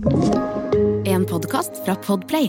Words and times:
En 0.00 1.26
podkast 1.28 1.76
fra 1.84 1.92
Podplay. 2.00 2.46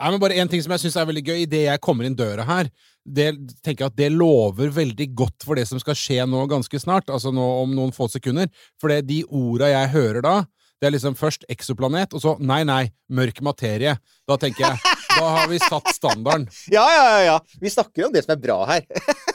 Nei, 0.00 0.10
men 0.10 0.20
bare 0.22 0.36
En 0.40 0.48
ting 0.48 0.62
som 0.64 0.72
jeg 0.72 0.84
syns 0.84 0.96
er 0.96 1.08
veldig 1.10 1.22
gøy, 1.26 1.40
idet 1.42 1.66
jeg 1.66 1.80
kommer 1.84 2.06
inn 2.08 2.16
døra 2.16 2.46
her, 2.48 2.70
det 3.04 3.26
tenker 3.60 3.84
jeg 3.84 3.90
at 3.92 3.98
det 3.98 4.08
lover 4.14 4.72
veldig 4.72 5.06
godt 5.12 5.44
for 5.44 5.60
det 5.60 5.66
som 5.68 5.80
skal 5.82 5.98
skje 5.98 6.24
nå 6.24 6.46
ganske 6.48 6.80
snart, 6.80 7.12
altså 7.12 7.32
nå 7.34 7.44
om 7.60 7.74
noen 7.76 7.92
få 7.92 8.08
sekunder. 8.08 8.48
For 8.80 8.88
det, 8.88 9.02
de 9.10 9.20
orda 9.28 9.68
jeg 9.68 9.92
hører 9.92 10.24
da, 10.24 10.34
det 10.80 10.88
er 10.88 10.94
liksom 10.96 11.18
først 11.18 11.44
eksoplanet, 11.52 12.16
og 12.16 12.24
så 12.24 12.36
nei, 12.40 12.62
nei, 12.64 12.86
mørk 13.12 13.42
materie. 13.44 13.98
Da 14.24 14.40
tenker 14.40 14.70
jeg 14.70 14.96
Da 15.14 15.28
har 15.36 15.52
vi 15.52 15.60
satt 15.60 15.92
standarden. 15.92 16.48
Ja, 16.72 16.86
ja, 16.88 17.04
ja, 17.04 17.20
ja. 17.34 17.36
Vi 17.60 17.72
snakker 17.72 18.08
om 18.08 18.16
det 18.16 18.24
som 18.24 18.32
er 18.38 18.40
bra 18.48 18.62
her. 18.72 18.88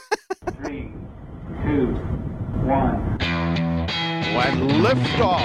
Three, 0.58 0.90
two, 1.62 1.94
one. 2.66 3.09
When 4.36 4.68
liftoff. 4.84 5.42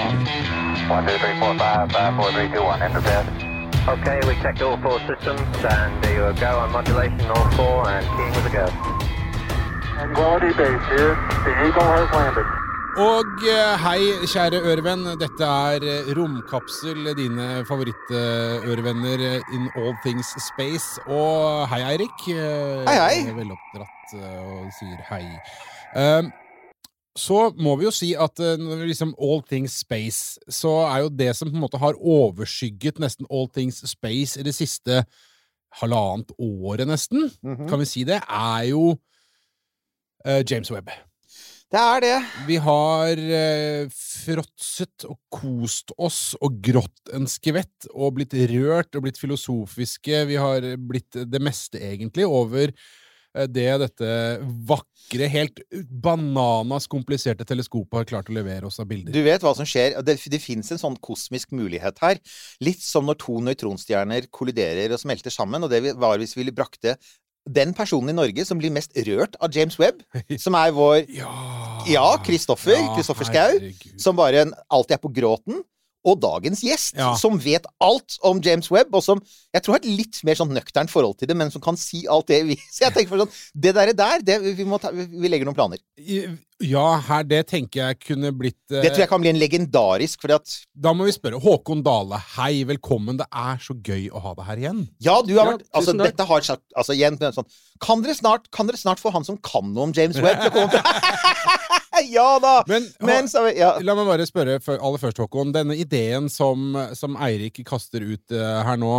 One, 0.88 1.06
two, 1.06 1.18
three, 1.18 1.38
four, 1.40 1.54
five, 1.58 1.90
five, 1.90 2.14
four, 2.16 2.30
three, 2.32 2.48
two, 2.54 2.62
one. 2.62 2.80
Enter 2.82 3.00
bed. 3.00 3.26
Okay, 3.88 4.18
we 4.26 4.34
checked 4.42 4.62
all 4.62 4.76
four 4.78 4.98
systems, 5.06 5.40
and 5.64 6.02
there 6.02 6.14
you 6.30 6.40
go 6.40 6.58
on 6.58 6.70
modulation, 6.72 7.20
all 7.30 7.50
four, 7.52 7.88
and 7.88 8.06
keying 8.16 8.34
with 8.34 8.46
a 8.46 8.52
go. 8.58 8.66
Tranquility 9.94 10.52
base 10.58 10.86
here. 10.94 11.14
The 11.46 11.52
Eagle 11.66 11.88
has 11.96 12.10
landed. 12.14 12.46
Og 12.96 13.42
eh, 13.44 13.74
hei, 13.84 14.00
kjære 14.24 14.56
ørevenn. 14.70 15.02
Dette 15.20 15.44
er 15.44 15.84
eh, 15.84 16.06
Romkapsel, 16.16 17.10
dine 17.18 17.64
favorittørevenner 17.68 19.24
in 19.52 19.66
all 19.76 19.92
things 20.06 20.30
space. 20.46 20.96
Og 21.06 21.66
hei, 21.68 21.82
Eirik. 21.90 22.24
Eh, 22.32 22.86
Hei, 22.88 22.96
hei. 23.02 23.34
Veloppdratt 23.36 24.16
eh, 24.16 24.40
og 24.48 24.72
sier 24.78 25.02
hei. 25.10 25.26
Um, 25.92 26.32
så 27.16 27.50
må 27.56 27.76
vi 27.80 27.86
jo 27.86 27.92
si 27.94 28.10
at 28.14 28.40
eh, 28.44 28.60
liksom 28.86 29.14
all 29.18 29.42
things 29.48 29.78
space, 29.82 30.38
så 30.52 30.74
er 30.90 31.04
jo 31.06 31.08
det 31.08 31.30
som 31.36 31.48
på 31.50 31.56
en 31.56 31.64
måte 31.64 31.80
har 31.80 31.96
overskygget 31.96 33.00
nesten 33.02 33.26
all 33.30 33.48
things 33.48 33.80
space 33.88 34.36
i 34.40 34.44
det 34.46 34.54
siste 34.56 35.02
halvannet 35.80 36.30
året, 36.38 36.86
nesten, 36.88 37.30
Mhm. 37.42 37.68
kan 37.68 37.78
vi 37.80 37.84
si 37.88 38.04
det, 38.04 38.20
er 38.28 38.62
jo 38.70 38.98
uh, 40.26 40.42
James 40.48 40.70
Webb. 40.70 40.88
Det 41.66 41.80
er 41.82 42.00
det. 42.00 42.16
Vi 42.46 42.56
har 42.62 43.18
uh, 43.18 43.88
fråtset 43.90 45.04
og 45.04 45.18
kost 45.34 45.90
oss 45.98 46.36
og 46.40 46.60
grått 46.62 47.10
en 47.12 47.26
skvett 47.26 47.88
og 47.92 48.14
blitt 48.14 48.32
rørt 48.52 48.94
og 48.94 49.02
blitt 49.02 49.18
filosofiske. 49.18 50.26
Vi 50.30 50.36
har 50.38 50.62
blitt 50.78 51.18
det 51.26 51.42
meste, 51.42 51.78
egentlig, 51.82 52.24
over 52.26 52.72
det 53.52 53.66
dette 53.82 54.08
vakre, 54.68 55.28
helt 55.30 55.60
bananas 55.90 56.88
kompliserte 56.90 57.46
teleskopet 57.46 58.00
har 58.00 58.08
klart 58.08 58.30
å 58.32 58.36
levere 58.36 58.66
oss 58.66 58.80
av 58.82 58.88
bilder. 58.90 59.14
Du 59.14 59.20
vet 59.26 59.44
hva 59.44 59.52
som 59.56 59.68
skjer. 59.68 59.98
Det, 60.06 60.16
det 60.32 60.40
fins 60.42 60.72
en 60.72 60.80
sånn 60.80 60.96
kosmisk 61.04 61.52
mulighet 61.56 62.00
her. 62.02 62.18
Litt 62.64 62.82
som 62.82 63.06
når 63.06 63.20
to 63.22 63.38
nøytronstjerner 63.44 64.30
kolliderer 64.34 64.96
og 64.96 65.02
smelter 65.02 65.34
sammen. 65.34 65.62
Og 65.66 65.72
det 65.72 65.94
var 66.00 66.18
hvis 66.22 66.36
vi 66.38 66.48
brakte 66.50 66.96
den 67.46 67.74
personen 67.78 68.10
i 68.10 68.16
Norge 68.16 68.44
som 68.46 68.58
blir 68.58 68.74
mest 68.74 68.96
rørt 69.06 69.36
av 69.38 69.54
James 69.54 69.78
Webb, 69.78 70.02
som 70.44 70.56
er 70.58 70.74
vår 70.74 71.04
Ja, 71.14 71.30
Ja, 71.86 72.08
Kristoffer. 72.26 72.74
Ja, 72.74 72.94
Kristoffer 72.96 73.28
Schau. 73.28 73.36
herregud. 73.36 74.00
Som 74.02 74.18
bare 74.18 74.48
alltid 74.66 74.96
er 74.98 75.02
på 75.02 75.12
gråten. 75.14 75.62
Og 76.06 76.20
dagens 76.22 76.60
gjest, 76.62 76.94
Ja. 76.96 77.14
som 77.18 77.38
vet 77.42 77.66
alt 77.82 78.16
om 78.22 78.38
James 78.44 78.70
Webb, 78.70 78.94
og 78.94 79.02
som 79.02 79.18
jeg 79.52 79.62
tror 79.64 79.74
har 79.74 79.80
et 79.82 79.88
litt 79.90 80.20
mer 80.24 80.38
sånn 80.38 80.52
nøkternt 80.54 80.92
forhold 80.92 81.18
til 81.18 81.26
det, 81.28 81.36
men 81.36 81.50
som 81.50 81.60
kan 81.64 81.76
si 81.76 82.04
alt 82.06 82.28
det 82.30 82.44
vi 82.46 82.56
Så 82.74 82.84
jeg 82.86 82.94
tenker 82.94 83.08
for 83.14 83.24
sånn 83.24 83.34
Det 83.54 83.74
der, 83.74 83.92
der 83.92 84.22
det, 84.22 84.36
vi, 84.56 84.64
må 84.68 84.78
ta, 84.78 84.92
vi 84.94 85.28
legger 85.32 85.48
noen 85.48 85.58
planer. 85.58 85.82
Ja, 86.64 86.96
her, 87.04 87.24
det 87.28 87.42
tenker 87.50 87.82
jeg 87.90 87.98
kunne 88.00 88.30
blitt 88.32 88.56
eh, 88.72 88.80
Det 88.80 88.94
tror 88.94 89.02
jeg 89.02 89.10
kan 89.10 89.20
bli 89.20 89.28
en 89.28 89.36
legendarisk, 89.40 90.22
fordi 90.22 90.36
at 90.38 90.54
Da 90.72 90.94
må 90.96 91.04
vi 91.04 91.12
spørre. 91.12 91.36
Håkon 91.42 91.82
Dale, 91.84 92.16
hei, 92.38 92.62
velkommen. 92.64 93.18
Det 93.20 93.26
er 93.28 93.58
så 93.60 93.76
gøy 93.84 94.06
å 94.08 94.22
ha 94.24 94.32
deg 94.38 94.46
her 94.48 94.62
igjen. 94.62 94.80
Ja, 95.04 95.18
du 95.20 95.34
har 95.36 95.42
Ja, 95.42 95.50
vært 95.58 95.66
Altså, 95.76 95.92
tusen 95.92 96.00
takk. 96.00 96.08
dette 96.14 96.26
har 96.30 96.46
sagt 96.48 96.64
Altså, 96.80 96.96
igjen 96.96 97.18
sånn 97.20 97.50
Kan 97.84 98.00
dere 98.06 98.16
snart 98.16 98.48
Kan 98.56 98.70
dere 98.70 98.80
snart 98.80 99.02
få 99.04 99.12
han 99.12 99.26
som 99.28 99.36
kan 99.44 99.68
noe 99.74 99.90
om 99.90 99.92
James 99.96 100.16
Webb, 100.16 100.40
til 100.46 100.48
å 100.48 100.56
komme 100.56 100.72
til 100.72 100.82
Ja 102.16 102.26
da! 102.40 102.54
Men, 102.68 102.88
Men 103.04 103.28
så 103.28 103.44
ja. 103.56 103.74
La 103.84 103.94
meg 103.96 104.08
bare 104.08 104.24
spørre 104.28 104.56
før- 104.64 104.80
aller 104.84 105.00
først, 105.00 105.20
Håkon. 105.22 105.52
Denne 105.54 105.76
ideen 105.80 106.26
som, 106.32 106.72
som 106.96 107.16
Eirik 107.24 107.60
kaster 107.68 108.04
ut 108.04 108.32
eh, 108.36 108.58
her 108.68 108.76
nå, 108.80 108.90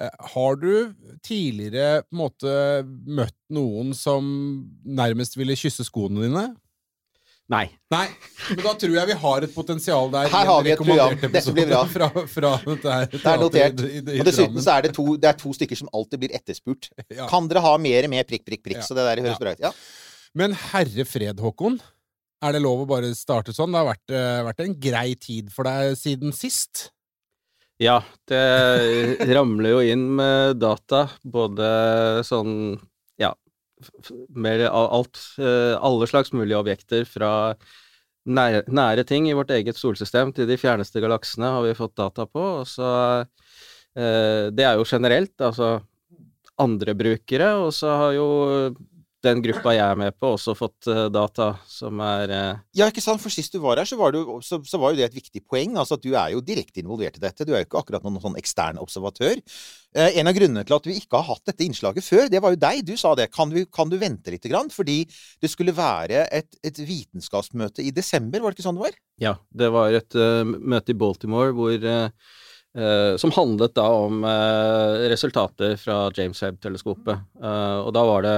eh, 0.00 0.08
har 0.32 0.56
du 0.60 0.94
tidligere 1.24 2.02
på 2.06 2.16
en 2.16 2.22
måte 2.22 2.54
møtt 3.18 3.36
noen 3.52 3.92
som 3.96 4.30
nærmest 4.84 5.36
ville 5.36 5.56
kysse 5.60 5.84
skoene 5.88 6.24
dine? 6.24 6.46
Nei. 7.48 7.64
Nei, 7.90 8.06
men 8.50 8.58
da 8.60 8.74
tror 8.76 8.92
jeg 8.92 9.08
vi 9.08 9.14
har 9.22 9.44
et 9.46 9.52
potensial 9.54 10.10
der. 10.12 10.28
Her 10.28 10.46
har 10.50 10.62
vi 10.66 10.72
et 10.74 10.78
program. 10.82 11.14
Dette 11.32 11.52
blir 11.56 11.66
bra. 11.70 11.78
Fra, 11.88 12.08
fra 12.28 12.50
dette 12.66 12.92
her 12.92 13.06
Det 13.08 13.22
er 13.24 13.38
notert. 13.40 13.80
i- 13.80 13.92
i- 14.02 14.16
i 14.16 14.20
Og 14.20 14.26
dessuten 14.28 14.60
så 14.60 14.74
er 14.76 14.82
det 14.82 14.92
to, 14.98 15.16
det 15.16 15.30
er 15.30 15.32
to 15.40 15.52
stykker 15.56 15.76
som 15.80 15.88
alltid 15.96 16.20
blir 16.20 16.34
etterspurt. 16.36 16.90
Ja. 17.08 17.26
Kan 17.30 17.48
dere 17.48 17.62
ha 17.64 17.76
mer 17.78 18.06
med 18.12 18.28
prikk, 18.28 18.44
prikk, 18.44 18.62
prikk? 18.66 18.76
Ja. 18.82 18.82
Så 18.84 18.94
det 18.94 19.06
der 19.08 19.22
høres 19.22 19.38
Ja. 19.38 19.38
bra 19.40 19.52
ut. 19.56 19.60
Ja. 19.60 19.72
Men 20.34 20.52
herre 20.52 21.04
fred, 21.08 21.40
Håkon. 21.40 21.80
Er 22.42 22.52
det 22.52 22.60
lov 22.62 22.84
å 22.84 22.86
bare 22.86 23.14
starte 23.16 23.54
sånn? 23.56 23.72
Det 23.72 23.80
har 23.80 23.94
vært, 23.94 24.10
eh, 24.12 24.44
vært 24.52 24.60
en 24.66 24.74
grei 24.78 25.14
tid 25.18 25.50
for 25.50 25.64
deg 25.64 25.96
siden 25.96 26.32
sist. 26.36 26.90
Ja, 27.80 28.02
det 28.28 29.20
ramler 29.26 29.70
jo 29.70 29.80
inn 29.80 30.04
med 30.16 30.58
data, 30.60 31.08
både 31.24 32.20
sånn 32.28 32.78
mer 34.34 34.64
alt 34.68 35.20
eh, 35.38 35.74
Alle 35.74 36.08
slags 36.10 36.32
mulige 36.32 36.58
objekter 36.58 37.06
fra 37.08 37.30
nære, 38.28 38.64
nære 38.68 39.04
ting 39.08 39.28
i 39.28 39.36
vårt 39.36 39.52
eget 39.54 39.78
solsystem 39.78 40.32
til 40.36 40.48
de 40.48 40.58
fjerneste 40.60 41.02
galaksene 41.04 41.52
har 41.54 41.64
vi 41.66 41.76
fått 41.78 41.96
data 41.98 42.26
på, 42.26 42.44
og 42.62 42.68
så 42.68 42.90
eh, 43.96 44.50
Det 44.52 44.66
er 44.66 44.78
jo 44.78 44.86
generelt, 44.88 45.34
altså 45.40 45.78
andre 46.58 46.94
brukere, 46.98 47.52
og 47.62 47.72
så 47.74 47.94
har 48.02 48.16
jo 48.16 48.28
den 49.24 49.40
gruppa 49.42 49.72
jeg 49.74 49.82
er 49.82 49.98
med 49.98 50.14
på, 50.14 50.30
også 50.36 50.54
fått 50.54 50.86
eh, 50.90 51.06
data 51.10 51.48
som 51.66 51.98
er 52.04 52.32
eh, 52.34 52.60
ja, 52.78 52.86
ikke 52.86 53.02
sant? 53.02 53.20
For 53.22 53.34
sist 53.34 53.54
du 53.54 53.58
var 53.62 53.80
her, 53.80 53.88
så 53.88 53.98
var, 53.98 54.14
du, 54.14 54.36
så, 54.46 54.60
så 54.62 54.78
var 54.78 54.94
jo 54.94 55.00
det 55.00 55.08
et 55.08 55.16
viktig 55.18 55.42
poeng. 55.48 55.74
Altså 55.80 55.98
at 55.98 56.04
du 56.04 56.12
er 56.12 56.32
jo 56.34 56.42
direkte 56.44 56.82
involvert 56.82 57.18
i 57.18 57.24
dette. 57.24 57.46
Du 57.46 57.50
er 57.52 57.64
jo 57.64 57.68
ikke 57.68 57.82
akkurat 57.82 58.06
noen 58.06 58.20
sånn 58.22 58.38
ekstern 58.38 58.78
observatør. 58.78 59.42
Eh, 59.98 60.20
en 60.20 60.30
av 60.30 60.38
grunnene 60.38 60.62
til 60.68 60.78
at 60.78 60.86
vi 60.86 60.98
ikke 61.00 61.18
har 61.18 61.32
hatt 61.32 61.50
dette 61.50 61.66
innslaget 61.66 62.06
før, 62.06 62.30
det 62.30 62.42
var 62.44 62.54
jo 62.54 62.62
deg. 62.62 62.84
Du 62.86 62.94
sa 63.00 63.16
det. 63.18 63.30
Kan, 63.34 63.50
du, 63.54 63.64
kan 63.66 63.90
du 63.90 63.98
vente 63.98 64.34
litt? 64.34 64.46
Grann? 64.48 64.70
Fordi 64.70 65.00
det 65.42 65.50
skulle 65.50 65.74
være 65.74 66.28
et, 66.34 66.60
et 66.62 66.78
vitenskapsmøte 66.78 67.82
i 67.82 67.94
desember, 67.94 68.44
var 68.44 68.54
det 68.54 68.60
ikke 68.60 68.68
sånn 68.68 68.78
det 68.78 68.86
var? 68.86 69.00
Ja, 69.18 69.34
det 69.50 69.72
var 69.74 69.98
et 69.98 70.14
uh, 70.14 70.46
møte 70.46 70.94
i 70.94 70.98
Baltimore 70.98 71.56
hvor 71.56 71.74
uh, 71.74 72.36
Uh, 72.76 73.16
som 73.18 73.32
handlet 73.32 73.72
da 73.74 73.86
om 74.04 74.20
uh, 74.22 75.08
resultater 75.08 75.72
fra 75.80 76.10
James 76.14 76.38
Webb-teleskopet. 76.44 77.24
Uh, 77.40 77.80
og 77.80 77.88
da 77.96 78.02
var 78.06 78.26
det 78.26 78.34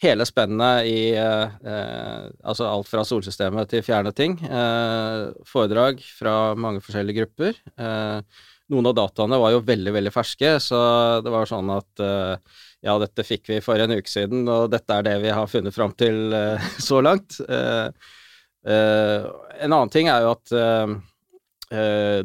hele 0.00 0.24
spennet 0.28 0.86
i 0.88 1.12
eh, 1.12 1.56
eh, 1.72 2.28
altså 2.48 2.68
alt 2.68 2.88
fra 2.88 3.04
solsystemet 3.06 3.68
til 3.70 3.84
fjerne 3.84 4.12
ting. 4.16 4.38
Eh, 4.40 5.28
foredrag 5.48 6.00
fra 6.16 6.54
mange 6.56 6.80
forskjellige 6.84 7.20
grupper. 7.20 7.58
Eh, 7.76 8.46
noen 8.70 8.88
av 8.88 8.96
dataene 8.96 9.40
var 9.42 9.52
jo 9.52 9.64
veldig, 9.66 9.92
veldig 9.98 10.12
ferske, 10.14 10.54
så 10.62 10.80
det 11.24 11.32
var 11.34 11.48
sånn 11.50 11.72
at 11.74 12.04
eh, 12.04 12.56
ja, 12.86 12.94
dette 13.02 13.26
fikk 13.26 13.50
vi 13.52 13.60
for 13.64 13.82
en 13.82 13.92
uke 13.92 14.08
siden, 14.08 14.46
og 14.48 14.70
dette 14.72 14.96
er 14.96 15.04
det 15.04 15.16
vi 15.26 15.34
har 15.36 15.50
funnet 15.50 15.76
fram 15.76 15.92
til 15.98 16.32
eh, 16.36 16.70
så 16.88 17.02
langt. 17.04 17.40
En 18.60 19.72
annen 19.72 19.92
ting 19.92 20.08
er 20.12 20.24
jo 20.24 20.34
at 20.34 20.52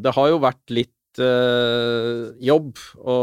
det 0.03 0.11
har 0.17 0.27
jo 0.27 0.39
vært 0.43 0.71
litt 0.73 1.19
jobb 2.43 2.81
å 3.07 3.15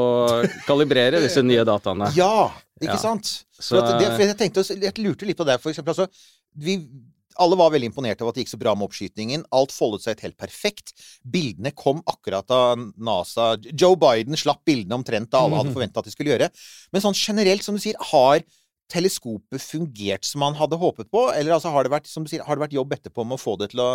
kalibrere 0.64 1.20
disse 1.20 1.42
nye 1.44 1.64
dataene. 1.69 2.08
Ja, 2.16 2.48
ikke 2.88 2.98
Ja. 2.98 3.03
sant? 3.03 3.44
Så- 3.59 3.78
For, 3.78 3.98
det, 3.98 4.10
for 4.12 4.22
jeg, 4.26 4.37
tenkte, 4.38 4.65
jeg 4.82 4.98
lurte 5.03 5.26
litt 5.26 5.37
på 5.38 5.47
det, 5.47 5.60
for 5.62 5.70
eksempel. 5.72 5.94
Altså, 5.94 6.09
vi, 6.56 6.76
alle 7.41 7.56
var 7.56 7.70
veldig 7.72 7.88
imponert 7.88 8.20
over 8.20 8.28
at 8.31 8.34
det 8.37 8.44
gikk 8.44 8.53
så 8.53 8.59
bra 8.60 8.75
med 8.76 8.88
oppskytingen. 8.91 9.44
Alt 9.56 9.72
foldet 9.72 10.03
seg 10.04 10.16
ut 10.19 10.25
helt 10.26 10.37
perfekt. 10.37 10.93
Bildene 11.25 11.72
kom 11.75 12.03
akkurat 12.06 12.47
da 12.47 12.75
NASA 12.76 13.56
Joe 13.72 13.96
Biden 13.96 14.37
slapp 14.37 14.64
bildene 14.69 14.99
omtrent 15.00 15.31
da 15.32 15.40
alle 15.46 15.56
hadde 15.62 15.73
forventa 15.76 16.02
at 16.02 16.05
de 16.05 16.12
skulle 16.12 16.34
gjøre. 16.34 16.50
Men 16.93 17.00
sånn 17.06 17.17
generelt, 17.17 17.62
som 17.64 17.75
du 17.75 17.81
sier, 17.81 17.96
har 18.12 18.43
teleskopet 18.93 19.62
fungert 19.64 20.26
som 20.29 20.40
man 20.44 20.55
hadde 20.58 20.76
håpet 20.76 21.08
på? 21.11 21.31
Eller 21.32 21.55
altså, 21.56 21.70
har, 21.73 21.84
det 21.87 21.93
vært, 21.94 22.11
som 22.11 22.25
du 22.26 22.29
sier, 22.29 22.44
har 22.44 22.58
det 22.58 22.67
vært 22.67 22.76
jobb 22.76 22.93
etterpå 22.99 23.25
med 23.25 23.38
å 23.38 23.40
få 23.40 23.56
det 23.62 23.70
til 23.73 23.81
å 23.81 23.93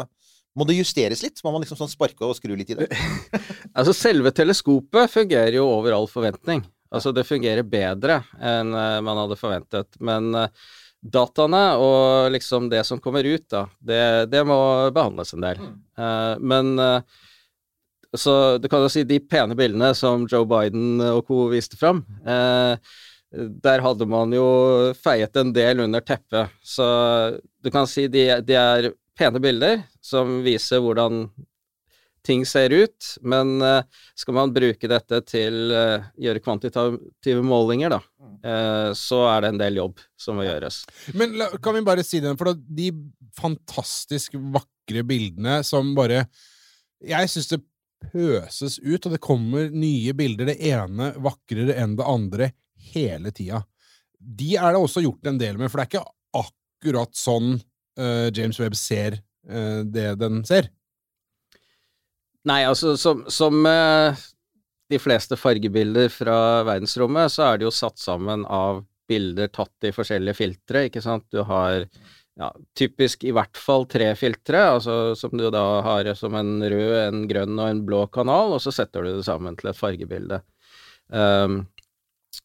Må 0.57 0.66
det 0.66 0.74
justeres 0.80 1.22
litt? 1.22 1.38
Må 1.45 1.51
man 1.54 1.62
liksom 1.62 1.78
sånn 1.78 1.92
sparke 1.92 2.25
og 2.25 2.34
skru 2.34 2.56
litt 2.57 2.72
i 2.74 2.78
det? 2.80 2.88
Altså, 3.78 3.94
selve 3.94 4.31
teleskopet 4.34 5.12
fungerer 5.13 5.54
jo 5.60 5.68
over 5.69 5.94
all 5.94 6.07
forventning. 6.10 6.63
Altså, 6.89 7.12
det 7.12 7.28
fungerer 7.28 7.68
bedre 7.68 8.22
enn 8.39 8.74
eh, 8.74 9.00
man 9.06 9.22
hadde 9.24 9.39
forventet. 9.39 9.98
Men 10.04 10.30
eh, 10.38 10.68
dataene 11.01 11.63
og 11.81 12.31
liksom 12.34 12.69
det 12.72 12.84
som 12.88 13.01
kommer 13.04 13.28
ut, 13.28 13.45
da, 13.51 13.66
det, 13.80 14.04
det 14.31 14.44
må 14.48 14.57
behandles 14.95 15.34
en 15.36 15.45
del. 15.45 15.63
Eh, 16.00 16.34
men 16.39 16.75
så 18.18 18.34
du 18.57 18.69
kan 18.72 18.86
jo 18.86 18.89
si 18.89 19.04
de 19.06 19.19
pene 19.19 19.56
bildene 19.57 19.92
som 19.98 20.24
Joe 20.31 20.48
Biden 20.48 21.01
og 21.04 21.25
co. 21.28 21.42
viste 21.51 21.75
fram, 21.78 22.00
der 22.24 23.84
hadde 23.84 24.07
man 24.10 24.31
jo 24.34 24.45
feiet 24.95 25.36
en 25.38 25.51
del 25.54 25.84
under 25.84 26.01
teppet. 26.01 26.56
Så 26.63 26.88
du 27.62 27.69
kan 27.69 27.86
si 27.92 28.07
de, 28.07 28.24
de 28.48 28.56
er 28.57 28.88
pene 29.19 29.42
bilder 29.44 29.84
som 30.01 30.39
viser 30.48 30.81
hvordan 30.81 31.25
ting 32.27 32.44
ser 32.47 32.74
ut, 32.75 33.07
men 33.24 33.62
eh, 33.63 33.85
skal 34.18 34.35
man 34.35 34.53
bruke 34.56 34.89
dette 34.91 35.21
til 35.29 35.71
å 35.71 35.85
gjøre 36.19 36.44
kvantitative 36.44 37.45
målinger, 37.45 37.95
da, 37.95 38.01
eh, 38.44 38.89
så 38.97 39.24
er 39.31 39.45
det 39.45 39.53
en 39.53 39.62
del 39.62 39.79
jobb 39.79 40.03
som 40.19 40.39
må 40.39 40.47
gjøres. 40.47 40.81
Men 41.18 41.38
kan 41.63 41.77
vi 41.77 41.85
bare 41.88 42.06
si 42.06 42.21
det, 42.24 42.35
for 42.39 42.51
de 42.53 42.91
fantastisk 43.38 44.35
vakre 44.53 45.03
bildene 45.07 45.62
som 45.68 45.94
bare 45.97 46.25
Jeg 46.97 47.29
syns 47.29 47.51
det 47.51 47.59
pøses 48.12 48.79
ut, 48.81 49.06
og 49.06 49.12
det 49.13 49.21
kommer 49.21 49.69
nye 49.69 50.13
bilder, 50.18 50.50
det 50.50 50.57
ene 50.71 51.12
vakrere 51.21 51.75
enn 51.77 51.95
det 51.97 52.07
andre, 52.09 52.51
hele 52.94 53.29
tida. 53.35 53.62
De 54.18 54.56
er 54.57 54.74
det 54.74 54.81
også 54.81 55.03
gjort 55.03 55.29
en 55.29 55.38
del 55.38 55.59
med, 55.59 55.69
for 55.69 55.77
det 55.77 55.85
er 55.85 55.91
ikke 55.91 56.41
akkurat 56.41 57.13
sånn 57.18 57.57
uh, 58.00 58.29
James 58.33 58.57
Webb 58.62 58.77
ser 58.79 59.19
uh, 59.50 59.83
det 59.85 60.15
den 60.21 60.41
ser. 60.47 60.71
Nei, 62.45 62.62
altså 62.68 62.94
som, 63.00 63.24
som 63.34 63.66
eh, 63.66 64.19
de 64.89 65.00
fleste 65.01 65.38
fargebilder 65.39 66.12
fra 66.13 66.38
verdensrommet, 66.68 67.34
så 67.34 67.50
er 67.50 67.57
det 67.57 67.68
jo 67.68 67.74
satt 67.75 68.00
sammen 68.00 68.45
av 68.45 68.86
bilder 69.07 69.50
tatt 69.51 69.88
i 69.88 69.94
forskjellige 69.95 70.38
filtre, 70.38 70.86
ikke 70.88 71.04
sant. 71.04 71.25
Du 71.31 71.42
har 71.48 71.86
ja, 72.38 72.51
typisk 72.78 73.24
i 73.25 73.34
hvert 73.36 73.57
fall 73.57 73.88
tre 73.89 74.12
filtre, 74.19 74.62
altså 74.78 75.16
som 75.18 75.34
du 75.39 75.48
da 75.54 75.81
har 75.86 76.12
som 76.19 76.36
en 76.38 76.60
rød, 76.62 76.98
en 77.07 77.25
grønn 77.30 77.57
og 77.57 77.72
en 77.72 77.81
blå 77.88 78.04
kanal, 78.13 78.56
og 78.56 78.62
så 78.63 78.74
setter 78.75 79.04
du 79.04 79.16
det 79.18 79.25
sammen 79.28 79.57
til 79.57 79.72
et 79.72 79.80
fargebilde. 79.80 80.42
Um, 81.07 81.63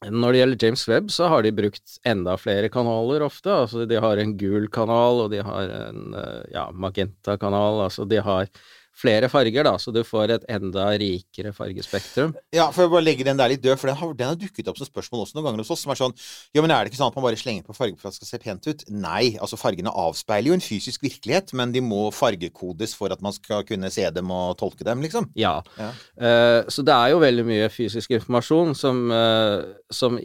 når 0.03 0.33
det 0.33 0.39
gjelder 0.39 0.65
James 0.65 0.85
Webb, 0.89 1.11
så 1.13 1.29
har 1.31 1.43
de 1.45 1.53
brukt 1.55 1.99
enda 2.09 2.37
flere 2.41 2.71
kanaler 2.73 3.23
ofte. 3.27 3.53
Altså, 3.53 3.85
de 3.87 3.99
har 4.01 4.19
en 4.19 4.33
gul 4.39 4.69
kanal, 4.73 5.27
og 5.27 5.35
de 5.35 5.43
har 5.45 5.75
en 5.77 6.15
eh, 6.17 6.47
ja, 6.55 6.65
magenta-kanal. 6.73 7.83
Altså, 7.85 8.07
de 8.09 8.23
har 8.25 8.49
flere 8.97 9.29
farger, 9.33 9.65
da, 9.65 9.75
så 9.81 9.93
du 9.95 10.03
får 10.05 10.35
et 10.37 10.45
enda 10.53 10.85
rikere 11.01 11.53
fargespektrum. 11.57 12.35
Ja, 12.55 12.69
for 12.75 12.85
jeg 12.85 12.93
bare 12.93 13.07
legger 13.07 13.29
den 13.31 13.41
der 13.41 13.53
litt 13.53 13.63
død, 13.65 13.79
for 13.81 13.91
den 13.91 13.99
har, 13.99 14.13
den 14.19 14.31
har 14.33 14.39
dukket 14.39 14.69
opp 14.69 14.79
som 14.79 14.89
spørsmål 14.89 15.25
også 15.25 15.39
noen 15.39 15.49
ganger 15.49 15.65
hos 15.65 15.73
oss, 15.75 15.85
som 15.87 15.95
er 15.95 16.01
sånn 16.01 16.15
Ja, 16.53 16.63
men 16.63 16.71
er 16.71 16.85
det 16.85 16.93
ikke 16.93 17.01
sånn 17.01 17.13
at 17.13 17.17
man 17.19 17.27
bare 17.27 17.41
slenger 17.41 17.67
på 17.67 17.77
farger 17.77 17.97
for 18.01 18.11
at 18.11 18.17
det 18.17 18.21
skal 18.21 18.31
se 18.31 18.43
pent 18.43 18.69
ut? 18.69 18.85
Nei, 18.93 19.35
altså 19.43 19.59
fargene 19.61 19.95
avspeiler 20.05 20.53
jo 20.53 20.59
en 20.59 20.65
fysisk 20.65 21.07
virkelighet, 21.07 21.55
men 21.59 21.73
de 21.75 21.83
må 21.85 22.05
fargekodes 22.15 22.95
for 22.99 23.15
at 23.15 23.25
man 23.25 23.35
skal 23.37 23.65
kunne 23.69 23.91
se 23.93 24.05
dem 24.13 24.33
og 24.35 24.59
tolke 24.61 24.87
dem, 24.87 25.03
liksom. 25.05 25.31
Ja. 25.39 25.57
Ja. 25.81 25.91
Uh, 26.21 26.71
så 26.73 26.85
det 26.87 26.95
er 26.95 27.15
jo 27.15 27.23
veldig 27.23 27.47
mye 27.49 27.71
fysisk 27.73 28.13
informasjon 28.19 28.77
som, 28.79 29.05
uh, 29.09 29.65
som, 29.93 30.21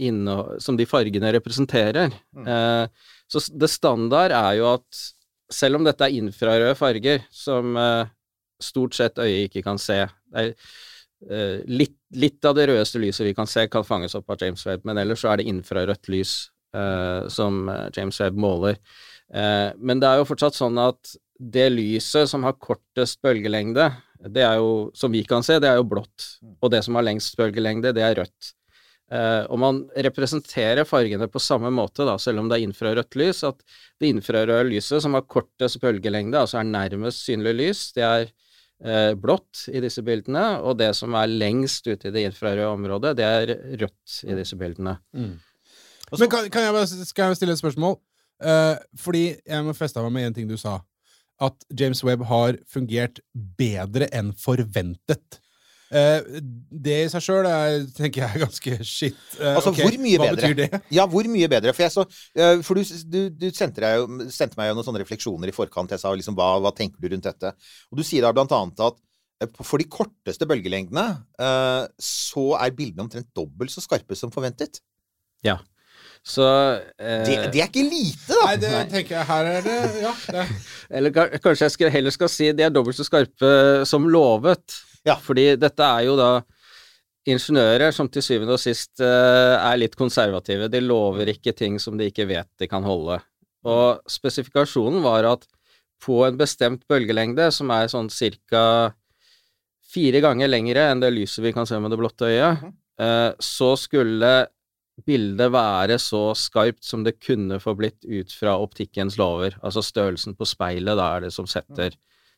som 0.64 0.80
de 0.80 0.88
fargene 0.90 1.32
representerer. 1.38 2.14
Eh, 2.38 3.08
så 3.28 3.42
det 3.60 3.70
standard 3.72 4.34
er 4.36 4.58
jo 4.60 4.68
at 4.76 5.02
selv 5.54 5.80
om 5.80 5.86
dette 5.88 6.04
er 6.04 6.16
infrarøde 6.20 6.76
farger, 6.80 7.24
som 7.32 7.76
stort 8.64 8.98
sett 8.98 9.20
øyet 9.22 9.50
ikke 9.50 9.64
kan 9.66 9.80
se 9.82 10.00
er, 10.04 10.54
uh, 11.32 11.58
litt, 11.70 11.98
litt 12.16 12.46
av 12.46 12.58
det 12.58 12.68
rødeste 12.72 13.02
lyset 13.02 13.28
vi 13.28 13.36
kan 13.38 13.50
se, 13.50 13.68
kan 13.72 13.86
fanges 13.88 14.16
opp 14.18 14.30
av 14.34 14.42
James 14.42 14.66
Webb, 14.68 14.86
men 14.88 15.02
ellers 15.02 15.24
så 15.24 15.34
er 15.34 15.42
det 15.42 15.50
infrarødt 15.52 16.12
lys 16.14 16.38
uh, 16.76 17.28
som 17.32 17.68
eh, 17.70 17.88
James 17.96 18.20
Webb 18.22 18.38
måler. 18.40 18.82
Uh, 19.34 19.74
men 19.78 20.02
det 20.02 20.10
er 20.10 20.22
jo 20.22 20.28
fortsatt 20.30 20.58
sånn 20.58 20.78
at 20.82 21.16
det 21.38 21.70
lyset 21.70 22.30
som 22.32 22.46
har 22.48 22.58
kortest 22.58 23.22
bølgelengde, 23.22 23.92
det 24.34 24.42
er 24.42 24.58
jo, 24.58 24.90
som 24.98 25.14
vi 25.14 25.22
kan 25.28 25.44
se, 25.46 25.60
det 25.62 25.70
er 25.70 25.78
jo 25.78 25.90
blått. 25.90 26.40
Og 26.58 26.72
det 26.74 26.82
som 26.86 26.98
har 26.98 27.06
lengst 27.06 27.38
bølgelengde, 27.38 27.94
det 27.94 28.02
er 28.02 28.16
rødt. 28.24 28.54
Uh, 29.08 29.46
og 29.48 29.60
man 29.62 29.78
representerer 30.04 30.88
fargene 30.88 31.30
på 31.32 31.40
samme 31.40 31.70
måte, 31.72 32.04
da, 32.08 32.18
selv 32.20 32.42
om 32.42 32.50
det 32.50 32.58
er 32.58 32.66
infrarødt 32.68 33.16
lys, 33.20 33.44
at 33.48 33.62
det 34.02 34.10
infrarøde 34.12 34.66
lyset 34.68 35.04
som 35.04 35.16
har 35.16 35.28
kortest 35.32 35.80
bølgelengde, 35.84 36.42
altså 36.42 36.60
er 36.60 36.68
nærmest 36.68 37.24
synlig 37.24 37.56
lys, 37.56 37.86
det 37.96 38.04
er 38.04 38.28
blått 39.18 39.64
i 39.74 39.80
disse 39.82 40.04
bildene, 40.06 40.60
og 40.62 40.76
det 40.78 40.92
som 40.94 41.16
er 41.18 41.32
lengst 41.32 41.88
ute 41.90 42.10
i 42.10 42.14
det 42.14 42.28
infrarøde 42.28 42.68
området, 42.76 43.16
det 43.18 43.26
er 43.26 43.54
rødt 43.82 44.18
i 44.28 44.36
disse 44.38 44.58
bildene. 44.60 44.98
Men 46.12 46.30
kan, 46.30 46.46
kan 46.54 46.68
jeg 46.68 46.76
bare, 46.76 46.88
skal 47.10 47.32
jeg 47.32 47.40
stille 47.40 47.56
et 47.58 47.62
spørsmål? 47.64 47.98
Eh, 48.44 48.76
fordi 49.02 49.24
jeg 49.42 49.66
må 49.66 49.74
feste 49.74 50.04
meg 50.06 50.14
med 50.14 50.30
en 50.30 50.38
ting 50.38 50.50
du 50.50 50.58
sa. 50.62 50.78
At 51.42 51.66
James 51.74 52.04
Webb 52.06 52.24
har 52.30 52.58
fungert 52.70 53.20
bedre 53.34 54.08
enn 54.16 54.32
forventet. 54.38 55.40
Eh, 55.88 56.42
det 56.84 56.96
i 57.06 57.10
seg 57.14 57.24
sjøl 57.24 57.48
tenker 57.96 58.24
jeg 58.26 58.28
er 58.36 58.42
ganske 58.46 58.78
shit. 58.84 59.20
Eh, 59.40 59.54
Altså, 59.56 59.72
okay. 59.72 59.86
hvor 59.88 60.00
mye 60.04 60.18
hva 60.20 60.28
bedre? 60.30 60.50
betyr 60.50 60.58
det? 60.60 60.82
Ja, 60.98 61.06
hvor 61.08 61.30
mye 61.32 61.48
bedre? 61.52 61.74
For, 61.78 61.86
jeg 61.86 61.94
så, 61.96 62.06
eh, 62.36 62.62
for 62.68 62.76
du, 62.80 62.84
du, 63.14 63.20
du 63.32 63.48
sendte, 63.56 63.84
deg 63.86 64.28
sendte 64.36 64.60
meg 64.60 64.72
jo 64.72 64.78
noen 64.80 64.88
sånne 64.90 65.04
refleksjoner 65.06 65.52
i 65.52 65.56
forkant. 65.56 65.94
Jeg 65.96 66.04
sa 66.04 66.12
liksom, 66.16 66.36
hva, 66.40 66.50
hva 66.64 66.74
tenker 66.76 67.00
du 67.00 67.08
rundt 67.14 67.30
dette? 67.30 67.54
Og 67.92 68.02
du 68.02 68.04
sier 68.08 68.28
da 68.28 68.34
blant 68.36 68.52
annet 68.58 68.84
at 68.90 69.00
for 69.62 69.78
de 69.78 69.86
korteste 69.86 70.48
bølgelengdene 70.50 71.04
eh, 71.38 71.84
så 72.02 72.46
er 72.58 72.72
bildene 72.74 73.04
omtrent 73.06 73.28
dobbelt 73.38 73.70
så 73.70 73.84
skarpe 73.86 74.16
som 74.18 74.32
forventet. 74.34 74.80
Ja. 75.46 75.60
Så 76.26 76.44
eh, 76.98 77.22
Det, 77.24 77.36
det 77.54 77.62
er 77.62 77.70
ikke 77.70 77.84
lite, 77.86 78.34
da! 78.34 78.48
Nei, 78.50 78.56
det 78.64 78.72
tenker 78.92 79.20
jeg 79.20 79.28
her 79.30 79.50
er 79.52 79.62
det 79.68 79.76
Ja. 80.02 80.14
Det, 80.26 80.46
Eller 81.00 81.14
kanskje 81.38 81.68
jeg 81.68 81.76
skal, 81.76 81.92
heller 81.94 82.16
skal 82.16 82.32
si 82.34 82.50
de 82.58 82.66
er 82.66 82.74
dobbelt 82.74 82.98
så 82.98 83.06
skarpe 83.08 83.52
som 83.88 84.10
lovet. 84.12 84.80
Ja. 85.08 85.18
Fordi 85.24 85.54
dette 85.60 85.88
er 85.88 86.06
jo 86.08 86.18
da 86.20 86.32
ingeniører 87.28 87.92
som 87.96 88.08
til 88.12 88.24
syvende 88.24 88.56
og 88.56 88.62
sist 88.62 89.02
eh, 89.04 89.56
er 89.58 89.80
litt 89.80 89.98
konservative. 90.00 90.70
De 90.72 90.82
lover 90.84 91.34
ikke 91.34 91.56
ting 91.58 91.80
som 91.82 91.98
de 92.00 92.08
ikke 92.12 92.28
vet 92.30 92.50
de 92.60 92.70
kan 92.72 92.86
holde. 92.88 93.20
Og 93.68 94.12
spesifikasjonen 94.12 95.04
var 95.04 95.28
at 95.34 95.48
på 96.04 96.22
en 96.28 96.38
bestemt 96.40 96.84
bølgelengde, 96.90 97.50
som 97.52 97.72
er 97.74 97.90
sånn 97.92 98.10
cirka 98.14 98.94
fire 99.88 100.22
ganger 100.24 100.52
lengre 100.52 100.92
enn 100.92 101.02
det 101.02 101.14
lyset 101.16 101.44
vi 101.46 101.54
kan 101.56 101.68
se 101.68 101.80
med 101.82 101.92
det 101.92 102.00
blotte 102.00 102.30
øyet, 102.30 102.68
eh, 103.02 103.32
så 103.40 103.74
skulle 103.80 104.32
bildet 105.08 105.52
være 105.54 106.00
så 106.02 106.32
skarpt 106.38 106.86
som 106.86 107.04
det 107.06 107.20
kunne 107.22 107.60
få 107.62 107.76
blitt 107.78 108.06
ut 108.06 108.34
fra 108.34 108.56
optikkens 108.62 109.18
lover. 109.20 109.58
Altså 109.62 109.84
størrelsen 109.86 110.38
på 110.38 110.48
speilet, 110.48 110.98
da 110.98 111.12
er 111.16 111.28
det 111.28 111.34
som 111.36 111.50
setter 111.50 111.98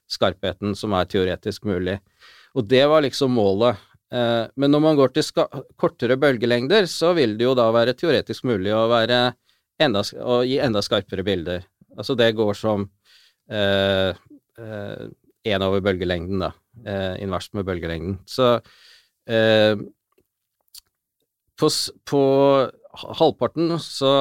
skarpheten 0.10 0.76
som 0.76 0.96
er 0.98 1.08
teoretisk 1.08 1.68
mulig. 1.70 2.00
Og 2.58 2.66
det 2.70 2.84
var 2.90 3.04
liksom 3.06 3.36
målet. 3.38 3.78
Eh, 4.14 4.46
men 4.58 4.74
når 4.74 4.84
man 4.84 4.98
går 4.98 5.14
til 5.14 5.28
kortere 5.80 6.18
bølgelengder, 6.20 6.88
så 6.90 7.14
vil 7.18 7.38
det 7.38 7.46
jo 7.46 7.56
da 7.58 7.70
være 7.74 7.96
teoretisk 7.98 8.48
mulig 8.50 8.74
å, 8.74 8.88
enda, 9.80 10.04
å 10.26 10.42
gi 10.48 10.58
enda 10.64 10.82
skarpere 10.86 11.26
bilder. 11.28 11.68
Altså 11.98 12.16
det 12.18 12.32
går 12.38 12.58
som 12.58 12.88
én 13.50 14.16
eh, 14.58 15.08
én 15.48 15.64
over 15.64 15.82
bølgelengden, 15.82 16.42
da. 16.44 16.52
Eh, 16.86 17.22
invers 17.24 17.48
med 17.56 17.66
bølgelengden. 17.68 18.18
Så 18.28 18.60
eh, 19.30 19.80
på, 21.60 21.70
på 22.08 22.22
halvparten 23.20 23.74
så 23.84 24.14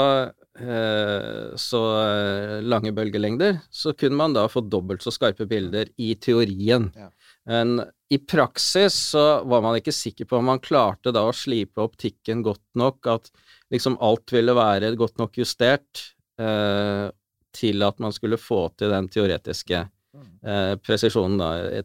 eh, 0.59 1.55
så 1.59 1.83
eh, 2.03 2.55
lange 2.67 2.93
bølgelengder, 2.95 3.61
så 3.71 3.95
kunne 3.99 4.19
man 4.19 4.37
da 4.37 4.47
få 4.51 4.63
dobbelt 4.67 5.05
så 5.05 5.15
skarpe 5.15 5.47
bilder 5.51 5.91
i 5.99 6.15
teorien. 6.19 6.91
Ja. 6.97 7.11
Men 7.49 7.81
i 8.13 8.19
praksis 8.19 8.95
så 9.13 9.25
var 9.49 9.63
man 9.65 9.77
ikke 9.79 9.93
sikker 9.95 10.29
på 10.29 10.39
om 10.39 10.49
man 10.51 10.61
klarte 10.65 11.13
da 11.17 11.25
å 11.29 11.35
slipe 11.37 11.81
optikken 11.85 12.43
godt 12.45 12.65
nok, 12.77 13.09
at 13.09 13.31
liksom 13.73 13.99
alt 14.05 14.33
ville 14.33 14.55
være 14.57 14.95
godt 15.01 15.21
nok 15.21 15.37
justert 15.41 16.03
eh, 16.41 17.09
til 17.57 17.85
at 17.85 18.01
man 18.05 18.15
skulle 18.17 18.41
få 18.41 18.67
til 18.77 18.93
den 18.93 19.09
teoretiske 19.13 19.81
eh, 19.81 20.75
presisjonen, 20.85 21.39
da, 21.41 21.53
eh, 21.69 21.85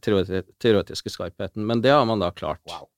teoretiske 0.59 1.11
skarpheten. 1.13 1.65
Men 1.67 1.83
det 1.83 1.93
har 1.95 2.05
man 2.07 2.23
da 2.23 2.31
klart. 2.35 2.63
Wow. 2.69 2.89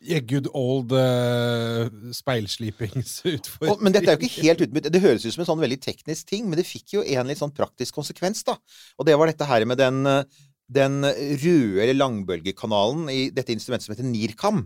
yeah, 0.00 0.22
good 0.22 0.48
old 0.54 0.92
uh, 0.92 1.86
speilslipingsutfordring. 2.14 3.82
Men 3.82 3.94
dette 3.96 4.12
er 4.12 4.18
jo 4.18 4.28
ikke 4.30 4.46
helt 4.46 4.66
utbytt. 4.66 4.90
Det 4.92 5.02
høres 5.02 5.26
ut 5.26 5.34
som 5.34 5.44
en 5.44 5.50
sånn 5.50 5.62
veldig 5.62 5.80
teknisk 5.84 6.30
ting, 6.30 6.46
men 6.48 6.58
det 6.60 6.66
fikk 6.68 6.98
jo 6.98 7.04
en 7.04 7.30
litt 7.30 7.42
sånn 7.42 7.54
praktisk 7.54 7.98
konsekvens, 7.98 8.44
da. 8.46 8.56
Og 8.96 9.08
det 9.08 9.16
var 9.18 9.30
dette 9.30 9.48
her 9.48 9.66
med 9.68 9.80
den, 9.82 10.02
eh, 10.06 10.44
den 10.72 11.00
røde 11.06 11.82
eller 11.82 11.96
langbølgekanalen 11.96 13.10
i 13.12 13.20
dette 13.34 13.54
instrumentet 13.54 13.86
som 13.86 13.94
heter 13.94 14.08
NIRCam. 14.08 14.64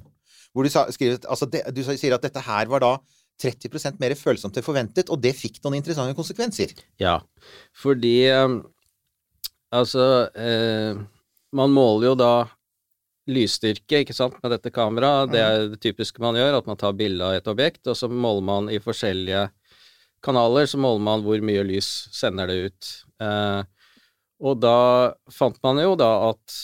Hvor 0.51 0.67
du, 0.67 0.73
sa, 0.73 0.87
skrivet, 0.91 1.27
altså 1.31 1.47
det, 1.51 1.63
du 1.77 1.83
sier 1.87 2.17
at 2.17 2.25
dette 2.25 2.43
her 2.43 2.71
var 2.71 2.83
da 2.83 2.95
30% 3.41 4.01
mer 4.01 4.15
følsomt 4.19 4.57
enn 4.59 4.67
forventet, 4.67 5.11
og 5.13 5.21
det 5.23 5.33
fikk 5.37 5.61
noen 5.65 5.79
interessante 5.79 6.17
konsekvenser. 6.19 6.75
Ja, 7.01 7.19
fordi 7.77 8.17
eh, 8.29 8.57
altså 9.73 10.07
eh, 10.37 10.99
Man 11.57 11.73
måler 11.75 12.11
jo 12.11 12.19
da 12.19 12.35
lysstyrke, 13.31 14.03
ikke 14.03 14.15
sant, 14.15 14.37
med 14.43 14.53
dette 14.55 14.73
kameraet. 14.75 15.33
Det 15.33 15.41
er 15.43 15.65
det 15.73 15.81
typiske 15.83 16.23
man 16.23 16.39
gjør, 16.39 16.61
at 16.61 16.69
man 16.71 16.79
tar 16.79 16.95
bilde 16.99 17.27
av 17.27 17.39
et 17.39 17.51
objekt, 17.51 17.83
og 17.91 17.99
så 17.99 18.09
måler 18.11 18.45
man 18.47 18.71
i 18.71 18.79
forskjellige 18.83 19.49
kanaler, 20.25 20.69
så 20.71 20.81
måler 20.81 21.03
man 21.05 21.25
hvor 21.25 21.43
mye 21.45 21.65
lys 21.67 21.89
sender 22.15 22.51
det 22.51 22.59
ut. 22.69 22.91
Eh, 23.23 23.61
og 24.41 24.61
da 24.63 24.79
fant 25.33 25.59
man 25.65 25.81
jo 25.83 25.95
da 26.01 26.11
at 26.31 26.57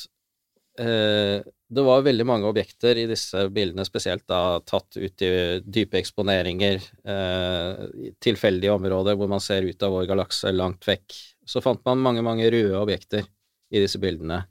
eh, 0.81 1.45
det 1.67 1.83
var 1.83 2.05
veldig 2.07 2.27
mange 2.29 2.47
objekter 2.47 2.99
i 3.01 3.07
disse 3.11 3.49
bildene, 3.51 3.85
spesielt 3.87 4.23
da 4.31 4.61
tatt 4.63 4.97
ut 4.97 5.25
i 5.27 5.31
dype 5.63 5.99
eksponeringer, 5.99 6.79
eh, 7.11 8.13
tilfeldige 8.23 8.75
områder 8.77 9.19
hvor 9.19 9.31
man 9.31 9.43
ser 9.43 9.67
ut 9.67 9.83
av 9.83 9.97
vår 9.97 10.07
galakse 10.13 10.53
langt 10.55 10.87
vekk. 10.87 11.17
Så 11.47 11.63
fant 11.65 11.83
man 11.89 12.03
mange, 12.03 12.23
mange 12.27 12.47
røde 12.53 12.79
objekter 12.79 13.27
i 13.75 13.83
disse 13.83 13.99
bildene. 14.03 14.45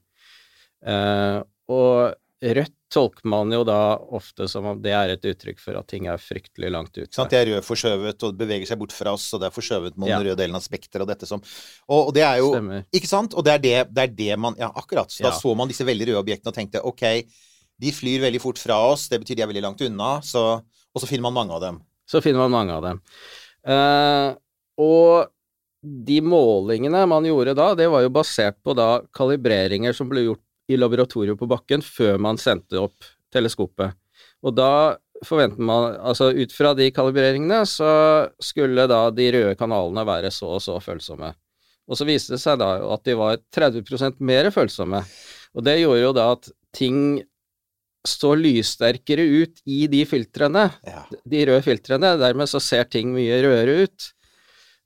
Eh, 0.86 1.39
og 1.72 2.51
rødt 2.60 2.85
tolker 2.96 3.28
man 3.28 3.52
jo 3.54 3.62
da 3.68 3.78
ofte 4.16 4.48
som 4.52 4.66
om 4.72 4.80
det 4.82 4.94
er 4.96 5.12
et 5.14 5.25
uttrykk 5.28 5.60
for 5.62 5.78
at 5.80 5.88
ting 5.92 6.08
er 6.12 6.22
fryktelig 6.22 6.72
langt 6.72 6.94
ute. 6.96 7.12
Sånn, 7.14 7.28
de 7.30 7.36
Det 7.36 7.42
er 7.42 7.50
rød 7.54 7.66
forskjøvet 7.68 8.24
og 8.30 8.38
beveger 8.40 8.70
seg 8.72 8.80
bort 8.82 8.96
fra 8.96 9.14
oss, 9.18 9.28
og 9.36 9.42
det 9.44 9.50
er 9.50 9.56
forskjøvet 9.56 9.98
mot 10.00 10.10
Ja. 10.10 10.18
den 10.22 10.30
røde 10.30 10.40
delen 10.42 10.56
av 10.58 10.64
spekteret 10.64 11.04
og 11.04 11.12
dette 11.12 11.28
som 11.30 11.42
Og, 11.44 12.08
og 12.08 12.14
det 12.16 12.24
er 12.24 12.40
jo 12.40 12.54
Stemmer. 12.54 12.86
Ikke 12.96 13.12
sant? 13.12 13.36
Og 13.36 13.44
det 13.46 13.54
er 13.54 13.60
det, 13.66 13.75
det, 13.94 14.04
er 14.08 14.16
det 14.16 14.40
man 14.40 14.56
Ja, 14.58 14.72
akkurat. 14.72 15.12
Så 15.12 15.22
da 15.28 15.30
Ja. 15.34 15.38
så 15.38 15.56
man 15.56 15.68
disse 15.68 15.86
veldig 15.86 16.08
røde 16.14 16.24
objektene 16.24 16.54
og 16.54 16.56
tenkte 16.56 16.82
ok, 16.84 17.04
de 17.78 17.92
flyr 17.92 18.22
veldig 18.24 18.40
fort 18.42 18.58
fra 18.58 18.80
oss, 18.94 19.10
det 19.12 19.20
betyr 19.20 19.36
de 19.36 19.42
er 19.44 19.52
veldig 19.52 19.66
langt 19.68 19.82
unna, 19.86 20.22
så 20.24 20.62
Og 20.96 21.02
så 21.04 21.08
finner 21.12 21.28
man 21.28 21.34
mange 21.36 21.52
av 21.52 21.60
dem. 21.62 21.82
Så 22.08 22.22
finner 22.24 22.40
man 22.48 22.52
mange 22.52 22.72
av 22.72 22.82
dem. 22.86 23.02
Uh, 23.68 24.36
og 24.80 25.28
de 26.06 26.22
målingene 26.22 27.02
man 27.10 27.25
gjorde 27.28 27.54
da, 27.58 27.74
det 27.78 27.90
var 27.92 28.02
jo 28.06 28.10
basert 28.10 28.56
på 28.64 28.74
da 28.78 29.02
kalibreringer 29.14 29.94
som 29.94 30.08
ble 30.10 30.24
gjort 30.30 30.45
i 30.72 30.77
laboratoriet 30.79 31.38
på 31.39 31.48
bakken 31.50 31.84
før 31.86 32.17
man 32.22 32.39
sendte 32.41 32.79
opp 32.81 33.05
teleskopet. 33.34 33.93
Og 34.45 34.55
da 34.57 34.98
forventer 35.25 35.62
man 35.63 35.95
Altså 36.00 36.31
ut 36.36 36.51
fra 36.53 36.74
de 36.77 36.89
kalibreringene 36.93 37.62
så 37.69 37.88
skulle 38.43 38.88
da 38.89 39.05
de 39.15 39.29
røde 39.34 39.55
kanalene 39.60 40.03
være 40.07 40.31
så 40.34 40.55
og 40.57 40.62
så 40.63 40.75
følsomme. 40.84 41.31
Og 41.86 41.98
så 42.00 42.07
viste 42.07 42.34
det 42.36 42.41
seg 42.41 42.57
da 42.60 42.74
at 42.95 43.03
de 43.05 43.13
var 43.19 43.38
30% 43.53 44.19
mer 44.25 44.50
følsomme. 44.51 45.03
Og 45.55 45.63
det 45.63 45.77
gjorde 45.84 46.01
jo 46.01 46.12
da 46.17 46.31
at 46.34 46.50
ting 46.75 47.22
så 48.05 48.34
lyssterkere 48.38 49.24
ut 49.45 49.62
i 49.65 49.86
de 49.89 50.03
filtrene 50.05 50.67
Ja. 50.86 51.05
de 51.25 51.45
røde 51.48 51.63
filtrene. 51.65 52.15
Dermed 52.22 52.50
så 52.50 52.60
ser 52.62 52.84
ting 52.89 53.13
mye 53.15 53.39
rødere 53.45 53.86
ut. 53.88 54.12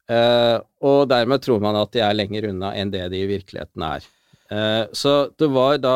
Eh, 0.10 0.58
og 0.82 1.08
dermed 1.12 1.42
tror 1.44 1.60
man 1.62 1.76
at 1.80 1.92
de 1.94 2.00
er 2.06 2.16
lenger 2.16 2.48
unna 2.50 2.72
enn 2.80 2.92
det 2.94 3.10
de 3.12 3.20
i 3.24 3.28
virkeligheten 3.30 3.84
er. 3.86 4.06
Eh, 4.52 4.86
så 4.94 5.30
det 5.40 5.48
var 5.54 5.78
da 5.78 5.96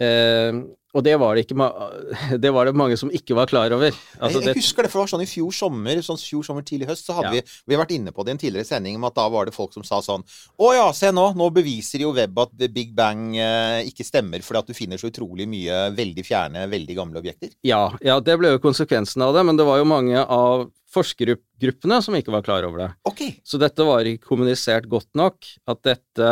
eh, 0.00 0.54
Og 0.90 1.04
det 1.06 1.12
var 1.22 1.36
det 1.38 1.44
ikke 1.46 1.66
Det 2.42 2.50
var 2.50 2.66
det 2.66 2.74
mange 2.74 2.96
som 2.98 3.12
ikke 3.14 3.36
var 3.38 3.46
klar 3.46 3.70
over. 3.76 3.94
Altså, 4.18 4.40
jeg, 4.40 4.48
jeg 4.50 4.58
husker 4.58 4.82
det, 4.82 4.90
for 4.90 4.98
det 4.98 5.04
var 5.04 5.12
sånn 5.12 5.22
i 5.22 5.28
fjor 5.30 5.52
sommer, 5.54 6.00
sånn 6.02 6.18
fjor 6.18 6.42
sommer 6.48 6.64
tidlig 6.66 6.88
høst, 6.90 7.06
så 7.06 7.14
hadde 7.18 7.30
Ja. 7.36 7.44
vi 7.44 7.74
Vi 7.74 7.78
vært 7.78 7.94
inne 7.94 8.10
på 8.16 8.24
det 8.26 8.32
i 8.32 8.34
en 8.34 8.42
tidligere 8.42 8.66
sending, 8.66 8.96
om 8.98 9.06
at 9.06 9.14
da 9.14 9.28
var 9.30 9.46
det 9.46 9.54
folk 9.54 9.72
som 9.76 9.84
sa 9.86 10.00
sånn 10.02 10.24
Å 10.58 10.72
ja, 10.74 10.88
se 10.96 11.12
nå, 11.14 11.28
nå 11.38 11.50
beviser 11.54 12.02
jo 12.02 12.10
web 12.16 12.38
at 12.42 12.56
Big 12.74 12.90
Bang 12.98 13.36
eh, 13.38 13.86
ikke 13.86 14.06
stemmer, 14.08 14.42
fordi 14.42 14.58
at 14.64 14.72
du 14.72 14.74
finner 14.74 14.98
så 14.98 15.12
utrolig 15.12 15.46
mye 15.50 15.78
veldig 15.94 16.24
fjerne, 16.26 16.66
veldig 16.70 16.98
gamle 16.98 17.22
objekter. 17.22 17.54
ja, 17.62 17.84
ja, 18.02 18.18
det 18.20 18.38
ble 18.40 18.50
jo 18.56 18.62
konsekvensen 18.66 19.22
av 19.22 19.34
det, 19.38 19.46
men 19.46 19.56
det 19.60 19.66
var 19.68 19.78
jo 19.78 19.86
mange 19.88 20.18
av 20.26 20.66
forskergruppene 20.90 22.00
som 22.02 22.16
ikke 22.18 22.32
var 22.34 22.42
klar 22.42 22.64
over 22.66 22.78
det. 22.82 22.88
Ok. 23.06 23.20
Så 23.46 23.60
dette 23.62 23.84
var 23.86 24.02
ikke 24.10 24.26
kommunisert 24.32 24.88
godt 24.90 25.06
nok, 25.14 25.38
at 25.70 25.82
dette 25.86 26.30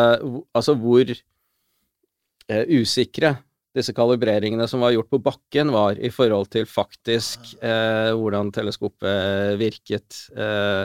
Altså 0.57 0.75
hvor 0.75 1.07
eh, 1.15 2.65
usikre 2.81 3.37
disse 3.79 3.95
kalibreringene 3.97 4.67
som 4.71 4.83
var 4.85 4.93
gjort 4.95 5.11
på 5.15 5.21
bakken, 5.25 5.71
var 5.75 5.99
i 5.99 6.11
forhold 6.15 6.51
til 6.53 6.67
faktisk 6.69 7.55
eh, 7.63 8.11
hvordan 8.19 8.51
teleskopet 8.55 9.57
virket 9.61 10.19
eh, 10.37 10.85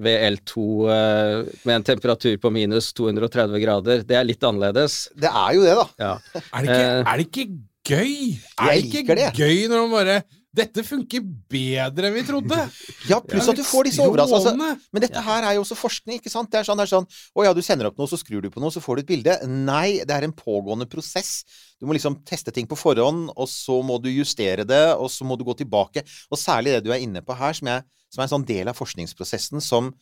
ved 0.00 0.22
L2 0.32 0.62
eh, 0.88 1.50
med 1.68 1.74
en 1.78 1.86
temperatur 1.90 2.36
på 2.40 2.52
minus 2.54 2.92
230 2.96 3.60
grader. 3.62 4.04
Det 4.08 4.16
er 4.16 4.24
litt 4.28 4.44
annerledes. 4.48 5.06
Det 5.16 5.28
er 5.30 5.50
jo 5.58 5.64
det, 5.66 5.74
da. 5.76 5.86
Ja. 6.00 6.12
Er 6.40 6.64
det 6.64 6.70
ikke, 6.70 6.84
Eh. 6.86 7.04
er 7.06 7.16
det 7.20 7.26
ikke 7.30 7.46
gøy? 7.86 8.14
Er 8.56 8.70
det 8.72 8.78
ikke 8.82 9.02
liker 9.02 9.20
det. 9.20 9.28
gøy 9.38 9.66
når 9.70 9.84
man 9.84 9.92
bare 10.00 10.16
Dette 10.56 10.82
funker 10.86 11.24
bedre 11.52 12.08
enn 12.08 12.16
vi 12.16 12.24
trodde! 12.26 12.58
Ja, 13.10 13.20
pluss 13.22 13.46
at 13.50 13.58
du 13.58 13.62
får 13.66 13.86
disse 13.86 14.02
overraskelsene. 14.02 14.70
Altså, 14.72 14.90
men 14.94 15.04
dette 15.04 15.20
her 15.22 15.44
er 15.46 15.54
jo 15.56 15.62
også 15.62 15.76
forskning, 15.78 16.18
ikke 16.18 16.32
sant? 16.32 16.48
Det 16.50 16.58
er 16.58 16.66
sånn, 16.66 16.80
det 16.80 16.86
er 16.86 16.90
sånn 16.90 17.06
Å 17.06 17.44
ja, 17.46 17.52
du 17.54 17.60
sender 17.62 17.90
opp 17.90 18.00
noe, 18.00 18.08
så 18.10 18.18
skrur 18.18 18.42
du 18.42 18.48
på 18.50 18.62
noe, 18.62 18.72
så 18.74 18.82
får 18.82 18.98
du 18.98 19.04
et 19.04 19.10
bilde. 19.12 19.36
Nei, 19.46 20.00
det 20.08 20.16
er 20.16 20.26
en 20.26 20.34
pågående 20.34 20.88
prosess. 20.90 21.44
Du 21.78 21.86
må 21.86 21.94
liksom 21.96 22.18
teste 22.26 22.54
ting 22.54 22.66
på 22.70 22.78
forhånd, 22.78 23.30
og 23.36 23.50
så 23.52 23.78
må 23.86 24.00
du 24.02 24.08
justere 24.10 24.66
det, 24.66 24.82
og 24.96 25.12
så 25.12 25.28
må 25.28 25.36
du 25.38 25.44
gå 25.46 25.54
tilbake. 25.60 26.02
Og 26.32 26.40
særlig 26.40 26.74
det 26.74 26.84
du 26.88 26.92
er 26.94 27.04
inne 27.04 27.22
på 27.22 27.36
her, 27.36 27.56
som 27.58 27.70
er, 27.76 27.86
som 28.10 28.22
er 28.22 28.28
en 28.28 28.34
sånn 28.38 28.48
del 28.48 28.72
av 28.72 28.78
forskningsprosessen 28.80 29.62
som 29.64 29.92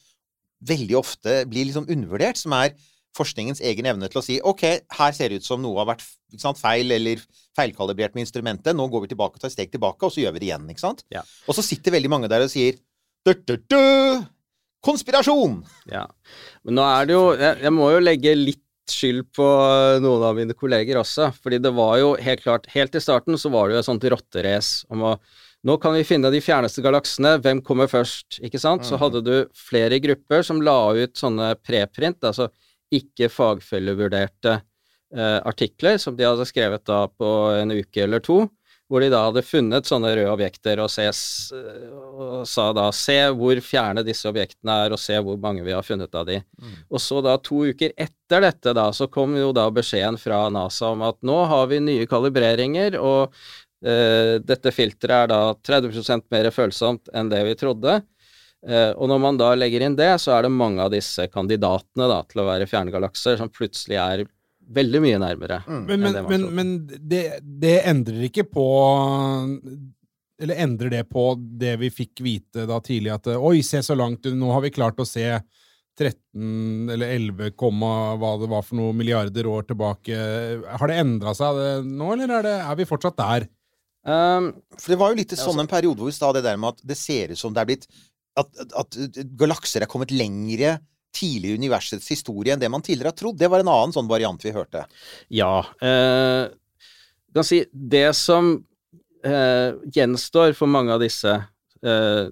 veldig 0.65 0.97
ofte 0.97 1.43
blir 1.51 1.69
liksom 1.69 1.91
undervurdert, 1.91 2.41
som 2.41 2.55
er 2.57 2.73
forskningens 3.15 3.63
egen 3.65 3.87
evne 3.91 4.09
til 4.11 4.21
å 4.21 4.25
si 4.25 4.41
OK, 4.43 4.65
her 4.99 5.17
ser 5.17 5.31
det 5.31 5.43
ut 5.43 5.47
som 5.47 5.63
noe 5.63 5.79
har 5.81 5.93
vært 5.93 6.05
sant, 6.41 6.59
feil 6.61 6.91
eller 6.95 7.23
feilkalibrert 7.55 8.17
med 8.17 8.27
instrumentet. 8.27 8.75
Nå 8.77 8.89
går 8.91 9.05
vi 9.05 9.13
tilbake 9.15 9.39
og 9.39 9.43
tar 9.43 9.53
et 9.53 9.57
steg 9.57 9.71
tilbake, 9.73 10.03
og 10.03 10.15
så 10.15 10.25
gjør 10.25 10.35
vi 10.35 10.43
det 10.43 10.51
igjen. 10.51 10.67
ikke 10.71 10.83
sant? 10.83 11.05
Ja. 11.15 11.23
Og 11.47 11.57
så 11.57 11.65
sitter 11.67 11.95
veldig 11.95 12.11
mange 12.11 12.31
der 12.33 12.47
og 12.47 12.53
sier 12.53 12.79
du, 13.25 13.33
du, 13.47 13.57
du, 13.71 13.81
Konspirasjon! 14.85 15.63
Ja. 15.89 16.05
Men 16.67 16.77
nå 16.77 16.85
er 16.85 17.09
det 17.09 17.15
jo 17.17 17.25
jeg, 17.33 17.57
jeg 17.65 17.73
må 17.73 17.89
jo 17.95 18.03
legge 18.05 18.35
litt 18.37 18.61
skyld 18.91 19.31
på 19.33 19.47
noen 20.05 20.27
av 20.29 20.37
mine 20.37 20.57
kolleger 20.59 20.99
også, 21.01 21.31
fordi 21.41 21.63
det 21.65 21.73
var 21.73 21.97
jo 22.03 22.11
helt 22.21 22.43
klart 22.45 22.69
Helt 22.75 22.93
i 22.93 23.01
starten 23.01 23.39
så 23.41 23.49
var 23.49 23.71
det 23.71 23.79
jo 23.79 23.81
et 23.81 23.89
sånt 23.89 24.05
rotterace 24.13 24.85
om 24.93 25.07
å 25.09 25.15
Nå 25.65 25.79
kan 25.81 25.95
vi 25.97 26.03
finne 26.05 26.29
de 26.29 26.43
fjerneste 26.45 26.83
galaksene, 26.85 27.39
hvem 27.41 27.63
kommer 27.65 27.89
først? 27.89 28.37
Ikke 28.45 28.61
sant? 28.61 28.85
Så 28.85 28.99
hadde 29.01 29.23
du 29.25 29.33
flere 29.57 29.97
grupper 30.05 30.45
som 30.45 30.59
la 30.61 30.77
ut 30.93 31.17
sånne 31.17 31.55
preprint, 31.65 32.19
altså 32.21 32.51
ikke 32.93 33.31
fagfellevurderte 33.33 34.59
eh, 35.17 35.41
artikler 35.47 35.99
som 36.03 36.17
de 36.19 36.27
hadde 36.27 36.47
skrevet 36.49 36.85
da 36.87 37.07
på 37.09 37.31
en 37.55 37.75
uke 37.75 38.05
eller 38.05 38.23
to, 38.25 38.45
hvor 38.91 39.01
de 39.01 39.09
da 39.11 39.23
hadde 39.27 39.43
funnet 39.47 39.89
sånne 39.89 40.11
røde 40.13 40.31
objekter 40.31 40.81
og, 40.85 40.91
ses, 40.93 41.19
og 41.55 42.45
sa 42.49 42.69
da 42.77 42.91
se 42.95 43.17
hvor 43.33 43.59
fjerne 43.65 44.05
disse 44.07 44.29
objektene 44.29 44.77
er, 44.85 44.95
og 44.95 45.01
se 45.01 45.17
hvor 45.25 45.39
mange 45.41 45.65
vi 45.65 45.73
har 45.73 45.87
funnet 45.87 46.15
av 46.15 46.29
de. 46.29 46.37
Og 46.93 47.01
så 47.01 47.23
da 47.25 47.39
to 47.41 47.65
uker 47.73 47.95
etter 47.97 48.45
dette 48.45 48.75
da, 48.77 48.91
så 48.93 49.09
kom 49.09 49.37
jo 49.41 49.53
da 49.57 49.71
beskjeden 49.73 50.21
fra 50.21 50.45
NASA 50.53 50.93
om 50.93 51.05
at 51.09 51.19
nå 51.25 51.39
har 51.51 51.67
vi 51.73 51.81
nye 51.81 52.07
kalibreringer, 52.11 52.99
og 53.01 53.33
eh, 53.87 54.37
dette 54.45 54.75
filteret 54.77 55.25
er 55.25 55.33
da 55.33 55.43
30% 55.57 56.29
mer 56.31 56.51
følsomt 56.53 57.09
enn 57.15 57.33
det 57.33 57.41
vi 57.49 57.57
trodde. 57.65 58.03
Eh, 58.65 58.93
og 58.97 59.11
når 59.11 59.21
man 59.21 59.39
da 59.41 59.51
legger 59.59 59.85
inn 59.85 59.97
det, 59.99 60.15
så 60.23 60.37
er 60.37 60.47
det 60.47 60.55
mange 60.55 60.85
av 60.85 60.93
disse 60.95 61.27
kandidatene 61.33 62.09
da, 62.09 62.23
til 62.29 62.41
å 62.41 62.49
være 62.49 62.69
fjerngalakser 62.71 63.37
som 63.41 63.53
plutselig 63.53 63.99
er 64.01 64.25
veldig 64.75 65.03
mye 65.05 65.19
nærmere. 65.21 65.61
Men, 65.69 65.83
enn 65.85 66.05
men, 66.07 66.15
det 66.15 66.23
man 66.23 66.31
men, 66.33 66.47
men 66.57 67.03
det, 67.11 67.25
det 67.43 67.75
endrer 67.85 68.31
ikke 68.31 68.47
på 68.49 68.69
Eller 70.41 70.63
endrer 70.65 70.95
det 70.95 71.03
på 71.13 71.27
det 71.37 71.75
vi 71.83 71.93
fikk 71.93 72.25
vite 72.25 72.65
da 72.71 72.81
tidlig, 72.81 73.13
at 73.13 73.29
oi, 73.37 73.61
se 73.67 73.83
så 73.85 73.97
langt, 73.99 74.25
nå 74.33 74.55
har 74.55 74.65
vi 74.65 74.73
klart 74.75 75.03
å 75.03 75.09
se 75.09 75.29
13 75.95 76.91
eller 76.91 77.13
11, 77.15 77.53
komma 77.61 78.17
hva 78.19 78.33
det 78.41 78.49
var 78.51 78.65
for 78.67 78.81
noen 78.81 78.97
milliarder 78.99 79.47
år 79.47 79.69
tilbake. 79.69 80.17
Har 80.81 80.91
det 80.91 80.97
endra 81.05 81.37
seg 81.39 81.61
det 81.61 81.69
nå, 81.87 82.09
eller 82.17 82.33
er, 82.41 82.49
det, 82.49 82.57
er 82.65 82.81
vi 82.81 82.89
fortsatt 82.89 83.21
der? 83.21 83.47
Um, 84.05 84.51
For 84.75 84.93
det 84.93 84.99
var 85.01 85.13
jo 85.13 85.21
litt 85.21 85.37
sånn 85.39 85.63
en 85.63 85.71
periode 85.71 86.03
hvor 86.03 86.11
vi 86.11 86.17
sa 86.17 86.33
det 86.35 86.43
der 86.45 86.59
med 86.61 86.75
at 86.75 86.83
det 86.85 86.99
ser 86.99 87.31
ut 87.33 87.41
som 87.41 87.55
det 87.55 87.63
er 87.63 87.71
blitt 87.71 87.87
At, 88.41 88.51
at, 88.75 88.99
galakser 89.39 89.85
er 89.85 89.91
kommet 89.91 90.11
lengre 90.15 90.79
tidlig 91.15 91.53
i 91.53 91.59
universets 91.61 92.09
historie 92.11 92.55
enn 92.55 92.63
det 92.63 92.71
man 92.73 92.83
tidligere 92.83 93.13
har 93.13 93.19
trodd. 93.19 93.39
Det 93.39 93.51
var 93.51 93.63
en 93.63 93.71
annen 93.71 93.95
sånn 93.95 94.11
variant 94.11 94.43
vi 94.43 94.51
hørte. 94.55 94.83
Ja. 95.31 95.61
Eh, 95.79 96.49
kan 97.35 97.47
si 97.47 97.61
det 97.71 98.09
som 98.19 98.57
eh, 99.25 99.77
gjenstår 99.95 100.55
for 100.59 100.71
mange 100.71 100.95
av 100.95 101.03
disse 101.03 101.33
eh, 101.39 102.27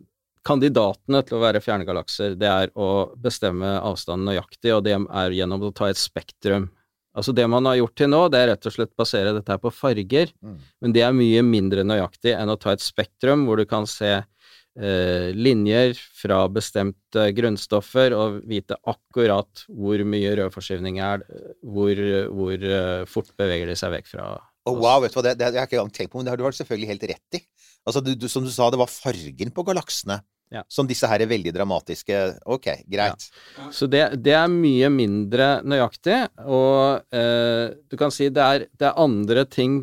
kandidatene 0.46 1.22
til 1.26 1.38
å 1.38 1.42
være 1.42 1.62
fjernegalakser, 1.62 2.34
det 2.38 2.50
er 2.50 2.72
å 2.74 3.12
bestemme 3.22 3.76
avstanden 3.78 4.32
nøyaktig, 4.32 4.72
og 4.74 4.82
det 4.86 4.96
er 4.98 5.36
gjennom 5.38 5.68
å 5.68 5.74
ta 5.74 5.90
et 5.90 6.00
spektrum. 6.00 6.68
Altså 7.14 7.34
Det 7.36 7.44
man 7.46 7.66
har 7.68 7.76
gjort 7.76 7.94
til 8.00 8.08
nå, 8.10 8.22
det 8.32 8.40
er 8.40 8.48
rett 8.54 8.66
og 8.66 8.74
slett 8.74 8.94
basere 8.98 9.34
dette 9.36 9.52
her 9.52 9.60
på 9.62 9.70
farger, 9.74 10.32
Mm. 10.42 10.58
men 10.80 10.92
det 10.92 11.02
er 11.02 11.12
mye 11.12 11.42
mindre 11.44 11.84
nøyaktig 11.84 12.34
enn 12.34 12.50
å 12.50 12.58
ta 12.58 12.72
et 12.72 12.80
spektrum 12.80 13.46
hvor 13.46 13.56
du 13.60 13.66
kan 13.66 13.86
se 13.86 14.24
linjer 15.36 15.92
fra 16.16 16.46
bestemte 16.48 17.26
grunnstoffer 17.36 18.14
og 18.16 18.38
vite 18.48 18.78
akkurat 18.88 19.66
hvor 19.68 20.00
mye 20.08 20.32
rødforskyvning 20.38 20.98
er, 21.04 21.26
hvor, 21.60 22.00
hvor 22.32 22.56
eh, 22.56 23.04
fort 23.10 23.28
beveger 23.36 23.68
de 23.68 23.76
seg 23.76 23.92
vekk 23.98 24.08
fra 24.14 24.30
Og 24.70 24.78
wow, 24.80 25.00
vet 25.02 25.12
du 25.12 25.18
hva, 25.18 25.24
det, 25.28 25.36
det 25.40 25.46
har 25.48 25.56
jeg 25.60 25.68
ikke 25.68 25.80
engang 25.80 25.92
tenkt 25.96 26.12
på, 26.12 26.18
men 26.22 26.24
det 26.28 26.32
har 26.32 26.40
du 26.40 26.56
selvfølgelig 26.56 26.88
helt 26.92 27.08
rett 27.10 27.38
i. 27.40 27.42
Altså, 27.84 28.00
du, 28.00 28.14
du, 28.14 28.28
Som 28.30 28.44
du 28.46 28.50
sa, 28.54 28.70
det 28.70 28.78
var 28.80 28.88
fargen 28.92 29.50
på 29.52 29.64
galaksene 29.66 30.20
Ja. 30.52 30.62
som 30.68 30.84
disse 30.86 31.08
her 31.08 31.22
er 31.24 31.30
veldig 31.30 31.52
dramatiske 31.56 32.16
Ok, 32.44 32.66
greit. 32.92 33.24
Så 33.72 33.86
det, 33.88 34.02
det 34.20 34.34
er 34.36 34.50
mye 34.52 34.90
mindre 34.92 35.62
nøyaktig, 35.64 36.18
og 36.44 37.00
eh, 37.12 37.72
du 37.88 37.96
kan 37.96 38.12
si 38.12 38.28
det 38.28 38.42
er, 38.44 38.66
det 38.76 38.86
er 38.90 39.00
andre 39.00 39.46
ting 39.48 39.78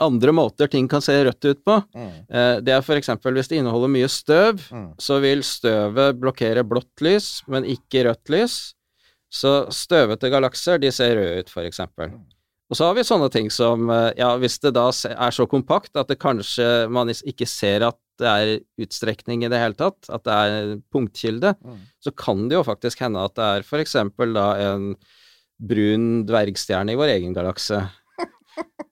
andre 0.00 0.32
måter 0.34 0.66
ting 0.70 0.88
kan 0.90 1.00
se 1.04 1.12
rødt 1.24 1.44
ut 1.44 1.60
på. 1.64 1.76
Mm. 1.94 2.10
Eh, 2.28 2.60
det 2.66 2.72
er 2.74 2.82
eksempel 2.98 3.34
hvis 3.34 3.48
det 3.48 3.58
inneholder 3.60 3.88
mye 3.94 4.08
støv, 4.10 4.58
Mm. 4.72 4.94
så 4.98 5.20
vil 5.22 5.42
støvet 5.42 6.18
blokkere 6.20 6.64
blått 6.66 7.00
lys, 7.00 7.42
men 7.46 7.64
ikke 7.64 8.04
rødt 8.08 8.28
lys. 8.30 8.74
Så 9.30 9.68
støvete 9.70 10.30
galakser, 10.30 10.78
de 10.80 10.90
ser 10.90 11.16
røde 11.16 11.38
ut, 11.44 11.48
for 11.50 11.62
eksempel. 11.62 12.12
Og 12.70 12.76
så 12.78 12.86
har 12.86 12.94
vi 12.94 13.02
sånne 13.02 13.30
ting 13.30 13.50
som, 13.50 13.88
eh, 13.90 14.12
ja, 14.16 14.36
hvis 14.38 14.58
det 14.60 14.74
da 14.74 14.88
er 14.88 15.30
så 15.30 15.46
kompakt 15.46 15.94
at 15.96 16.08
det 16.08 16.18
kanskje 16.18 16.88
man 16.90 17.08
ikke 17.08 17.46
ser 17.46 17.82
at 17.86 17.96
det 18.18 18.26
er 18.30 18.60
utstrekning 18.80 19.42
i 19.44 19.48
det 19.48 19.58
hele 19.58 19.74
tatt, 19.74 20.08
at 20.08 20.22
det 20.24 20.32
er 20.32 20.76
punktkilde, 20.92 21.54
Mm. 21.64 21.78
så 22.02 22.14
kan 22.16 22.48
det 22.48 22.54
jo 22.56 22.62
faktisk 22.64 22.98
hende 23.00 23.18
at 23.24 23.34
det 23.34 23.42
er 23.44 23.62
eksempel 23.82 24.32
da 24.34 24.54
en 24.74 24.94
brun 25.60 26.24
dvergstjerne 26.26 26.92
i 26.92 26.96
vår 26.98 27.12
egen 27.18 27.34
galakse. 27.34 27.90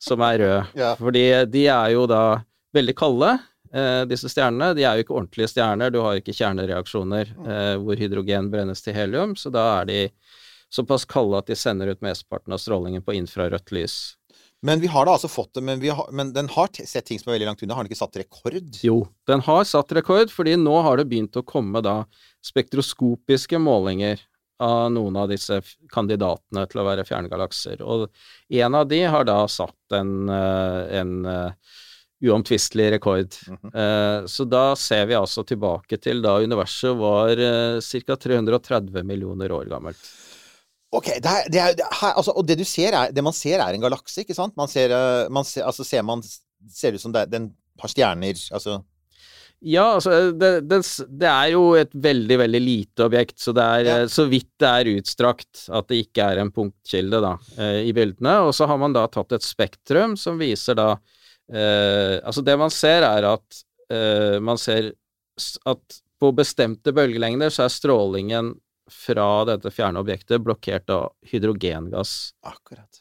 Som 0.03 0.25
er 0.27 0.39
rød. 0.43 0.71
Ja. 0.83 0.95
Fordi 0.99 1.25
de 1.53 1.67
er 1.71 1.95
jo 1.95 2.07
da 2.11 2.43
veldig 2.75 2.95
kalde, 2.99 3.35
eh, 3.75 4.03
disse 4.11 4.31
stjernene. 4.33 4.73
De 4.77 4.87
er 4.87 4.97
jo 4.97 5.07
ikke 5.07 5.19
ordentlige 5.19 5.53
stjerner, 5.53 5.93
du 5.93 6.01
har 6.05 6.21
ikke 6.21 6.37
kjernereaksjoner 6.37 7.35
eh, 7.35 7.75
hvor 7.83 8.01
hydrogen 8.01 8.51
brennes 8.53 8.85
til 8.85 8.97
helium, 8.97 9.37
så 9.37 9.53
da 9.53 9.67
er 9.81 9.91
de 9.91 10.01
såpass 10.73 11.05
kalde 11.05 11.37
at 11.39 11.51
de 11.51 11.59
sender 11.59 11.93
ut 11.93 12.03
mesteparten 12.05 12.55
av 12.55 12.61
strålingen 12.63 13.05
på 13.05 13.15
infrarødt 13.19 13.75
lys. 13.77 14.01
Men 14.63 14.79
vi 14.79 14.87
har 14.87 15.09
da 15.09 15.17
altså 15.17 15.27
fått 15.27 15.57
det, 15.59 15.65
men, 15.67 15.81
vi 15.83 15.91
har, 15.91 16.07
men 16.15 16.31
den 16.33 16.47
har 16.55 16.71
sett 16.87 17.09
ting 17.09 17.19
som 17.19 17.33
er 17.33 17.35
veldig 17.35 17.49
langt 17.49 17.63
unna. 17.65 17.75
Har 17.75 17.83
den 17.83 17.91
ikke 17.91 17.99
satt 17.99 18.19
rekord? 18.21 18.61
Jo, 18.87 19.01
den 19.27 19.43
har 19.43 19.65
satt 19.67 19.91
rekord, 19.97 20.31
fordi 20.31 20.55
nå 20.61 20.77
har 20.87 21.01
det 21.01 21.09
begynt 21.11 21.39
å 21.39 21.43
komme 21.43 21.83
da 21.83 22.05
spektroskopiske 22.47 23.59
målinger 23.59 24.23
av 24.63 24.91
noen 24.95 25.17
av 25.19 25.31
disse 25.31 25.59
kandidatene 25.93 26.65
til 26.71 26.83
å 26.83 26.87
være 26.87 27.05
fjerngalakser. 27.09 27.83
Og 27.85 28.07
en 28.63 28.77
av 28.79 28.89
de 28.91 29.01
har 29.15 29.27
da 29.29 29.41
satt 29.51 29.97
en, 29.99 30.13
eh, 30.31 30.99
en 31.01 31.15
eh, 31.27 31.73
uomtvistelig 32.23 32.91
rekord. 32.97 33.35
Eh, 33.75 34.27
Så 34.31 34.47
da 34.49 34.75
ser 34.79 35.07
vi 35.11 35.19
altså 35.19 35.45
tilbake 35.45 35.99
til 35.99 36.23
da 36.23 36.39
universet 36.41 36.97
var 36.99 37.35
ca. 37.83 38.17
330 38.17 39.03
millioner 39.05 39.53
år 39.53 39.67
gammelt. 39.73 40.05
Ok, 40.93 41.09
det 41.25 41.31
er, 41.31 41.49
det 41.49 41.61
er, 41.61 41.75
det 41.75 41.85
er, 41.89 42.13
altså, 42.13 42.35
og 42.37 42.47
det 42.47 42.59
du 42.61 42.65
ser 42.69 42.93
er, 42.93 43.13
det 43.17 43.25
man 43.25 43.33
ser 43.33 43.63
er 43.65 43.73
en 43.73 43.81
galakse, 43.81 44.23
ikke 44.23 44.37
sant? 44.37 44.55
Man 44.61 44.69
ser, 44.69 44.93
man 45.33 45.47
ser, 45.49 45.65
altså 45.65 45.87
ser 45.89 46.05
man, 46.05 46.21
ser 46.69 46.93
ut 46.93 47.01
som 47.01 47.15
den 47.17 47.55
har 47.81 47.89
stjerner, 47.89 48.37
altså 48.53 48.83
Ja, 49.65 49.85
altså, 49.95 50.33
det, 50.35 50.49
det, 50.67 50.81
det 51.23 51.29
er 51.31 51.51
jo 51.53 51.61
et 51.79 51.93
veldig, 51.95 52.39
veldig 52.41 52.61
lite 52.63 53.05
objekt, 53.07 53.37
så 53.39 53.53
det 53.55 53.63
er 53.63 53.85
Ja. 53.87 53.97
eh, 54.03 54.09
så 54.11 54.25
vidt 54.31 54.49
det 54.59 54.69
er 54.69 54.91
utstrakt 54.97 55.67
at 55.71 55.87
det 55.93 56.01
ikke 56.09 56.25
er 56.33 56.41
en 56.43 56.51
punktkilde, 56.51 57.21
da, 57.23 57.37
eh, 57.59 57.83
i 57.87 57.93
bildene. 57.95 58.41
Og 58.49 58.51
så 58.59 58.67
har 58.67 58.79
man 58.83 58.93
da 58.97 59.07
tatt 59.07 59.33
et 59.39 59.47
spektrum 59.47 60.17
som 60.19 60.39
viser 60.41 60.75
da 60.75 60.89
eh, 61.53 62.19
Altså, 62.25 62.43
det 62.45 62.59
man 62.59 62.71
ser, 62.75 63.03
er 63.07 63.29
at 63.35 63.63
eh, 63.93 64.41
man 64.43 64.59
ser 64.59 64.93
at 65.67 66.01
på 66.23 66.33
bestemte 66.39 66.93
bølgelengder 66.95 67.51
så 67.51 67.65
er 67.67 67.73
strålingen 67.75 68.53
fra 68.93 69.45
dette 69.49 69.71
fjerne 69.73 69.99
objektet 70.03 70.43
blokkert 70.45 70.91
av 70.91 71.13
hydrogengass. 71.31 72.33
Akkurat. 72.47 72.99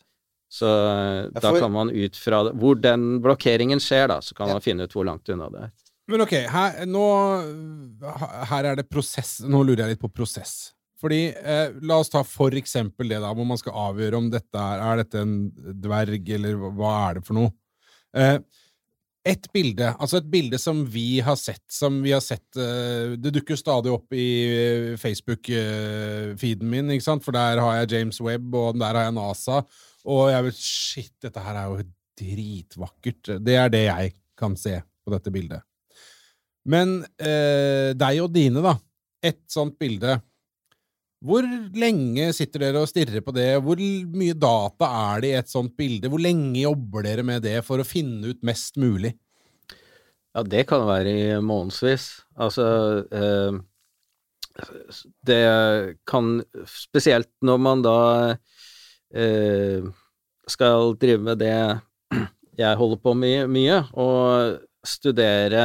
Så 0.52 0.68
eh, 0.68 1.28
da 1.42 1.52
kan 1.60 1.72
man 1.72 1.90
ut 1.90 2.18
fra 2.20 2.44
hvor 2.54 2.76
den 2.82 3.22
blokkeringen 3.24 3.80
skjer, 3.82 4.08
da, 4.12 4.20
så 4.22 4.36
kan 4.36 4.48
Ja. 4.50 4.54
man 4.60 4.62
finne 4.66 4.84
ut 4.86 4.94
hvor 4.94 5.06
langt 5.08 5.30
unna 5.30 5.50
det 5.50 5.62
er. 5.68 5.72
Men 6.12 6.22
ok, 6.26 6.34
her, 6.52 6.82
nå, 6.90 7.06
her 8.52 8.68
er 8.72 8.76
det 8.82 8.88
prosess. 8.92 9.38
Nå 9.48 9.64
lurer 9.66 9.86
jeg 9.86 9.96
litt 9.96 10.02
på 10.04 10.12
prosess. 10.14 10.74
Fordi, 11.02 11.22
eh, 11.34 11.72
La 11.82 11.98
oss 11.98 12.12
ta 12.14 12.22
for 12.28 12.54
eksempel 12.54 13.10
det, 13.10 13.18
da, 13.24 13.32
hvor 13.34 13.48
man 13.50 13.58
skal 13.58 13.74
avgjøre 13.90 14.20
om 14.20 14.28
dette 14.30 14.54
er, 14.62 14.82
er 14.86 15.00
dette 15.02 15.22
en 15.24 15.32
dverg, 15.82 16.30
eller 16.38 16.60
hva- 16.78 16.98
er 17.10 17.14
det 17.18 17.24
for 17.26 17.40
noe. 17.40 17.54
Eh, 18.14 18.38
et 19.32 19.48
bilde, 19.54 19.86
altså 20.02 20.18
et 20.18 20.30
bilde 20.34 20.58
som 20.62 20.84
vi 20.90 21.20
har 21.22 21.36
sett, 21.38 21.62
som 21.70 22.00
vi 22.02 22.10
har 22.12 22.22
sett 22.26 22.58
eh, 22.58 23.16
Det 23.22 23.32
dukker 23.36 23.56
stadig 23.60 23.92
opp 23.94 24.14
i 24.18 24.96
Facebook-feeden 24.98 26.66
min, 26.70 26.90
ikke 26.96 27.06
sant? 27.06 27.24
for 27.26 27.36
der 27.36 27.62
har 27.62 27.80
jeg 27.82 27.92
James 28.00 28.20
Webb, 28.22 28.54
og 28.58 28.80
der 28.82 28.98
har 28.98 29.06
jeg 29.08 29.16
NASA, 29.18 29.62
og 30.06 30.24
jeg 30.34 30.48
vet 30.48 30.58
Shit, 30.62 31.14
dette 31.22 31.44
her 31.46 31.60
er 31.62 31.70
jo 31.70 31.84
dritvakkert. 32.22 33.36
Det 33.46 33.56
er 33.58 33.70
det 33.74 33.84
jeg 33.88 34.14
kan 34.38 34.56
se 34.58 34.80
på 35.06 35.14
dette 35.14 35.32
bildet. 35.34 35.62
Men 36.70 37.02
eh, 37.18 37.94
deg 37.98 38.20
og 38.24 38.34
dine, 38.36 38.62
da. 38.64 38.76
Et 39.26 39.42
sånt 39.50 39.78
bilde. 39.82 40.20
Hvor 41.22 41.46
lenge 41.78 42.32
sitter 42.34 42.66
dere 42.66 42.82
og 42.82 42.90
stirrer 42.90 43.22
på 43.22 43.34
det? 43.36 43.50
Hvor 43.62 43.78
mye 43.78 44.38
data 44.38 44.88
er 45.14 45.22
det 45.22 45.30
i 45.30 45.40
et 45.42 45.52
sånt 45.52 45.76
bilde? 45.78 46.10
Hvor 46.10 46.22
lenge 46.22 46.64
jobber 46.64 47.06
dere 47.06 47.26
med 47.26 47.44
det 47.46 47.60
for 47.66 47.82
å 47.82 47.86
finne 47.86 48.34
ut 48.34 48.42
mest 48.46 48.80
mulig? 48.82 49.14
Ja, 50.32 50.42
det 50.48 50.66
kan 50.70 50.88
være 50.88 51.12
i 51.12 51.28
månedsvis. 51.44 52.08
Altså 52.42 52.66
eh, 53.12 53.60
Det 55.28 55.44
kan 56.10 56.40
Spesielt 56.68 57.30
når 57.46 57.62
man 57.62 57.86
da 57.86 57.98
eh, 59.14 59.86
skal 60.50 60.96
drive 61.00 61.22
med 61.30 61.42
det 61.44 61.56
jeg 62.60 62.78
holder 62.78 63.00
på 63.02 63.14
med 63.18 63.48
mye, 63.50 63.78
og 63.98 64.58
studere 64.88 65.64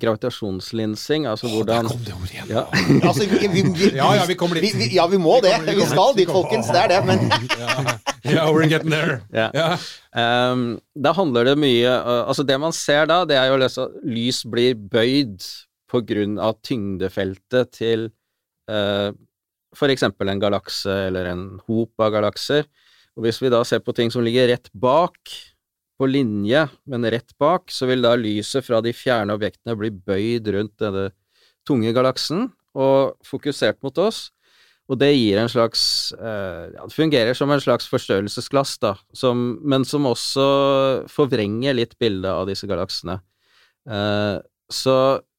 gravitasjonslinsing, 0.00 1.26
altså 1.28 1.50
hvordan 1.52 1.84
Der 1.84 1.90
kom 1.90 2.04
det 2.06 2.14
ordet 2.16 2.32
igjen! 2.32 2.48
ja, 2.48 2.62
Altså, 3.08 3.26
vi, 3.28 3.48
vi, 3.52 3.62
vi, 3.76 3.90
Ja, 3.96 4.08
ja, 4.16 4.24
vi 4.26 4.36
kommer 4.40 4.56
dit. 4.56 4.72
Vi, 4.72 4.78
vi, 4.78 4.88
ja, 4.96 5.06
vi 5.06 5.18
må 5.20 5.36
det. 5.44 5.52
Vi 5.52 5.58
kommer- 5.58 5.72
vi 5.72 5.80
Vi 5.82 5.88
skal 5.90 6.14
dit. 6.16 6.30
folkens. 6.32 6.70
Det 6.72 6.80
er 6.80 6.88
det. 6.94 7.00
Men 7.06 7.26
ja. 7.58 7.98
ja, 8.24 8.46
we're 8.52 8.68
getting 8.70 8.90
there. 8.90 9.20
Yeah. 9.34 9.50
Ja. 9.60 9.76
Ehm, 10.16 10.80
da 10.96 11.12
handler 11.12 11.44
det 11.44 11.58
mye 11.60 11.88
uh, 11.88 12.28
Altså, 12.28 12.42
det 12.42 12.58
man 12.60 12.72
ser 12.72 13.06
da, 13.06 13.24
det 13.28 13.36
er 13.36 13.50
jo 13.52 13.60
at 13.60 14.00
lys 14.04 14.42
blir 14.48 14.74
bøyd 14.74 15.44
på 15.92 16.00
grunn 16.08 16.38
av 16.40 16.56
tyngdefeltet 16.64 17.72
til 17.76 18.08
uh, 18.70 19.12
eksempel 19.76 20.28
en 20.28 20.40
galakse 20.40 20.88
eller 21.08 21.28
en 21.32 21.60
hop 21.68 21.92
av 22.00 22.12
galakser. 22.16 22.64
Og 23.16 23.26
hvis 23.26 23.42
vi 23.42 23.50
da 23.52 23.60
ser 23.64 23.80
på 23.84 23.92
ting 23.92 24.10
som 24.10 24.24
ligger 24.24 24.48
rett 24.48 24.70
bak, 24.72 25.18
på 26.02 26.10
linje, 26.10 26.66
men 26.90 27.06
rett 27.14 27.30
bak, 27.38 27.70
så 27.70 27.86
vil 27.86 28.02
da 28.02 28.16
lyset 28.18 28.66
fra 28.66 28.80
de 28.82 28.90
fjerne 28.96 29.36
objektene 29.36 29.78
bli 29.78 29.92
bøyd 29.94 30.48
rundt 30.56 30.74
denne 30.82 31.10
tunge 31.68 31.92
galaksen 31.94 32.48
og 32.74 33.20
fokusert 33.26 33.78
mot 33.86 33.98
oss. 34.02 34.30
Og 34.90 34.98
det 34.98 35.12
gir 35.14 35.38
en 35.38 35.50
slags 35.50 35.82
eh, 36.18 36.72
Ja, 36.74 36.82
det 36.84 36.96
fungerer 36.96 37.36
som 37.38 37.52
en 37.54 37.62
slags 37.62 37.86
forstørrelsesglass, 37.88 38.74
da, 38.82 38.96
som, 39.14 39.60
men 39.62 39.86
som 39.88 40.08
også 40.10 40.46
forvrenger 41.12 41.78
litt 41.78 41.94
bildet 42.02 42.32
av 42.32 42.48
disse 42.50 42.66
galaksene. 42.68 43.20
Eh, 43.86 44.40
så 44.72 44.96